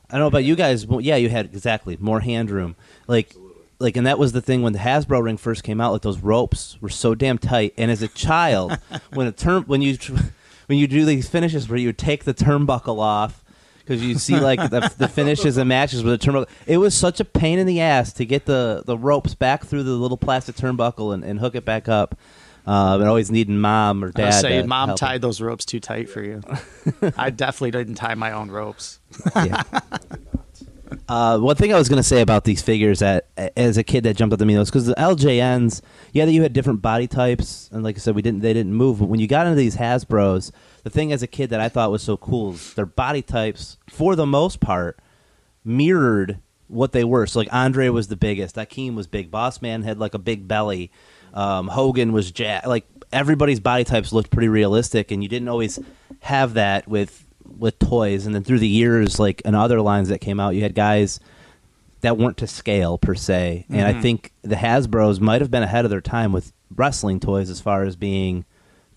I 0.10 0.13
don't 0.13 0.21
know 0.21 0.27
about 0.27 0.43
you 0.43 0.55
guys. 0.55 0.86
But 0.86 1.03
yeah, 1.03 1.15
you 1.15 1.29
had 1.29 1.45
exactly 1.45 1.97
more 1.99 2.19
hand 2.21 2.49
room. 2.51 2.75
Like 3.08 3.36
like, 3.79 3.97
and 3.97 4.08
that 4.08 4.17
was 4.17 4.31
the 4.31 4.41
thing 4.41 4.62
when 4.62 4.73
the 4.73 4.79
Hasbro 4.79 5.21
ring 5.23 5.38
first 5.38 5.63
came 5.63 5.81
out. 5.81 5.91
Like 5.91 6.01
those 6.01 6.19
ropes 6.19 6.81
were 6.81 6.89
so 6.89 7.13
damn 7.13 7.38
tight. 7.38 7.73
And 7.77 7.91
as 7.91 8.01
a 8.01 8.08
child, 8.08 8.77
when 9.13 9.27
a 9.27 9.31
turn 9.31 9.63
when 9.63 9.81
you 9.81 9.97
when 10.67 10.79
you 10.79 10.88
do 10.88 11.05
these 11.05 11.27
finishes 11.27 11.69
where 11.69 11.77
you 11.77 11.93
take 11.93 12.23
the 12.23 12.34
turnbuckle 12.34 12.99
off. 12.99 13.41
Because 13.79 14.03
you 14.03 14.15
see, 14.15 14.39
like 14.39 14.71
the, 14.71 14.91
the 14.97 15.08
finishes 15.08 15.58
and 15.58 15.69
matches 15.69 16.03
with 16.03 16.19
the 16.19 16.25
turnbuckle, 16.25 16.49
it 16.65 16.77
was 16.77 16.95
such 16.95 17.19
a 17.19 17.25
pain 17.25 17.60
in 17.60 17.67
the 17.67 17.81
ass 17.81 18.13
to 18.13 18.25
get 18.25 18.45
the, 18.45 18.81
the 18.84 18.97
ropes 18.97 19.36
back 19.36 19.63
through 19.63 19.84
the 19.84 19.91
little 19.91 20.17
plastic 20.17 20.55
turnbuckle 20.55 21.13
and, 21.13 21.23
and 21.23 21.39
hook 21.39 21.53
it 21.53 21.65
back 21.65 21.88
up. 21.88 22.17
Uh, 22.65 22.97
and 22.99 23.08
always 23.08 23.30
needing 23.30 23.60
mom 23.60 24.04
or 24.04 24.12
dad. 24.12 24.32
saying, 24.32 24.63
to 24.63 24.67
mom 24.67 24.89
help. 24.89 24.99
tied 24.99 25.21
those 25.21 25.39
ropes 25.39 25.65
too 25.65 25.80
tight 25.80 26.10
for 26.10 26.23
you. 26.23 26.41
I 27.17 27.30
definitely 27.30 27.71
didn't 27.71 27.95
tie 27.95 28.15
my 28.15 28.32
own 28.32 28.49
ropes. 28.49 28.99
Yeah. 29.36 29.62
Uh, 31.08 31.38
one 31.38 31.56
thing 31.56 31.73
I 31.73 31.78
was 31.78 31.89
going 31.89 31.97
to 31.97 32.04
say 32.04 32.21
about 32.21 32.45
these 32.45 32.62
figures 32.62 32.99
that, 32.99 33.28
as 33.56 33.78
a 33.78 33.84
kid, 33.84 34.04
that 34.04 34.15
jumped 34.15 34.34
up 34.34 34.39
to 34.39 34.45
me 34.45 34.58
was 34.58 34.69
because 34.69 34.86
the 34.86 34.95
LJNs, 34.95 35.82
yeah, 36.13 36.25
that 36.25 36.32
you 36.32 36.41
had 36.41 36.54
different 36.54 36.82
body 36.82 37.08
types, 37.08 37.69
and 37.71 37.84
like 37.84 37.95
I 37.95 37.99
said, 37.99 38.15
we 38.15 38.21
didn't, 38.21 38.41
they 38.41 38.54
didn't 38.54 38.73
move. 38.73 38.99
But 38.99 39.10
when 39.10 39.19
you 39.19 39.28
got 39.28 39.45
into 39.45 39.58
these 39.58 39.78
Hasbro's, 39.78 40.51
the 40.84 40.89
thing 40.89 41.12
as 41.12 41.21
a 41.21 41.28
kid 41.28 41.49
that 41.51 41.60
I 41.60 41.69
thought 41.69 41.91
was 41.91 42.04
so 42.04 42.17
cool 42.17 42.54
is 42.54 42.73
their 42.73 42.86
body 42.86 43.21
types, 43.21 43.78
for 43.89 44.15
the 44.15 44.25
most 44.25 44.60
part, 44.60 44.99
mirrored 45.63 46.39
what 46.67 46.91
they 46.91 47.04
were. 47.04 47.28
So 47.28 47.39
like 47.39 47.54
Andre 47.54 47.89
was 47.89 48.08
the 48.08 48.15
biggest, 48.15 48.56
Akeem 48.56 48.95
was 48.95 49.08
big, 49.08 49.30
Boss 49.30 49.62
Man 49.62 49.84
had 49.84 49.99
like 49.99 50.13
a 50.13 50.19
big 50.19 50.47
belly, 50.47 50.91
um, 51.36 51.67
Hogan 51.67 52.13
was 52.13 52.32
jack. 52.32 52.65
Like 52.65 52.86
everybody's 53.12 53.60
body 53.60 53.84
types 53.84 54.12
looked 54.12 54.32
pretty 54.32 54.48
realistic, 54.48 55.12
and 55.12 55.21
you 55.21 55.30
didn't 55.30 55.50
always 55.50 55.80
have 56.21 56.56
that 56.56 56.88
with 56.88 57.26
with 57.58 57.78
toys. 57.78 58.26
And 58.26 58.34
then 58.34 58.43
through 58.43 58.60
the 58.60 58.67
years, 58.67 59.19
like 59.19 59.41
in 59.41 59.54
other 59.54 59.82
lines 59.82 60.10
that 60.10 60.19
came 60.19 60.39
out, 60.39 60.56
you 60.56 60.62
had 60.62 60.74
guys 60.76 61.19
that 62.02 62.17
weren't 62.17 62.38
to 62.38 62.48
scale 62.48 62.98
per 62.98 63.15
se. 63.15 63.65
And 63.69 63.82
I 63.88 64.00
think 64.02 64.32
the 64.41 64.56
Hasbro's 64.56 65.19
might 65.19 65.41
have 65.41 65.52
been 65.52 65.63
ahead 65.63 65.86
of 65.86 65.91
their 65.91 66.02
time 66.02 66.32
with 66.32 66.54
wrestling 66.76 67.19
toys 67.19 67.50
as 67.50 67.62
far 67.62 67.84
as 67.84 67.95
being 67.95 68.45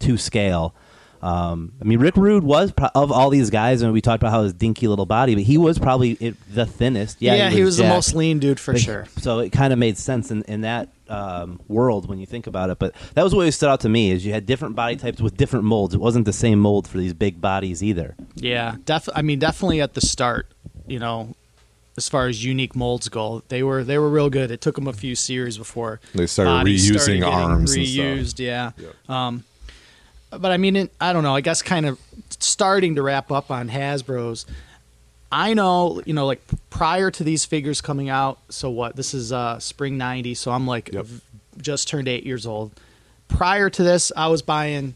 to 0.01 0.17
scale. 0.17 0.75
Um, 1.21 1.73
I 1.81 1.85
mean, 1.85 1.99
Rick 1.99 2.17
Rude 2.17 2.45
was 2.45 2.71
pro- 2.73 2.91
of 2.95 3.11
all 3.11 3.31
these 3.31 3.51
guys, 3.51 3.83
and 3.83 3.93
we 3.93 4.01
talked 4.01 4.23
about 4.23 4.31
how 4.33 4.43
his 4.45 4.53
dinky 4.53 4.87
little 4.89 5.07
body, 5.07 5.35
but 5.35 5.45
he 5.45 5.59
was 5.59 5.79
probably 5.79 6.13
it, 6.21 6.37
the 6.55 6.65
thinnest. 6.67 7.17
Yeah, 7.21 7.35
Yeah, 7.35 7.51
he 7.51 7.63
was 7.65 7.77
the 7.77 7.85
most 7.89 8.15
lean 8.15 8.39
dude 8.39 8.61
for 8.61 8.73
But- 8.73 8.81
sure. 8.83 9.07
So 9.19 9.41
it 9.41 9.51
kind 9.51 9.73
of 9.73 9.79
made 9.79 9.99
sense 9.99 10.31
in, 10.31 10.43
in 10.45 10.61
that 10.63 10.89
um, 11.09 11.61
world 11.69 12.09
when 12.09 12.19
you 12.19 12.27
think 12.27 12.47
about 12.47 12.71
it. 12.71 12.79
But 12.79 12.95
that 13.15 13.23
was 13.25 13.35
what 13.35 13.41
always 13.43 13.57
stood 13.57 13.69
out 13.71 13.81
to 13.81 13.89
me 13.89 14.11
is 14.11 14.25
you 14.27 14.33
had 14.33 14.47
different 14.47 14.77
body 14.77 14.95
types 14.97 15.21
with 15.21 15.37
different 15.37 15.65
molds. 15.65 15.95
It 15.95 16.01
wasn't 16.01 16.25
the 16.27 16.33
same 16.33 16.61
mold 16.61 16.87
for 16.87 16.99
these 16.99 17.15
big 17.15 17.41
bodies 17.41 17.83
either. 17.83 18.15
Yeah, 18.37 18.77
def- 18.85 19.09
I 19.15 19.23
mean, 19.23 19.39
definitely 19.39 19.81
at 19.81 19.95
the 19.95 20.01
start, 20.03 20.47
you 20.87 20.99
know, 20.99 21.35
as 21.97 22.09
far 22.09 22.29
as 22.29 22.45
unique 22.45 22.77
molds 22.77 23.09
go, 23.09 23.43
they 23.49 23.63
were 23.65 23.83
they 23.83 23.99
were 23.99 24.09
real 24.09 24.31
good. 24.31 24.53
It 24.53 24.61
took 24.61 24.77
them 24.77 24.87
a 24.87 24.93
few 24.93 25.17
series 25.17 25.59
before 25.59 25.99
They 26.15 26.27
started 26.29 26.51
reusing 26.71 26.91
started 27.01 27.19
getting 27.19 27.25
arms 27.25 27.75
and 27.75 27.87
stuff. 27.87 28.05
reused. 28.05 28.39
Yeah. 28.39 28.71
Yep. 28.79 29.11
Um, 29.11 29.45
but 30.31 30.51
I 30.51 30.57
mean, 30.57 30.77
it, 30.77 30.93
I 31.01 31.13
don't 31.13 31.23
know. 31.23 31.35
I 31.35 31.41
guess 31.41 31.63
kind 31.63 31.87
of 31.87 31.99
starting 32.39 32.95
to 32.97 33.03
wrap 33.03 33.31
up 33.33 33.51
on 33.51 33.69
Hasbro's. 33.69 34.47
I 35.31 35.53
know, 35.55 36.01
you 36.07 36.15
know, 36.15 36.27
like 36.27 36.41
prior 36.71 37.11
to 37.11 37.25
these 37.25 37.45
figures 37.45 37.81
coming 37.81 38.09
out. 38.09 38.39
So 38.49 38.71
what? 38.71 38.97
This 38.97 39.13
is 39.15 39.33
uh, 39.33 39.59
spring 39.59 39.99
'90, 39.99 40.35
so 40.35 40.51
I'm 40.51 40.67
like 40.67 40.91
Yep. 40.93 41.07
just 41.61 41.89
turned 41.89 42.09
eight 42.09 42.25
years 42.25 42.47
old. 42.47 42.73
Prior 43.29 43.69
to 43.69 43.83
this, 43.83 44.11
I 44.17 44.29
was 44.29 44.41
buying 44.41 44.95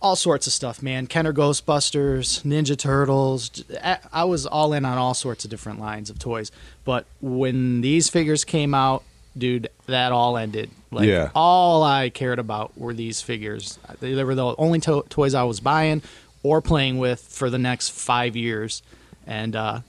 all 0.00 0.14
sorts 0.14 0.46
of 0.46 0.52
stuff, 0.52 0.80
man. 0.80 1.08
Kenner 1.08 1.32
Ghostbusters, 1.32 2.42
Ninja 2.44 2.78
Turtles. 2.78 3.64
I 4.12 4.24
was 4.24 4.46
all 4.46 4.72
in 4.72 4.84
on 4.84 4.96
all 4.96 5.14
sorts 5.14 5.44
of 5.44 5.50
different 5.50 5.80
lines 5.80 6.08
of 6.08 6.20
toys. 6.20 6.52
But 6.84 7.06
when 7.20 7.80
these 7.80 8.08
figures 8.08 8.44
came 8.44 8.74
out, 8.74 9.02
dude, 9.36 9.68
that 9.88 10.12
all 10.12 10.36
ended. 10.38 10.70
Like 10.90 11.06
Yeah. 11.06 11.30
all 11.34 11.82
I 11.82 12.08
cared 12.10 12.38
about 12.38 12.78
were 12.78 12.94
these 12.94 13.20
figures. 13.20 13.78
They, 14.00 14.14
they 14.14 14.24
were 14.24 14.34
the 14.34 14.54
only 14.56 14.78
to- 14.80 15.04
toys 15.08 15.34
I 15.34 15.42
was 15.42 15.60
buying 15.60 16.02
or 16.42 16.62
playing 16.62 16.98
with 16.98 17.20
for 17.20 17.50
the 17.50 17.58
next 17.58 17.90
five 17.90 18.36
years. 18.36 18.82
And 19.26 19.54
uh, 19.56 19.80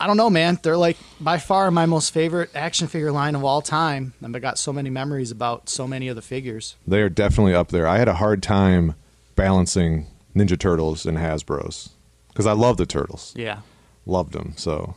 I 0.00 0.06
don't 0.06 0.16
know, 0.16 0.30
man. 0.30 0.58
They're 0.62 0.76
like 0.76 0.96
by 1.20 1.38
far 1.38 1.70
my 1.70 1.84
most 1.86 2.10
favorite 2.12 2.50
action 2.54 2.86
figure 2.88 3.12
line 3.12 3.34
of 3.34 3.44
all 3.44 3.60
time. 3.60 4.14
And 4.22 4.34
I 4.34 4.38
got 4.38 4.58
so 4.58 4.72
many 4.72 4.88
memories 4.90 5.30
about 5.30 5.68
so 5.68 5.86
many 5.86 6.08
of 6.08 6.16
the 6.16 6.22
figures. 6.22 6.76
They 6.86 7.02
are 7.02 7.08
definitely 7.10 7.54
up 7.54 7.68
there. 7.68 7.86
I 7.86 7.98
had 7.98 8.08
a 8.08 8.14
hard 8.14 8.42
time 8.42 8.94
balancing 9.36 10.06
Ninja 10.34 10.58
Turtles 10.58 11.04
and 11.06 11.18
Hasbro's 11.18 11.90
because 12.28 12.46
I 12.46 12.52
love 12.52 12.76
the 12.76 12.86
Turtles, 12.86 13.32
Yeah. 13.36 13.60
loved 14.06 14.32
them. 14.32 14.54
So 14.56 14.96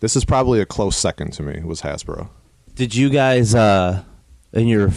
this 0.00 0.16
is 0.16 0.24
probably 0.24 0.60
a 0.60 0.66
close 0.66 0.96
second 0.96 1.32
to 1.34 1.42
me. 1.42 1.62
Was 1.64 1.82
Hasbro? 1.82 2.28
Did 2.74 2.94
you 2.94 3.10
guys, 3.10 3.54
uh, 3.54 4.02
in 4.52 4.66
your 4.66 4.90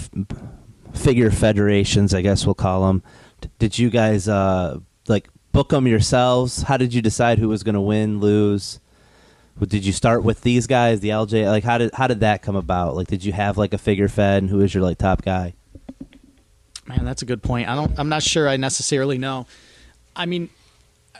figure 0.94 1.32
federations, 1.32 2.14
I 2.14 2.22
guess 2.22 2.46
we'll 2.46 2.56
call 2.56 2.88
them, 2.88 3.04
did 3.60 3.78
you 3.78 3.90
guys 3.90 4.28
uh, 4.28 4.80
like 5.08 5.30
book 5.52 5.70
them 5.70 5.88
yourselves? 5.88 6.64
How 6.64 6.78
did 6.78 6.94
you 6.94 7.02
decide 7.02 7.40
who 7.40 7.50
was 7.50 7.64
going 7.64 7.76
to 7.76 7.82
win, 7.82 8.20
lose? 8.20 8.80
did 9.64 9.86
you 9.86 9.94
start 9.94 10.24
with 10.24 10.42
these 10.42 10.68
guys, 10.68 11.00
the 11.00 11.10
LJ? 11.10 11.48
Like, 11.48 11.64
how 11.64 11.78
did 11.78 11.94
how 11.94 12.08
did 12.08 12.20
that 12.20 12.42
come 12.42 12.58
about? 12.58 12.96
Like, 12.96 13.08
did 13.08 13.24
you 13.24 13.32
have 13.32 13.58
like 13.58 13.74
a 13.74 13.78
figure 13.78 14.10
fed, 14.10 14.44
and 14.44 14.50
who 14.50 14.58
was 14.58 14.74
your 14.74 14.84
like 14.84 14.98
top 14.98 15.22
guy? 15.22 15.54
Man, 16.86 17.06
that's 17.06 17.22
a 17.22 17.26
good 17.26 17.42
point. 17.42 17.70
I 17.70 17.76
don't. 17.76 17.98
I'm 17.98 18.10
not 18.10 18.22
sure. 18.22 18.50
I 18.50 18.58
necessarily 18.58 19.18
know. 19.18 19.48
I 20.16 20.26
mean, 20.26 20.50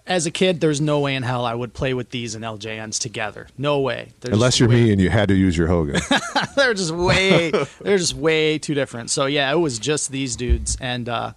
as 0.08 0.26
a 0.26 0.32
kid, 0.32 0.62
there's 0.62 0.80
no 0.80 1.00
way 1.00 1.16
in 1.16 1.24
hell 1.24 1.46
I 1.46 1.54
would 1.56 1.74
play 1.74 1.94
with 1.94 2.12
these 2.12 2.36
and 2.36 2.44
LJNs 2.46 3.00
together. 3.00 3.48
No 3.58 3.80
way. 3.80 4.12
There's 4.22 4.34
Unless 4.34 4.60
you're 4.60 4.70
way- 4.70 4.84
me 4.86 4.92
and 4.92 5.02
you 5.02 5.10
had 5.10 5.30
to 5.30 5.36
use 5.36 5.58
your 5.58 5.68
Hogan. 5.68 6.00
they're 6.56 6.74
just 6.76 6.92
way 6.92 7.52
they're 7.82 7.98
just 7.98 8.14
way 8.16 8.58
too 8.60 8.74
different. 8.76 9.10
So 9.10 9.26
yeah, 9.26 9.52
it 9.52 9.56
was 9.58 9.80
just 9.80 10.12
these 10.12 10.36
dudes, 10.36 10.78
and 10.80 11.10
uh, 11.10 11.34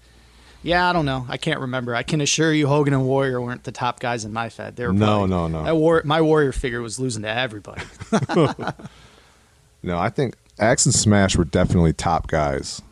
yeah, 0.63 0.89
I 0.91 0.93
don't 0.93 1.07
know. 1.07 1.25
I 1.29 1.37
can't 1.39 1.61
remember. 1.61 1.95
I 1.95 2.03
can 2.03 2.21
assure 2.21 2.53
you, 2.53 2.67
Hogan 2.67 2.93
and 2.93 3.07
Warrior 3.07 3.41
weren't 3.41 3.65
the 3.65 3.73
top 3.73 4.01
guys 4.01 4.25
in 4.25 4.33
my 4.33 4.49
Fed. 4.49 4.77
They 4.77 4.87
were 4.87 4.93
No, 4.93 5.27
probably- 5.27 5.29
no, 5.31 5.49
no. 5.49 5.61
I 5.61 5.73
war- 5.73 6.03
my 6.05 6.21
Warrior 6.21 6.53
figure 6.53 6.83
was 6.83 6.99
losing 7.01 7.23
to 7.23 7.29
everybody. 7.31 7.83
no, 9.83 9.99
I 9.99 10.11
think 10.11 10.35
Axe 10.59 10.87
and 10.87 10.95
Smash 10.95 11.37
were 11.37 11.45
definitely 11.45 11.93
top 11.93 12.27
guys, 12.27 12.83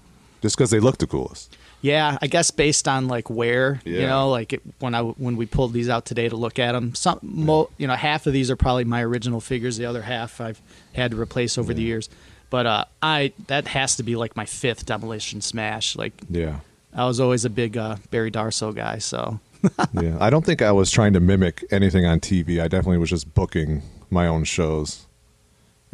just 0.43 0.57
because 0.57 0.71
they 0.71 0.81
looked 0.81 1.01
the 1.01 1.07
coolest. 1.07 1.57
Yeah, 1.87 2.19
I 2.21 2.27
guess 2.27 2.51
based 2.51 2.89
on 2.89 3.07
like 3.07 3.31
where 3.31 3.81
you 3.85 4.01
know, 4.01 4.29
like 4.31 4.53
it, 4.53 4.63
when 4.81 4.93
I 4.93 5.03
when 5.03 5.37
we 5.37 5.47
pulled 5.47 5.73
these 5.73 5.89
out 5.89 6.05
today 6.05 6.29
to 6.29 6.35
look 6.35 6.59
at 6.59 6.73
them, 6.73 6.97
some 6.97 7.21
mo, 7.23 7.71
you 7.79 7.87
know 7.87 7.95
half 7.95 8.27
of 8.27 8.33
these 8.33 8.51
are 8.51 8.57
probably 8.57 8.83
my 8.85 9.05
original 9.05 9.41
figures. 9.41 9.77
The 9.77 9.85
other 9.85 10.03
half 10.03 10.41
I've 10.41 10.61
had 10.95 11.13
to 11.13 11.21
replace 11.21 11.57
over 11.57 11.73
the 11.73 11.83
years. 11.83 12.09
But 12.51 12.67
uh, 12.67 12.85
I 13.01 13.33
that 13.47 13.69
has 13.69 13.95
to 13.97 14.03
be 14.03 14.17
like 14.17 14.35
my 14.35 14.47
fifth 14.47 14.85
demolition 14.85 15.41
smash. 15.41 15.95
Like 15.95 16.13
Yeah. 16.29 16.61
I 16.93 17.05
was 17.07 17.21
always 17.21 17.45
a 17.45 17.51
big 17.51 17.77
uh, 17.77 17.97
Barry 18.11 18.33
Darsow 18.33 18.75
guy, 18.75 18.99
so 18.99 19.39
yeah. 19.93 20.17
I 20.19 20.29
don't 20.31 20.45
think 20.45 20.63
I 20.63 20.73
was 20.73 20.91
trying 20.91 21.13
to 21.13 21.21
mimic 21.21 21.63
anything 21.71 22.05
on 22.05 22.19
TV. 22.19 22.61
I 22.61 22.67
definitely 22.67 22.99
was 22.99 23.11
just 23.11 23.33
booking 23.33 23.83
my 24.11 24.27
own 24.27 24.43
shows 24.43 25.07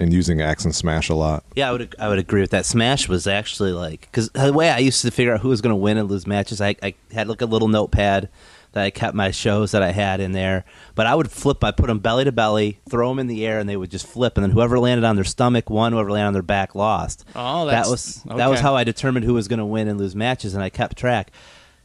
and 0.03 0.13
using 0.13 0.41
Axe 0.41 0.65
and 0.65 0.75
Smash 0.75 1.09
a 1.09 1.15
lot. 1.15 1.45
Yeah, 1.55 1.69
I 1.69 1.73
would 1.73 1.95
I 1.99 2.09
would 2.09 2.19
agree 2.19 2.41
with 2.41 2.51
that. 2.51 2.67
Smash 2.67 3.09
was 3.09 3.27
actually 3.27 3.73
like 3.73 4.03
because 4.03 4.29
the 4.31 4.53
way 4.53 4.71
I 4.71 4.79
used 4.79 5.03
to 5.03 5.11
figure 5.11 5.35
out 5.35 5.41
who 5.41 5.49
was 5.49 5.61
going 5.61 5.71
to 5.73 5.77
win 5.77 5.97
and 5.99 6.11
lose 6.11 6.27
matches, 6.27 6.61
I, 6.61 6.77
I 6.83 6.95
had 7.13 7.29
like 7.29 7.41
a 7.41 7.47
little 7.47 7.69
notepad 7.69 8.29
that 8.73 8.85
I 8.85 8.91
kept 8.91 9.15
my 9.15 9.31
shows 9.31 9.73
that 9.73 9.83
I 9.83 9.93
had 9.93 10.19
in 10.21 10.33
there. 10.33 10.65
But 10.95 11.07
I 11.07 11.15
would 11.15 11.31
flip. 11.31 11.63
I 11.63 11.73
put 11.73 11.89
them 11.89 11.99
belly 11.99 12.25
to 12.25 12.33
belly, 12.33 12.81
throw 12.89 13.11
them 13.11 13.19
in 13.19 13.27
the 13.27 13.47
air, 13.47 13.59
and 13.59 13.69
they 13.69 13.77
would 13.77 13.91
just 13.91 14.07
flip. 14.07 14.37
And 14.39 14.45
then 14.45 14.51
whoever 14.51 14.79
landed 14.79 15.05
on 15.05 15.15
their 15.15 15.25
stomach 15.25 15.69
won. 15.69 15.93
Whoever 15.93 16.11
landed 16.11 16.29
on 16.29 16.33
their 16.33 16.43
back 16.43 16.75
lost. 16.75 17.25
Oh, 17.37 17.67
that 17.67 17.73
that's- 17.73 17.91
was 17.91 18.23
that 18.37 18.49
was 18.51 18.61
how 18.61 18.75
I 18.75 18.85
determined 18.85 19.25
who 19.27 19.35
was 19.35 19.47
going 19.47 19.59
to 19.59 19.67
win 19.67 19.89
and 19.89 19.99
lose 19.99 20.17
matches, 20.17 20.55
and 20.55 20.63
I 20.63 20.71
kept 20.71 20.97
track. 20.97 21.31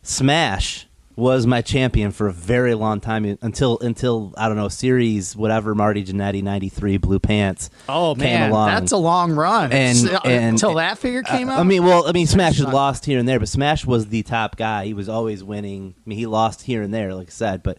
Smash 0.02 0.87
was 1.18 1.46
my 1.48 1.62
champion 1.62 2.12
for 2.12 2.28
a 2.28 2.32
very 2.32 2.76
long 2.76 3.02
time 3.02 3.26
until 3.42 3.80
until 3.80 4.34
I 4.38 4.48
don't 4.48 4.56
know 4.56 4.70
series 4.70 5.36
whatever 5.36 5.74
Marty 5.76 6.06
Jannetty 6.06 6.44
ninety 6.44 6.70
three 6.70 6.98
blue 6.98 7.20
pants. 7.20 7.70
oh 7.90 8.14
came 8.16 8.24
man, 8.24 8.52
along. 8.52 8.68
that's 8.70 8.92
a 8.94 8.98
long 8.98 9.34
run. 9.34 9.74
And- 9.74 10.10
uh, 10.10 10.20
and- 10.24 10.46
until 10.56 10.76
that 10.76 10.98
figure 11.00 11.24
came 11.24 11.50
Uh, 11.50 11.54
out. 11.54 11.60
I 11.60 11.64
mean, 11.64 11.84
well, 11.84 12.08
I 12.08 12.12
mean, 12.12 12.28
Smash 12.28 12.60
had 12.60 12.72
lost 12.72 13.04
here 13.06 13.18
and 13.20 13.28
there, 13.28 13.40
but 13.40 13.50
Smash 13.50 13.84
was 13.86 14.08
the 14.08 14.22
top 14.24 14.56
guy. 14.58 14.86
He 14.86 14.94
was 14.94 15.10
always 15.10 15.44
winning. 15.44 15.96
I 15.98 16.02
mean, 16.10 16.20
he 16.20 16.28
lost 16.28 16.62
here 16.62 16.84
and 16.84 16.94
there, 16.94 17.14
like 17.16 17.28
I 17.28 17.32
said, 17.32 17.64
but 17.64 17.78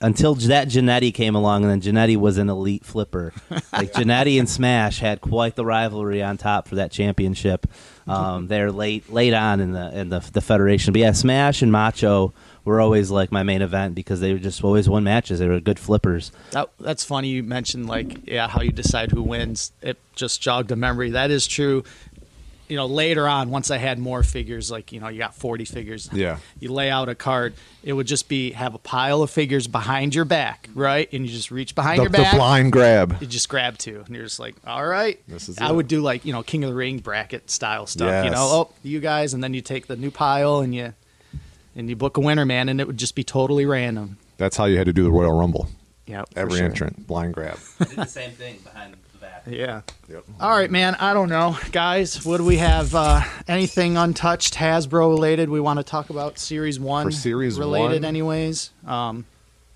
until 0.00 0.34
that 0.36 0.68
Jannetty 0.68 1.12
came 1.12 1.34
along, 1.34 1.64
and 1.64 1.70
then 1.72 1.80
Jannetty 1.80 2.16
was 2.16 2.38
an 2.38 2.48
elite 2.50 2.84
flipper. 2.84 3.32
Like 3.72 3.92
Jannetty 3.94 4.38
and 4.38 4.48
Smash 4.48 5.00
had 5.00 5.20
quite 5.20 5.56
the 5.56 5.64
rivalry 5.64 6.22
on 6.22 6.36
top 6.36 6.68
for 6.68 6.76
that 6.76 6.92
championship. 6.92 7.66
Um, 8.06 8.46
they're 8.46 8.70
late, 8.70 9.12
late 9.12 9.34
on 9.34 9.60
in 9.60 9.72
the 9.72 9.98
in 9.98 10.08
the, 10.10 10.20
the 10.32 10.40
federation, 10.40 10.92
but 10.92 11.00
yeah, 11.00 11.12
Smash 11.12 11.62
and 11.62 11.72
Macho 11.72 12.32
were 12.64 12.80
always 12.80 13.10
like 13.10 13.30
my 13.30 13.42
main 13.44 13.62
event 13.62 13.94
because 13.94 14.20
they 14.20 14.32
were 14.32 14.38
just 14.38 14.62
always 14.62 14.88
won 14.88 15.04
matches. 15.04 15.38
They 15.38 15.46
were 15.46 15.60
good 15.60 15.78
flippers. 15.78 16.32
That, 16.50 16.68
that's 16.80 17.04
funny 17.04 17.28
you 17.28 17.42
mentioned 17.42 17.86
like 17.86 18.26
yeah 18.26 18.48
how 18.48 18.60
you 18.60 18.72
decide 18.72 19.12
who 19.12 19.22
wins. 19.22 19.72
It 19.82 19.98
just 20.14 20.40
jogged 20.42 20.70
a 20.72 20.76
memory. 20.76 21.10
That 21.10 21.30
is 21.30 21.46
true. 21.46 21.84
You 22.68 22.76
know, 22.76 22.86
later 22.86 23.28
on, 23.28 23.50
once 23.50 23.70
I 23.70 23.76
had 23.76 23.98
more 23.98 24.22
figures, 24.22 24.70
like 24.70 24.90
you 24.92 25.00
know, 25.00 25.08
you 25.08 25.18
got 25.18 25.34
forty 25.34 25.64
figures. 25.64 26.08
Yeah. 26.12 26.38
You 26.58 26.72
lay 26.72 26.90
out 26.90 27.08
a 27.08 27.14
card. 27.14 27.54
It 27.84 27.92
would 27.92 28.06
just 28.06 28.28
be 28.28 28.50
have 28.52 28.74
a 28.74 28.78
pile 28.78 29.22
of 29.22 29.30
figures 29.30 29.66
behind 29.68 30.14
your 30.14 30.24
back, 30.24 30.68
right? 30.74 31.08
And 31.12 31.24
you 31.24 31.32
just 31.32 31.50
reach 31.50 31.74
behind 31.74 31.98
The, 31.98 32.02
your 32.04 32.10
the 32.10 32.18
back. 32.18 32.34
blind 32.34 32.72
grab. 32.72 33.16
You 33.20 33.26
just 33.28 33.48
grab 33.48 33.78
two, 33.78 34.02
and 34.06 34.14
you're 34.14 34.24
just 34.24 34.40
like, 34.40 34.56
all 34.66 34.84
right. 34.86 35.20
This 35.28 35.48
is 35.48 35.58
I 35.58 35.68
it. 35.70 35.74
would 35.76 35.86
do 35.88 36.00
like 36.00 36.24
you 36.24 36.32
know 36.32 36.42
King 36.42 36.64
of 36.64 36.70
the 36.70 36.76
Ring 36.76 36.98
bracket 36.98 37.50
style 37.50 37.86
stuff. 37.86 38.24
You 38.24 38.30
know, 38.30 38.38
oh 38.38 38.70
you 38.82 39.00
guys, 39.00 39.32
and 39.34 39.44
then 39.44 39.54
you 39.54 39.60
take 39.60 39.86
the 39.86 39.96
new 39.96 40.10
pile 40.10 40.58
and 40.60 40.74
you 40.74 40.92
and 41.76 41.88
you 41.88 41.94
book 41.96 42.16
a 42.16 42.20
winner, 42.20 42.44
man, 42.44 42.68
and 42.68 42.80
it 42.80 42.86
would 42.86 42.96
just 42.98 43.14
be 43.14 43.22
totally 43.22 43.66
random. 43.66 44.16
That's 44.38 44.56
how 44.56 44.64
you 44.64 44.76
had 44.78 44.86
to 44.86 44.92
do 44.92 45.04
the 45.04 45.10
Royal 45.10 45.38
Rumble. 45.38 45.68
Yeah, 46.06 46.24
Every 46.36 46.58
sure. 46.58 46.64
entrant, 46.66 47.06
blind 47.06 47.34
grab. 47.34 47.58
did 47.78 47.88
the 47.90 48.04
same 48.04 48.30
thing 48.30 48.58
behind 48.62 48.92
the 48.92 48.96
back. 48.96 49.05
Yeah. 49.48 49.82
Yep. 50.08 50.24
All 50.40 50.50
right, 50.50 50.70
man. 50.70 50.96
I 50.96 51.12
don't 51.14 51.28
know, 51.28 51.56
guys. 51.72 52.24
Would 52.26 52.40
we 52.40 52.56
have? 52.56 52.94
Uh, 52.94 53.20
anything 53.46 53.96
untouched 53.96 54.54
Hasbro 54.54 55.08
related? 55.10 55.48
We 55.48 55.60
want 55.60 55.78
to 55.78 55.84
talk 55.84 56.10
about 56.10 56.38
Series 56.38 56.80
One 56.80 57.06
For 57.06 57.10
Series 57.12 57.58
related, 57.58 58.02
one? 58.02 58.04
anyways. 58.04 58.70
Um, 58.86 59.24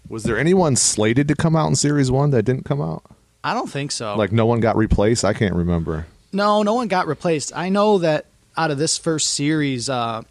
Was 0.09 0.25
there 0.25 0.39
anyone 0.39 0.77
slated 0.77 1.29
to 1.29 1.35
come 1.37 1.55
out 1.55 1.69
in 1.69 1.77
Series 1.77 2.11
1 2.11 2.31
that 2.31 2.43
didn't 2.43 2.65
come 2.65 2.81
out? 2.81 3.05
I 3.45 3.55
don't 3.55 3.71
think 3.71 3.93
so. 3.93 4.17
Like 4.17 4.33
no 4.33 4.45
one 4.47 4.61
got 4.61 4.77
replaced? 4.77 5.25
I 5.25 5.33
can't 5.33 5.55
remember. 5.55 6.07
no, 6.33 6.63
no 6.63 6.75
one 6.75 6.89
got 6.89 7.07
replaced. 7.07 7.57
I 7.57 7.69
know 7.69 7.99
that 7.99 8.27
out 8.57 8.71
of 8.71 8.79
this 8.79 8.99
first 8.99 9.29
series, 9.35 9.89
uh, 9.89 10.23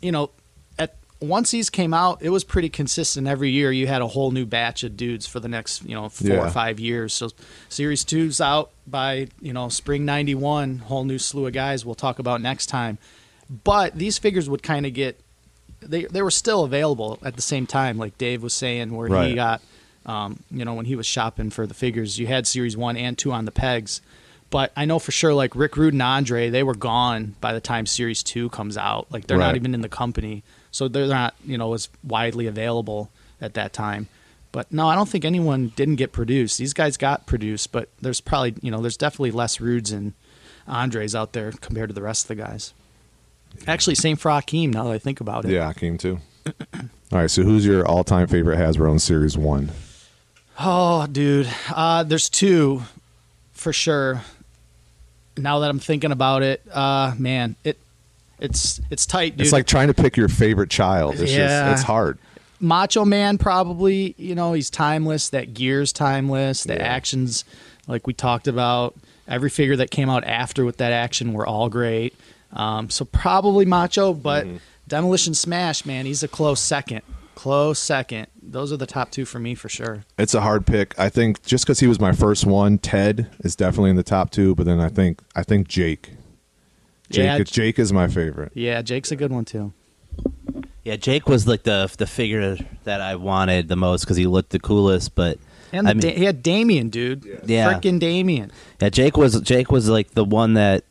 you 0.00 0.10
know, 0.12 0.30
at 0.78 0.96
once 1.20 1.50
these 1.50 1.68
came 1.70 1.92
out, 1.94 2.22
it 2.22 2.30
was 2.30 2.42
pretty 2.42 2.68
consistent 2.68 3.26
every 3.28 3.50
year. 3.50 3.70
You 3.70 3.86
had 3.86 4.02
a 4.02 4.06
whole 4.08 4.30
new 4.30 4.46
batch 4.46 4.82
of 4.82 4.96
dudes 4.96 5.26
for 5.26 5.38
the 5.40 5.48
next, 5.48 5.84
you 5.84 5.94
know, 5.94 6.08
four 6.08 6.28
Yeah. 6.30 6.46
or 6.46 6.50
five 6.50 6.80
years. 6.80 7.12
So 7.12 7.30
Series 7.68 8.02
Two's 8.04 8.40
out 8.40 8.70
by 8.90 9.28
you 9.40 9.52
know 9.52 9.68
spring 9.68 10.04
'91. 10.04 10.78
Whole 10.78 11.04
new 11.04 11.18
slew 11.18 11.46
of 11.46 11.52
guys. 11.52 11.84
We'll 11.84 11.94
talk 11.94 12.18
about 12.18 12.40
next 12.40 12.66
time. 12.66 12.98
But 13.64 13.94
these 13.96 14.18
figures 14.18 14.48
would 14.48 14.62
kind 14.62 14.86
of 14.86 14.92
get 14.94 15.20
they 15.80 16.04
they 16.04 16.22
were 16.22 16.30
still 16.30 16.64
available 16.64 17.18
at 17.22 17.36
the 17.36 17.42
same 17.42 17.66
time, 17.66 17.98
like 17.98 18.18
Dave 18.18 18.42
was 18.42 18.54
saying, 18.54 18.94
where 18.94 19.08
he 19.28 19.34
got 19.34 19.62
um, 20.06 20.42
you 20.50 20.64
know 20.64 20.74
when 20.74 20.86
he 20.86 20.96
was 20.96 21.06
shopping 21.06 21.50
for 21.50 21.66
the 21.66 21.74
figures, 21.74 22.18
you 22.18 22.26
had 22.26 22.46
Series 22.46 22.76
One 22.76 22.96
and 22.96 23.16
Two 23.16 23.32
on 23.32 23.44
the 23.44 23.52
pegs. 23.52 24.00
But 24.50 24.72
I 24.74 24.86
know 24.86 24.98
for 24.98 25.12
sure, 25.12 25.34
like 25.34 25.54
Rick 25.54 25.76
Rude 25.76 25.92
and 25.92 26.00
Andre, 26.00 26.48
they 26.48 26.62
were 26.62 26.74
gone 26.74 27.36
by 27.40 27.52
the 27.52 27.60
time 27.60 27.84
Series 27.84 28.22
Two 28.22 28.48
comes 28.48 28.76
out. 28.78 29.06
Like 29.10 29.26
they're 29.26 29.36
not 29.38 29.56
even 29.56 29.74
in 29.74 29.82
the 29.82 29.88
company, 29.90 30.42
so 30.70 30.88
they're 30.88 31.06
not 31.06 31.34
you 31.44 31.58
know 31.58 31.74
as 31.74 31.88
widely 32.02 32.46
available 32.46 33.10
at 33.40 33.54
that 33.54 33.72
time. 33.72 34.08
But 34.58 34.72
no, 34.72 34.88
I 34.88 34.96
don't 34.96 35.08
think 35.08 35.24
anyone 35.24 35.70
didn't 35.76 35.94
get 35.94 36.10
produced. 36.10 36.58
These 36.58 36.72
guys 36.74 36.96
got 36.96 37.26
produced, 37.26 37.70
but 37.70 37.88
there's 38.00 38.20
probably 38.20 38.56
you 38.60 38.72
know 38.72 38.80
there's 38.80 38.96
definitely 38.96 39.30
less 39.30 39.60
Rudes 39.60 39.92
and 39.92 40.14
Andres 40.66 41.14
out 41.14 41.32
there 41.32 41.52
compared 41.52 41.90
to 41.90 41.94
the 41.94 42.02
rest 42.02 42.24
of 42.24 42.28
the 42.28 42.34
guys. 42.34 42.74
Actually, 43.68 43.94
same 43.94 44.16
for 44.16 44.32
Akeem. 44.32 44.74
Now 44.74 44.82
that 44.82 44.90
I 44.90 44.98
think 44.98 45.20
about 45.20 45.44
it. 45.44 45.52
Yeah, 45.52 45.72
came 45.74 45.96
too. 45.96 46.18
All 46.74 46.80
right, 47.12 47.30
so 47.30 47.44
who's 47.44 47.64
your 47.64 47.86
all-time 47.86 48.26
favorite 48.26 48.58
Hasbro 48.58 48.90
in 48.90 48.98
Series 48.98 49.38
1? 49.38 49.70
Oh, 50.58 51.06
dude. 51.06 51.48
Uh, 51.72 52.02
there's 52.02 52.28
two 52.28 52.82
for 53.52 53.72
sure. 53.72 54.22
Now 55.36 55.60
that 55.60 55.70
I'm 55.70 55.78
thinking 55.78 56.10
about 56.10 56.42
it, 56.42 56.62
uh, 56.72 57.14
man, 57.16 57.54
it 57.62 57.78
it's 58.40 58.80
it's 58.90 59.06
tight, 59.06 59.36
dude. 59.36 59.42
It's 59.46 59.52
like 59.52 59.66
trying 59.68 59.86
to 59.86 59.94
pick 59.94 60.16
your 60.16 60.28
favorite 60.28 60.68
child. 60.70 61.20
It's 61.20 61.30
Yeah. 61.32 61.46
just 61.70 61.72
it's 61.80 61.86
hard. 61.86 62.18
Macho 62.60 63.04
Man 63.04 63.38
probably, 63.38 64.14
you 64.18 64.34
know, 64.34 64.52
he's 64.52 64.70
timeless. 64.70 65.28
That 65.30 65.54
gear's 65.54 65.92
timeless. 65.92 66.64
The 66.64 66.74
Yeah. 66.74 66.82
actions, 66.82 67.44
like 67.86 68.06
we 68.06 68.12
talked 68.12 68.48
about, 68.48 68.94
every 69.26 69.50
figure 69.50 69.76
that 69.76 69.90
came 69.90 70.08
out 70.10 70.24
after 70.24 70.64
with 70.64 70.78
that 70.78 70.92
action 70.92 71.32
were 71.32 71.46
all 71.46 71.68
great. 71.68 72.14
Um, 72.52 72.90
so 72.90 73.04
probably 73.04 73.64
Macho, 73.64 74.12
but 74.12 74.46
Mm-hmm. 74.46 74.56
Demolition 74.88 75.34
Smash, 75.34 75.84
man, 75.84 76.06
he's 76.06 76.22
a 76.22 76.28
close 76.28 76.60
second. 76.60 77.02
Close 77.34 77.78
second. 77.78 78.26
Those 78.42 78.72
are 78.72 78.78
the 78.78 78.86
top 78.86 79.10
two 79.10 79.26
for 79.26 79.38
me 79.38 79.54
for 79.54 79.68
sure. 79.68 80.04
It's 80.18 80.32
a 80.32 80.40
hard 80.40 80.66
pick. 80.66 80.98
I 80.98 81.10
think 81.10 81.44
just 81.44 81.64
because 81.66 81.78
he 81.80 81.86
was 81.86 82.00
my 82.00 82.12
first 82.12 82.46
one, 82.46 82.78
Ted 82.78 83.28
is 83.40 83.54
definitely 83.54 83.90
in 83.90 83.96
the 83.96 84.02
top 84.02 84.30
two. 84.30 84.54
But 84.54 84.64
then 84.64 84.80
I 84.80 84.88
think 84.88 85.20
I 85.36 85.42
think 85.42 85.68
Jake. 85.68 86.12
Jake, 87.10 87.24
Yeah. 87.24 87.38
Jake 87.44 87.78
is 87.78 87.92
my 87.92 88.08
favorite. 88.08 88.52
Yeah, 88.54 88.80
Jake's 88.82 89.12
a 89.12 89.16
good 89.16 89.30
one 89.30 89.44
too. 89.44 89.72
Yeah, 90.88 90.96
Jake 90.96 91.28
was 91.28 91.46
like 91.46 91.64
the 91.64 91.92
the 91.98 92.06
figure 92.06 92.56
that 92.84 93.02
I 93.02 93.16
wanted 93.16 93.68
the 93.68 93.76
most 93.76 94.04
because 94.04 94.16
he 94.16 94.24
looked 94.26 94.50
the 94.50 94.58
coolest. 94.58 95.14
But 95.14 95.38
And 95.70 95.86
the 95.86 95.90
I 95.90 95.92
mean, 95.92 96.00
da- 96.00 96.16
he 96.16 96.24
had 96.24 96.42
Damien, 96.42 96.88
dude. 96.88 97.42
Yeah. 97.44 97.74
Frickin' 97.74 98.00
Damien. 98.00 98.50
yeah, 98.80 98.88
Jake 98.88 99.18
was 99.18 99.38
Jake 99.42 99.70
was 99.70 99.90
like 99.90 100.12
the 100.12 100.24
one 100.24 100.54
that 100.54 100.84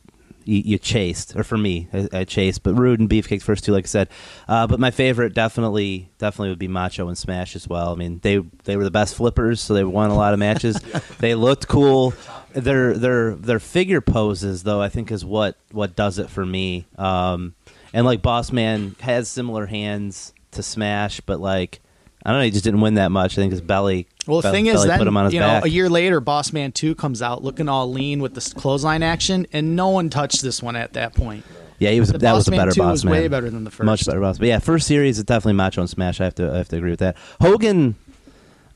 you, 0.45 0.61
you 0.63 0.77
chased, 0.77 1.35
or 1.35 1.43
for 1.43 1.57
me, 1.57 1.87
I, 1.91 2.09
I 2.13 2.23
chased. 2.25 2.61
But 2.61 2.75
Rude 2.75 2.99
and 2.99 3.09
Beefcake's 3.09 3.43
first 3.43 3.63
two, 3.65 3.71
like 3.71 3.85
I 3.85 3.87
said. 3.87 4.09
Uh, 4.47 4.67
but 4.67 4.79
my 4.79 4.91
favorite 4.91 5.33
definitely 5.33 6.11
definitely 6.19 6.49
would 6.49 6.59
be 6.59 6.67
Macho 6.67 7.07
and 7.07 7.17
Smash 7.17 7.55
as 7.55 7.67
well. 7.67 7.91
I 7.91 7.95
mean, 7.95 8.19
they 8.21 8.37
they 8.65 8.77
were 8.77 8.83
the 8.83 8.91
best 8.91 9.15
flippers, 9.15 9.61
so 9.61 9.73
they 9.73 9.83
won 9.83 10.11
a 10.11 10.15
lot 10.15 10.33
of 10.33 10.37
matches. 10.39 10.79
they 11.17 11.33
looked 11.33 11.67
cool. 11.67 12.13
Their 12.53 12.93
their 12.93 13.33
their 13.33 13.59
figure 13.59 14.01
poses, 14.01 14.61
though, 14.61 14.79
I 14.79 14.89
think 14.89 15.11
is 15.11 15.25
what 15.25 15.55
what 15.71 15.95
does 15.95 16.19
it 16.19 16.29
for 16.29 16.45
me. 16.45 16.85
Um, 16.99 17.55
and 17.93 18.05
like 18.05 18.21
Boss 18.21 18.51
Man 18.51 18.95
has 18.99 19.27
similar 19.27 19.65
hands 19.65 20.33
to 20.51 20.63
Smash, 20.63 21.21
but 21.21 21.39
like 21.39 21.81
I 22.27 22.31
don't 22.31 22.39
know. 22.39 22.45
He 22.45 22.51
just 22.51 22.65
didn't 22.65 22.81
win 22.81 22.95
that 22.95 23.09
much. 23.09 23.33
I 23.33 23.41
think 23.41 23.51
his 23.51 23.61
belly. 23.61 24.07
Well, 24.25 24.41
the 24.41 24.51
thing 24.51 24.65
is, 24.65 24.83
then 24.83 24.97
put 24.97 25.07
him 25.07 25.15
on 25.15 25.25
his 25.25 25.33
you 25.33 25.39
know, 25.39 25.47
back. 25.47 25.65
a 25.65 25.69
year 25.69 25.89
later, 25.89 26.19
Boss 26.19 26.51
Man 26.51 26.73
Two 26.73 26.93
comes 26.93 27.21
out 27.21 27.43
looking 27.43 27.69
all 27.69 27.89
lean 27.89 28.21
with 28.21 28.35
this 28.35 28.51
clothesline 28.53 29.01
action, 29.01 29.47
and 29.53 29.75
no 29.75 29.89
one 29.89 30.09
touched 30.09 30.41
this 30.41 30.61
one 30.61 30.75
at 30.75 30.93
that 30.93 31.15
point. 31.15 31.45
yeah, 31.79 31.91
he 31.91 31.99
was. 31.99 32.11
The 32.11 32.17
that 32.17 32.31
Boss 32.33 32.39
was 32.39 32.47
a 32.49 32.51
Man 32.51 32.59
better 32.59 32.71
2 32.71 32.81
boss 32.81 32.91
was 32.91 33.05
man. 33.05 33.11
way 33.13 33.27
better 33.29 33.49
than 33.49 33.63
the 33.63 33.71
first. 33.71 33.85
Much 33.85 34.05
better 34.05 34.19
boss. 34.19 34.39
But 34.39 34.47
yeah, 34.49 34.59
first 34.59 34.87
series 34.87 35.17
is 35.17 35.23
definitely 35.23 35.53
Macho 35.53 35.79
and 35.79 35.89
Smash. 35.89 36.19
I 36.19 36.25
have 36.25 36.35
to. 36.35 36.51
I 36.51 36.57
have 36.57 36.67
to 36.69 36.77
agree 36.77 36.89
with 36.91 36.99
that. 36.99 37.15
Hogan, 37.39 37.95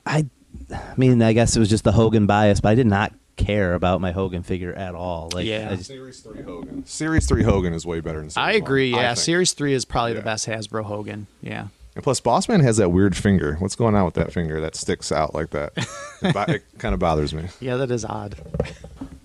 I, 0.05 0.27
I 0.71 0.93
mean, 0.95 1.21
I 1.21 1.33
guess 1.33 1.53
it 1.55 1.59
was 1.59 1.69
just 1.69 1.83
the 1.83 1.91
Hogan 1.91 2.27
bias, 2.27 2.61
but 2.61 2.69
I 2.69 2.75
did 2.75 2.87
not 2.87 3.13
care 3.45 3.73
about 3.73 4.01
my 4.01 4.11
Hogan 4.11 4.43
figure 4.43 4.73
at 4.73 4.95
all. 4.95 5.29
Like, 5.33 5.45
Yeah. 5.45 5.69
I 5.71 5.75
just, 5.75 5.87
Series 5.87 6.19
three 6.19 6.41
Hogan. 6.41 6.85
Series 6.85 7.27
three 7.27 7.43
Hogan 7.43 7.73
is 7.73 7.85
way 7.85 7.99
better 7.99 8.19
than. 8.19 8.29
Series 8.29 8.37
I 8.47 8.51
agree. 8.53 8.91
one, 8.93 9.01
Yeah, 9.01 9.09
think. 9.13 9.23
Series 9.25 9.53
Three 9.53 9.73
is 9.73 9.85
probably 9.85 10.11
Yeah. 10.13 10.19
the 10.19 10.25
best 10.25 10.47
Hasbro 10.47 10.83
Hogan. 10.83 11.27
Yeah. 11.41 11.67
And 11.95 12.03
plus, 12.03 12.21
Bossman 12.21 12.61
has 12.63 12.77
that 12.77 12.89
weird 12.89 13.17
finger. 13.17 13.55
What's 13.59 13.75
going 13.75 13.95
on 13.95 14.05
with 14.05 14.13
that 14.13 14.31
finger 14.31 14.61
that 14.61 14.75
sticks 14.75 15.11
out 15.11 15.35
like 15.35 15.49
that? 15.49 15.73
it, 16.21 16.33
bo- 16.33 16.45
it 16.53 16.63
kind 16.77 16.93
of 16.93 16.99
bothers 16.99 17.33
me. 17.33 17.43
Yeah, 17.59 17.75
that 17.77 17.91
is 17.91 18.05
odd. 18.05 18.35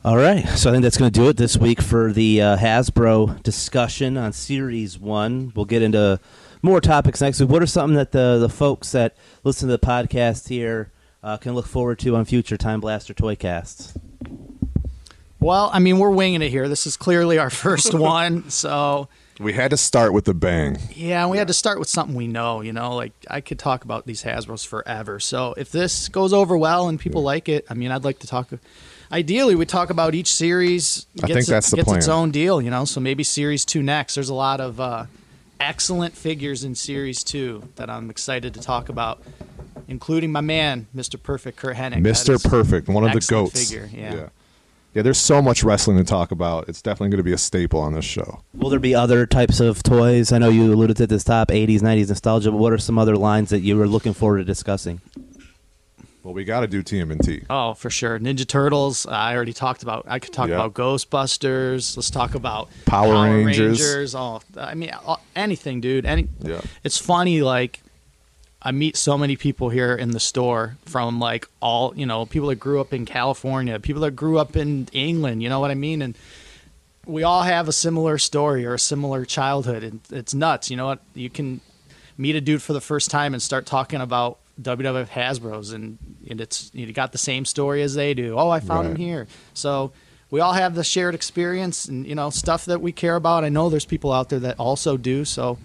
All 0.04 0.16
right, 0.16 0.48
so 0.50 0.70
I 0.70 0.72
think 0.72 0.82
that's 0.82 0.96
going 0.96 1.10
to 1.10 1.20
do 1.20 1.28
it 1.28 1.36
this 1.36 1.56
week 1.56 1.80
for 1.80 2.12
the 2.12 2.40
uh, 2.42 2.56
Hasbro 2.56 3.42
discussion 3.42 4.16
on 4.16 4.32
Series 4.32 4.98
One. 4.98 5.52
We'll 5.54 5.64
get 5.64 5.82
into 5.82 6.18
more 6.62 6.80
topics 6.80 7.20
next 7.20 7.40
week. 7.40 7.48
What 7.50 7.62
are 7.62 7.66
something 7.66 7.96
that 7.96 8.10
the 8.12 8.38
the 8.38 8.48
folks 8.48 8.90
that 8.92 9.16
listen 9.44 9.68
to 9.68 9.76
the 9.76 9.84
podcast 9.84 10.48
here 10.48 10.90
uh, 11.24 11.36
can 11.38 11.54
look 11.54 11.66
forward 11.66 11.98
to 12.00 12.14
on 12.16 12.24
future 12.24 12.56
Time 12.56 12.80
Blaster 12.80 13.14
toy 13.14 13.34
casts? 13.36 13.96
Well, 15.38 15.70
I 15.72 15.78
mean, 15.78 15.98
we're 15.98 16.10
winging 16.10 16.42
it 16.42 16.50
here. 16.50 16.68
This 16.68 16.86
is 16.86 16.96
clearly 16.96 17.38
our 17.38 17.50
first 17.50 17.94
one, 17.98 18.50
so 18.50 19.08
We 19.38 19.52
had 19.52 19.70
to 19.70 19.76
start 19.76 20.12
with 20.12 20.26
a 20.28 20.34
bang. 20.34 20.78
yeah, 20.94 21.26
we 21.26 21.38
had 21.38 21.48
to 21.48 21.54
start 21.54 21.78
with 21.78 21.88
something 21.88 22.16
we 22.16 22.26
know. 22.26 22.62
You 22.62 22.72
know, 22.72 22.94
like 22.96 23.12
I 23.30 23.40
could 23.42 23.58
talk 23.58 23.84
about 23.84 24.06
these 24.06 24.22
Hasbro's 24.24 24.64
forever. 24.64 25.20
So 25.20 25.54
if 25.56 25.70
this 25.70 26.08
goes 26.08 26.32
over 26.32 26.56
well 26.56 26.88
and 26.88 26.98
people 26.98 27.22
like 27.22 27.48
it, 27.48 27.66
I 27.70 27.74
mean, 27.74 27.90
I'd 27.92 28.02
like 28.04 28.18
to 28.20 28.26
talk. 28.26 28.48
Ideally, 29.12 29.54
we 29.54 29.66
talk 29.66 29.90
about 29.90 30.14
each 30.16 30.32
series. 30.34 31.06
I 31.22 31.26
gets 31.28 31.32
think 31.34 31.48
it- 31.48 31.50
that's 31.50 31.70
the 31.70 31.76
gets 31.76 31.92
its 31.92 32.08
own 32.08 32.30
deal. 32.32 32.60
You 32.60 32.70
know, 32.70 32.84
so 32.86 32.98
maybe 33.00 33.22
series 33.22 33.64
two 33.64 33.82
next. 33.82 34.14
There's 34.14 34.30
a 34.30 34.34
lot 34.34 34.60
of 34.60 34.80
uh, 34.80 35.04
excellent 35.60 36.16
figures 36.16 36.64
in 36.64 36.74
series 36.74 37.22
two 37.22 37.68
that 37.76 37.88
I'm 37.88 38.10
excited 38.10 38.54
to 38.54 38.60
talk 38.60 38.88
about, 38.88 39.22
including 39.88 40.32
my 40.32 40.40
man, 40.40 40.86
Mr. 40.94 41.22
Perfect, 41.22 41.56
Curt 41.58 41.76
Hennig. 41.76 42.02
Mr. 42.02 42.42
Perfect, 42.42 42.88
one 42.88 43.04
of 43.04 43.12
the 43.12 43.26
goats. 43.28 43.70
Figure, 43.70 43.88
yeah. 43.92 44.14
yeah. 44.14 44.28
Yeah, 44.94 45.02
there's 45.02 45.18
so 45.18 45.42
much 45.42 45.62
wrestling 45.62 45.98
to 45.98 46.04
talk 46.04 46.30
about. 46.30 46.70
It's 46.70 46.80
definitely 46.80 47.10
going 47.10 47.18
to 47.18 47.22
be 47.24 47.34
a 47.34 47.38
staple 47.38 47.80
on 47.80 47.92
this 47.92 48.06
show. 48.06 48.40
Will 48.54 48.70
there 48.70 48.78
be 48.78 48.94
other 48.94 49.26
types 49.26 49.60
of 49.60 49.82
toys? 49.82 50.32
I 50.32 50.38
know 50.38 50.48
you 50.48 50.72
alluded 50.72 50.96
to 50.96 51.06
this 51.06 51.22
top 51.22 51.48
80s, 51.48 51.80
90s 51.80 52.08
nostalgia, 52.08 52.50
but 52.50 52.56
what 52.56 52.72
are 52.72 52.78
some 52.78 52.98
other 52.98 53.14
lines 53.14 53.50
that 53.50 53.60
you 53.60 53.76
were 53.76 53.86
looking 53.86 54.14
forward 54.14 54.38
to 54.38 54.44
discussing? 54.44 55.02
Well, 56.22 56.32
we 56.32 56.44
got 56.44 56.60
to 56.60 56.66
do 56.66 56.82
TMNT. 56.82 57.44
Oh, 57.50 57.74
for 57.74 57.90
sure. 57.90 58.18
Ninja 58.18 58.48
Turtles. 58.48 59.04
I 59.06 59.36
already 59.36 59.52
talked 59.52 59.82
about. 59.82 60.06
I 60.08 60.18
could 60.18 60.32
talk 60.32 60.48
Yeah. 60.48 60.54
about 60.54 60.72
Ghostbusters. 60.72 61.94
Let's 61.96 62.08
talk 62.10 62.34
about 62.34 62.68
Power 62.86 63.22
Rangers. 63.22 63.80
Rangers. 63.80 64.14
Oh, 64.14 64.40
I 64.56 64.74
mean, 64.74 64.90
anything, 65.36 65.82
dude. 65.82 66.06
Any. 66.06 66.26
Yeah. 66.40 66.62
It's 66.84 66.96
funny, 66.98 67.42
like. 67.42 67.80
I 68.62 68.72
meet 68.72 68.96
so 68.96 69.16
many 69.18 69.36
people 69.36 69.68
here 69.68 69.94
in 69.94 70.10
the 70.10 70.20
store 70.20 70.76
from 70.86 71.20
like 71.20 71.46
all 71.60 71.92
you 71.96 72.06
know 72.06 72.26
people 72.26 72.48
that 72.48 72.56
grew 72.56 72.80
up 72.80 72.92
in 72.92 73.04
California, 73.04 73.78
people 73.78 74.02
that 74.02 74.12
grew 74.12 74.38
up 74.38 74.56
in 74.56 74.88
England. 74.92 75.42
You 75.42 75.48
know 75.48 75.60
what 75.60 75.70
I 75.70 75.74
mean? 75.74 76.02
And 76.02 76.16
we 77.06 77.22
all 77.22 77.42
have 77.42 77.68
a 77.68 77.72
similar 77.72 78.18
story 78.18 78.66
or 78.66 78.74
a 78.74 78.78
similar 78.78 79.24
childhood, 79.24 79.84
and 79.84 80.00
it's 80.10 80.34
nuts. 80.34 80.70
You 80.70 80.76
know 80.76 80.86
what? 80.86 81.00
You 81.14 81.30
can 81.30 81.60
meet 82.18 82.34
a 82.34 82.40
dude 82.40 82.62
for 82.62 82.72
the 82.72 82.80
first 82.80 83.10
time 83.10 83.34
and 83.34 83.42
start 83.42 83.66
talking 83.66 84.00
about 84.00 84.38
WWF 84.60 85.08
Hasbro's, 85.08 85.72
and, 85.72 85.98
and 86.28 86.40
it's 86.40 86.70
you 86.74 86.90
got 86.92 87.12
the 87.12 87.18
same 87.18 87.44
story 87.44 87.82
as 87.82 87.94
they 87.94 88.14
do. 88.14 88.36
Oh, 88.38 88.50
I 88.50 88.60
found 88.60 88.88
him 88.88 88.96
here. 88.96 89.26
So 89.54 89.92
we 90.30 90.40
all 90.40 90.54
have 90.54 90.74
the 90.74 90.84
shared 90.84 91.14
experience 91.14 91.86
and 91.86 92.06
you 92.06 92.14
know 92.14 92.30
stuff 92.30 92.64
that 92.66 92.80
we 92.80 92.92
care 92.92 93.16
about. 93.16 93.44
I 93.44 93.48
know 93.48 93.68
there's 93.68 93.84
people 93.84 94.12
out 94.12 94.28
there 94.28 94.40
that 94.40 94.58
also 94.58 94.96
do. 94.96 95.24
So, 95.24 95.58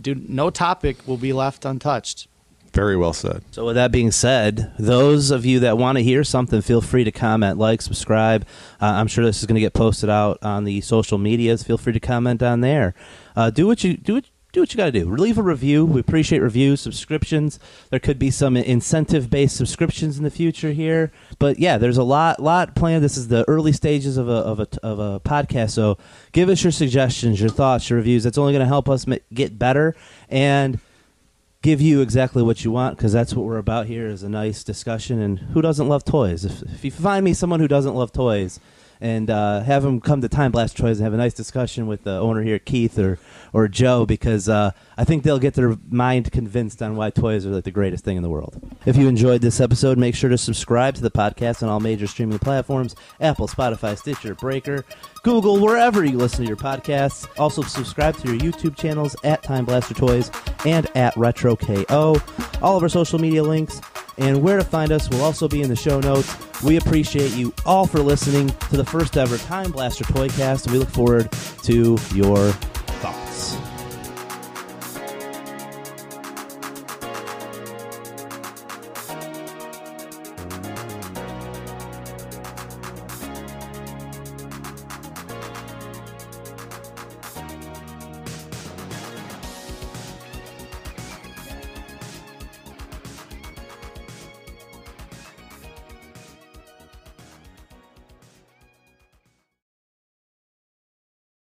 dude, 0.00 0.28
no 0.28 0.50
topic 0.50 1.06
will 1.06 1.16
be 1.16 1.32
left 1.32 1.64
untouched. 1.64 2.26
Very 2.72 2.96
well 2.96 3.12
said. 3.12 3.44
So, 3.50 3.66
with 3.66 3.74
that 3.74 3.92
being 3.92 4.10
said, 4.10 4.72
those 4.78 5.30
of 5.30 5.44
you 5.44 5.60
that 5.60 5.76
want 5.76 5.98
to 5.98 6.02
hear 6.02 6.24
something, 6.24 6.62
feel 6.62 6.80
free 6.80 7.04
to 7.04 7.12
comment, 7.12 7.58
like, 7.58 7.82
subscribe. 7.82 8.46
Uh, 8.80 8.86
I'm 8.86 9.08
sure 9.08 9.24
this 9.24 9.40
is 9.40 9.46
going 9.46 9.56
to 9.56 9.60
get 9.60 9.74
posted 9.74 10.08
out 10.08 10.38
on 10.42 10.64
the 10.64 10.80
social 10.80 11.18
medias. 11.18 11.62
Feel 11.62 11.76
free 11.76 11.92
to 11.92 12.00
comment 12.00 12.42
on 12.42 12.62
there. 12.62 12.94
Uh, 13.36 13.50
do 13.50 13.66
what 13.66 13.84
you 13.84 13.98
do. 13.98 14.14
What, 14.14 14.24
do 14.52 14.60
what 14.60 14.72
you 14.72 14.78
got 14.78 14.86
to 14.86 14.92
do. 14.92 15.10
Leave 15.14 15.36
a 15.36 15.42
review. 15.42 15.84
We 15.84 16.00
appreciate 16.00 16.40
reviews, 16.40 16.80
subscriptions. 16.80 17.58
There 17.90 18.00
could 18.00 18.18
be 18.18 18.30
some 18.30 18.56
incentive-based 18.56 19.56
subscriptions 19.56 20.16
in 20.16 20.24
the 20.24 20.30
future 20.30 20.72
here, 20.72 21.10
but 21.38 21.58
yeah, 21.58 21.78
there's 21.78 21.96
a 21.96 22.02
lot, 22.02 22.40
lot 22.40 22.74
planned. 22.74 23.04
This 23.04 23.16
is 23.18 23.28
the 23.28 23.46
early 23.48 23.72
stages 23.72 24.16
of 24.16 24.28
a 24.28 24.32
of 24.32 24.60
a 24.60 24.68
of 24.82 24.98
a 24.98 25.20
podcast. 25.20 25.70
So, 25.70 25.98
give 26.32 26.48
us 26.48 26.64
your 26.64 26.70
suggestions, 26.72 27.38
your 27.38 27.50
thoughts, 27.50 27.90
your 27.90 27.98
reviews. 27.98 28.24
That's 28.24 28.38
only 28.38 28.52
going 28.54 28.60
to 28.60 28.66
help 28.66 28.88
us 28.88 29.06
get 29.32 29.58
better 29.58 29.94
and 30.30 30.80
give 31.62 31.80
you 31.80 32.00
exactly 32.00 32.42
what 32.42 32.64
you 32.64 32.72
want 32.72 32.96
because 32.96 33.12
that's 33.12 33.34
what 33.34 33.46
we're 33.46 33.56
about 33.56 33.86
here 33.86 34.08
is 34.08 34.22
a 34.22 34.28
nice 34.28 34.64
discussion 34.64 35.20
and 35.20 35.38
who 35.38 35.62
doesn't 35.62 35.88
love 35.88 36.04
toys? 36.04 36.44
If, 36.44 36.62
if 36.62 36.84
you 36.84 36.90
find 36.90 37.24
me 37.24 37.32
someone 37.32 37.60
who 37.60 37.68
doesn't 37.68 37.94
love 37.94 38.12
toys 38.12 38.60
and 39.02 39.28
uh, 39.28 39.60
have 39.60 39.82
them 39.82 40.00
come 40.00 40.20
to 40.20 40.28
time 40.28 40.52
blast 40.52 40.76
toys 40.76 40.98
and 40.98 41.04
have 41.04 41.12
a 41.12 41.16
nice 41.16 41.34
discussion 41.34 41.86
with 41.86 42.04
the 42.04 42.12
owner 42.12 42.40
here 42.42 42.58
keith 42.58 42.98
or, 42.98 43.18
or 43.52 43.68
joe 43.68 44.06
because 44.06 44.48
uh, 44.48 44.70
i 44.96 45.04
think 45.04 45.24
they'll 45.24 45.40
get 45.40 45.54
their 45.54 45.76
mind 45.90 46.30
convinced 46.30 46.80
on 46.80 46.94
why 46.96 47.10
toys 47.10 47.44
are 47.44 47.50
like 47.50 47.64
the 47.64 47.70
greatest 47.70 48.04
thing 48.04 48.16
in 48.16 48.22
the 48.22 48.30
world 48.30 48.58
if 48.86 48.96
you 48.96 49.08
enjoyed 49.08 49.42
this 49.42 49.60
episode 49.60 49.98
make 49.98 50.14
sure 50.14 50.30
to 50.30 50.38
subscribe 50.38 50.94
to 50.94 51.02
the 51.02 51.10
podcast 51.10 51.62
on 51.62 51.68
all 51.68 51.80
major 51.80 52.06
streaming 52.06 52.38
platforms 52.38 52.94
apple 53.20 53.48
spotify 53.48 53.98
stitcher 53.98 54.34
breaker 54.36 54.84
Google, 55.22 55.60
wherever 55.60 56.04
you 56.04 56.18
listen 56.18 56.44
to 56.44 56.48
your 56.48 56.56
podcasts. 56.56 57.28
Also, 57.38 57.62
subscribe 57.62 58.16
to 58.16 58.28
your 58.28 58.38
YouTube 58.40 58.76
channels 58.76 59.14
at 59.22 59.40
Time 59.44 59.64
Blaster 59.64 59.94
Toys 59.94 60.32
and 60.66 60.90
at 60.96 61.16
Retro 61.16 61.54
KO. 61.54 62.20
All 62.60 62.76
of 62.76 62.82
our 62.82 62.88
social 62.88 63.20
media 63.20 63.44
links 63.44 63.80
and 64.18 64.42
where 64.42 64.56
to 64.56 64.64
find 64.64 64.90
us 64.90 65.08
will 65.10 65.22
also 65.22 65.46
be 65.46 65.62
in 65.62 65.68
the 65.68 65.76
show 65.76 66.00
notes. 66.00 66.51
We 66.62 66.76
appreciate 66.76 67.32
you 67.32 67.52
all 67.66 67.86
for 67.86 67.98
listening 67.98 68.48
to 68.70 68.76
the 68.76 68.84
first 68.84 69.16
ever 69.16 69.36
Time 69.36 69.72
Blaster 69.72 70.04
Toycast, 70.04 70.64
and 70.64 70.72
we 70.72 70.78
look 70.78 70.90
forward 70.90 71.30
to 71.64 71.98
your 72.14 72.52
thoughts. 73.00 73.71